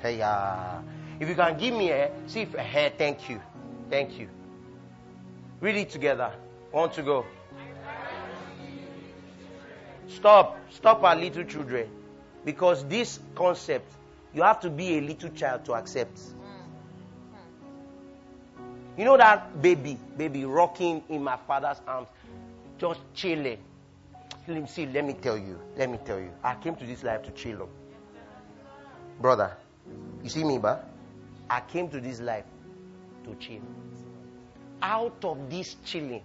Hey, 0.00 0.22
uh, 0.22 0.80
if 1.18 1.28
you 1.28 1.34
can 1.34 1.58
give 1.58 1.74
me 1.74 1.90
a, 1.90 2.12
see 2.28 2.42
if, 2.42 2.54
a 2.54 2.62
hey, 2.62 2.92
thank 2.96 3.28
you. 3.28 3.40
Thank 3.90 4.16
you. 4.16 4.28
Read 5.60 5.74
it 5.74 5.90
together. 5.90 6.32
Want 6.70 6.92
to 6.92 7.02
go? 7.02 7.26
Stop. 10.06 10.56
Stop 10.70 11.02
our 11.02 11.16
little 11.16 11.42
children. 11.42 11.88
Because 12.44 12.84
this 12.84 13.18
concept, 13.34 13.92
you 14.32 14.42
have 14.42 14.60
to 14.60 14.70
be 14.70 14.98
a 14.98 15.00
little 15.00 15.30
child 15.30 15.64
to 15.64 15.74
accept. 15.74 16.20
You 18.98 19.04
know 19.04 19.16
that 19.16 19.62
baby, 19.62 19.96
baby 20.16 20.44
rocking 20.44 21.04
in 21.08 21.22
my 21.22 21.36
father's 21.46 21.80
arms, 21.86 22.08
just 22.78 22.98
chilling. 23.14 23.58
See, 24.66 24.86
let 24.86 25.04
me 25.04 25.12
tell 25.12 25.38
you, 25.38 25.56
let 25.76 25.88
me 25.88 26.00
tell 26.04 26.18
you. 26.18 26.32
I 26.42 26.56
came 26.56 26.74
to 26.74 26.84
this 26.84 27.04
life 27.04 27.22
to 27.22 27.30
chill. 27.30 27.68
Brother, 29.20 29.56
you 30.24 30.28
see 30.28 30.42
me, 30.42 30.58
ba? 30.58 30.84
I 31.48 31.60
came 31.60 31.88
to 31.90 32.00
this 32.00 32.20
life 32.20 32.44
to 33.22 33.36
chill. 33.36 33.60
Out 34.82 35.24
of 35.24 35.48
this 35.48 35.76
chilling, 35.84 36.22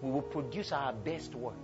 we 0.00 0.12
will 0.12 0.22
produce 0.22 0.70
our 0.70 0.92
best 0.92 1.34
work. 1.34 1.54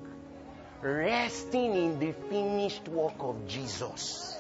Resting 0.83 1.75
in 1.77 2.01
the 2.01 2.13
finished 2.29 2.89
work 2.89 3.15
of 3.21 3.47
Jesus. 3.47 4.37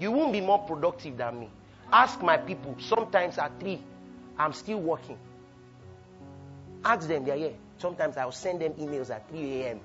You 0.00 0.10
won't 0.10 0.32
be 0.32 0.40
more 0.40 0.58
productive 0.58 1.16
than 1.16 1.38
me. 1.38 1.50
Ask 1.92 2.22
my 2.22 2.36
people. 2.36 2.76
Sometimes 2.78 3.38
at 3.38 3.58
3, 3.60 3.80
I'm 4.38 4.52
still 4.52 4.80
working. 4.80 5.18
Ask 6.84 7.08
them, 7.08 7.24
they're 7.24 7.36
here. 7.36 7.54
Sometimes 7.78 8.16
I'll 8.16 8.32
send 8.32 8.60
them 8.60 8.72
emails 8.74 9.10
at 9.10 9.28
3 9.30 9.62
a.m. 9.62 9.80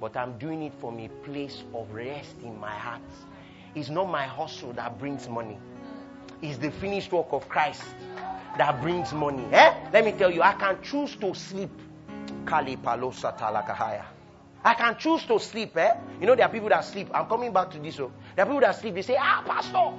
But 0.00 0.16
I'm 0.16 0.38
doing 0.38 0.62
it 0.62 0.72
from 0.80 0.98
a 1.00 1.08
place 1.24 1.62
of 1.74 1.92
rest 1.92 2.36
in 2.42 2.58
my 2.60 2.74
heart. 2.74 3.00
It's 3.74 3.88
not 3.88 4.08
my 4.08 4.24
hustle 4.24 4.72
that 4.74 4.98
brings 4.98 5.28
money. 5.28 5.58
It's 6.42 6.58
the 6.58 6.70
finished 6.70 7.12
work 7.12 7.28
of 7.30 7.48
Christ 7.48 7.82
that 8.58 8.80
brings 8.82 9.12
money. 9.12 9.44
Eh? 9.52 9.74
Let 9.92 10.04
me 10.04 10.12
tell 10.12 10.30
you, 10.30 10.42
I 10.42 10.52
can 10.52 10.80
choose 10.82 11.16
to 11.16 11.34
sleep. 11.34 11.70
I 12.46 12.76
can 14.74 14.96
choose 14.98 15.24
to 15.24 15.38
sleep. 15.38 15.76
Eh? 15.76 15.94
You 16.20 16.26
know, 16.26 16.34
there 16.34 16.46
are 16.46 16.52
people 16.52 16.68
that 16.68 16.84
sleep. 16.84 17.08
I'm 17.14 17.26
coming 17.26 17.52
back 17.52 17.70
to 17.72 17.78
this. 17.78 17.98
Oh. 18.00 18.12
There 18.34 18.44
are 18.44 18.48
people 18.48 18.60
that 18.60 18.76
sleep. 18.76 18.94
They 18.94 19.02
say, 19.02 19.16
Ah, 19.18 19.42
Pastor, 19.46 19.92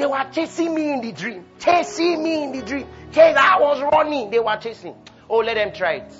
they 0.00 0.06
were 0.06 0.26
chasing 0.32 0.74
me 0.74 0.92
in 0.92 1.00
the 1.00 1.12
dream. 1.12 1.44
Chasing 1.58 2.22
me 2.22 2.44
in 2.44 2.52
the 2.52 2.62
dream. 2.62 2.86
Chase, 3.12 3.36
I 3.36 3.60
was 3.60 3.82
running. 3.92 4.30
They 4.30 4.38
were 4.38 4.56
chasing. 4.56 4.94
Oh, 5.28 5.38
let 5.38 5.54
them 5.54 5.72
try 5.72 5.94
it. 5.94 6.14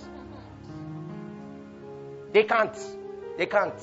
They 2.33 2.45
can't. 2.45 2.77
They 3.39 3.47
can't. 3.47 3.75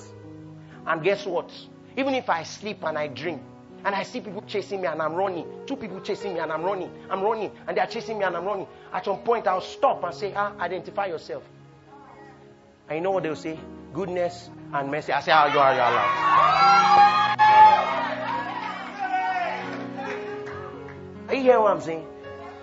And 0.85 1.03
guess 1.03 1.25
what? 1.25 1.51
Even 1.97 2.13
if 2.13 2.29
I 2.29 2.43
sleep 2.43 2.83
and 2.83 2.97
I 2.97 3.07
dream, 3.07 3.41
and 3.83 3.95
I 3.95 4.03
see 4.03 4.21
people 4.21 4.43
chasing 4.47 4.81
me 4.81 4.87
and 4.87 5.01
I'm 5.01 5.13
running, 5.13 5.45
two 5.65 5.75
people 5.75 5.99
chasing 6.01 6.33
me 6.33 6.39
and 6.39 6.51
I'm 6.51 6.63
running, 6.63 6.91
I'm 7.09 7.21
running, 7.21 7.51
and 7.67 7.77
they're 7.77 7.87
chasing 7.87 8.17
me 8.17 8.25
and 8.25 8.35
I'm 8.35 8.45
running. 8.45 8.67
At 8.93 9.05
some 9.05 9.19
point, 9.19 9.47
I'll 9.47 9.61
stop 9.61 10.03
and 10.03 10.13
say, 10.13 10.33
Ah, 10.35 10.53
identify 10.59 11.07
yourself. 11.07 11.43
And 12.87 12.97
you 12.97 13.01
know 13.01 13.11
what 13.11 13.23
they'll 13.23 13.35
say? 13.35 13.59
Goodness 13.93 14.49
and 14.73 14.91
mercy. 14.91 15.11
I 15.11 15.21
say, 15.21 15.31
Ah, 15.33 15.51
you 15.51 15.59
are, 15.59 15.73
you 15.73 15.81
are 15.81 15.91
allowed. 15.91 18.26
Are 21.27 21.35
you 21.35 21.41
hearing 21.41 21.61
what 21.61 21.71
I'm 21.73 21.81
saying? 21.81 22.07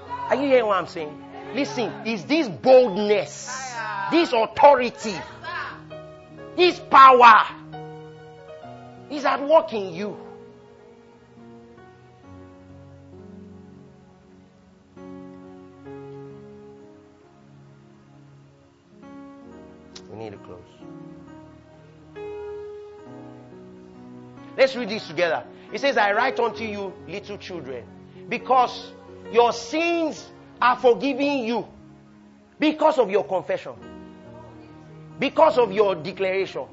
Are 0.09 0.37
you 0.37 0.47
hearing 0.47 0.67
what 0.67 0.79
I'm 0.79 0.87
saying? 0.87 1.23
Listen, 1.55 1.93
is 2.07 2.25
this 2.25 2.49
boldness, 2.49 3.75
this 4.11 4.33
authority, 4.33 5.15
this 6.57 6.81
power 6.91 7.47
is 9.11 9.25
at 9.25 9.47
work 9.47 9.73
in 9.75 9.95
you. 9.95 10.17
We 20.11 20.17
need 20.17 20.33
to 20.33 20.39
close. 20.39 20.61
Let's 24.57 24.75
read 24.75 24.89
this 24.89 25.07
together. 25.07 25.45
It 25.73 25.81
says, 25.81 25.97
I 25.97 26.13
write 26.13 26.41
unto 26.41 26.65
you, 26.65 26.95
little 27.07 27.37
children, 27.37 27.85
because 28.39 28.93
your 29.31 29.53
sins 29.53 30.33
are 30.61 30.77
forgiven 30.77 31.45
you 31.45 31.69
because 32.59 32.99
of 32.99 33.09
your 33.09 33.23
confession, 33.23 33.75
because 35.21 35.57
of 35.57 35.71
your 35.71 35.95
declaration. 35.95 36.65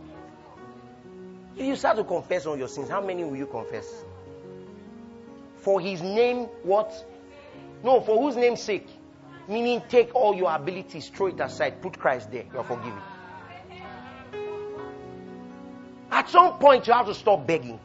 If 1.56 1.66
you 1.68 1.76
start 1.76 1.98
to 1.98 2.04
confess 2.04 2.48
on 2.48 2.58
your 2.58 2.68
sins, 2.68 2.90
how 2.90 3.00
many 3.00 3.24
will 3.24 3.36
you 3.36 3.46
confess? 3.46 3.86
For 5.58 5.80
his 5.80 6.02
name, 6.02 6.46
what? 6.64 6.92
No, 7.84 8.02
for 8.02 8.20
whose 8.20 8.36
name's 8.36 8.62
sake? 8.62 8.88
Meaning, 9.48 9.84
take 9.88 10.16
all 10.16 10.34
your 10.34 10.52
abilities, 10.56 11.10
throw 11.10 11.28
it 11.28 11.40
aside, 11.40 11.80
put 11.80 12.00
Christ 12.00 12.32
there. 12.32 12.46
You're 12.52 12.64
forgiven. 12.64 13.02
At 16.10 16.28
some 16.28 16.58
point, 16.58 16.88
you 16.88 16.94
have 16.94 17.06
to 17.06 17.14
stop 17.14 17.46
begging. 17.46 17.80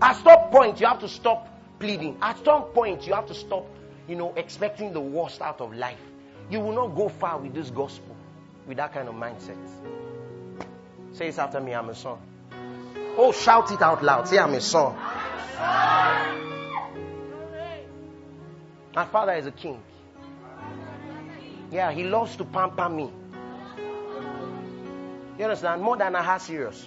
At 0.00 0.16
some 0.16 0.50
point, 0.50 0.80
you 0.80 0.86
have 0.88 0.98
to 1.00 1.08
stop 1.08 1.51
pleading. 1.82 2.16
At 2.22 2.42
some 2.44 2.62
point, 2.66 3.08
you 3.08 3.12
have 3.14 3.26
to 3.26 3.34
stop, 3.34 3.66
you 4.08 4.14
know, 4.14 4.32
expecting 4.36 4.92
the 4.92 5.00
worst 5.00 5.42
out 5.42 5.60
of 5.60 5.74
life. 5.74 5.98
You 6.48 6.60
will 6.60 6.72
not 6.72 6.94
go 6.94 7.08
far 7.08 7.38
with 7.40 7.54
this 7.54 7.70
gospel 7.70 8.14
with 8.68 8.76
that 8.76 8.94
kind 8.94 9.08
of 9.08 9.16
mindset. 9.16 9.56
Say 11.12 11.26
this 11.26 11.38
after 11.38 11.60
me, 11.60 11.74
I'm 11.74 11.88
a 11.88 11.94
son. 11.94 12.18
Oh, 13.18 13.32
shout 13.32 13.72
it 13.72 13.82
out 13.82 14.02
loud. 14.02 14.28
Say, 14.28 14.38
I'm 14.38 14.54
a 14.54 14.60
son. 14.60 14.94
My 18.94 19.04
father 19.10 19.32
is 19.32 19.46
a 19.46 19.50
king. 19.50 19.82
Yeah, 21.72 21.90
he 21.90 22.04
loves 22.04 22.36
to 22.36 22.44
pamper 22.44 22.88
me. 22.88 23.10
You 25.36 25.44
understand? 25.44 25.82
More 25.82 25.96
than 25.96 26.14
I 26.14 26.22
have 26.22 26.42
serious. 26.42 26.86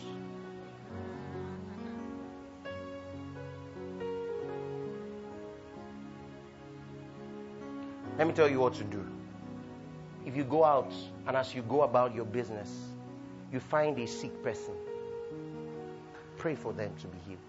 Let 8.17 8.27
me 8.27 8.33
tell 8.33 8.49
you 8.49 8.59
what 8.59 8.73
to 8.75 8.83
do. 8.83 9.05
If 10.25 10.35
you 10.35 10.43
go 10.43 10.63
out 10.63 10.93
and 11.27 11.35
as 11.35 11.53
you 11.53 11.61
go 11.63 11.81
about 11.81 12.15
your 12.15 12.25
business, 12.25 12.71
you 13.51 13.59
find 13.59 13.97
a 13.99 14.07
sick 14.07 14.41
person, 14.41 14.73
pray 16.37 16.55
for 16.55 16.73
them 16.73 16.91
to 17.01 17.07
be 17.07 17.17
healed. 17.27 17.39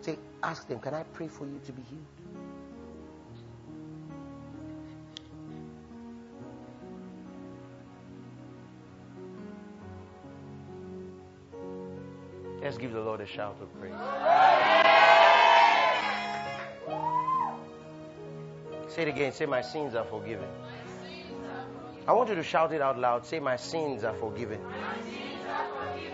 Say, 0.00 0.18
ask 0.42 0.66
them, 0.66 0.80
can 0.80 0.94
I 0.94 1.04
pray 1.12 1.28
for 1.28 1.44
you 1.44 1.60
to 1.64 1.72
be 1.72 1.82
healed? 1.82 2.04
Let's 12.62 12.78
give 12.78 12.92
the 12.92 13.00
Lord 13.00 13.20
a 13.20 13.26
shout 13.26 13.56
of 13.60 13.80
praise. 13.80 13.94
Say 18.90 19.02
it 19.02 19.08
again. 19.08 19.32
Say, 19.32 19.46
My 19.46 19.62
sins 19.62 19.94
are 19.94 20.04
forgiven. 20.04 20.48
I 22.08 22.12
want 22.12 22.28
you 22.28 22.34
to 22.34 22.42
shout 22.42 22.72
it 22.72 22.82
out 22.82 22.98
loud. 22.98 23.24
Say, 23.24 23.38
My 23.38 23.54
sins 23.54 24.02
are 24.02 24.14
forgiven. 24.14 24.58
Sins 24.58 25.46
are 25.48 25.66
forgiven. 25.68 26.10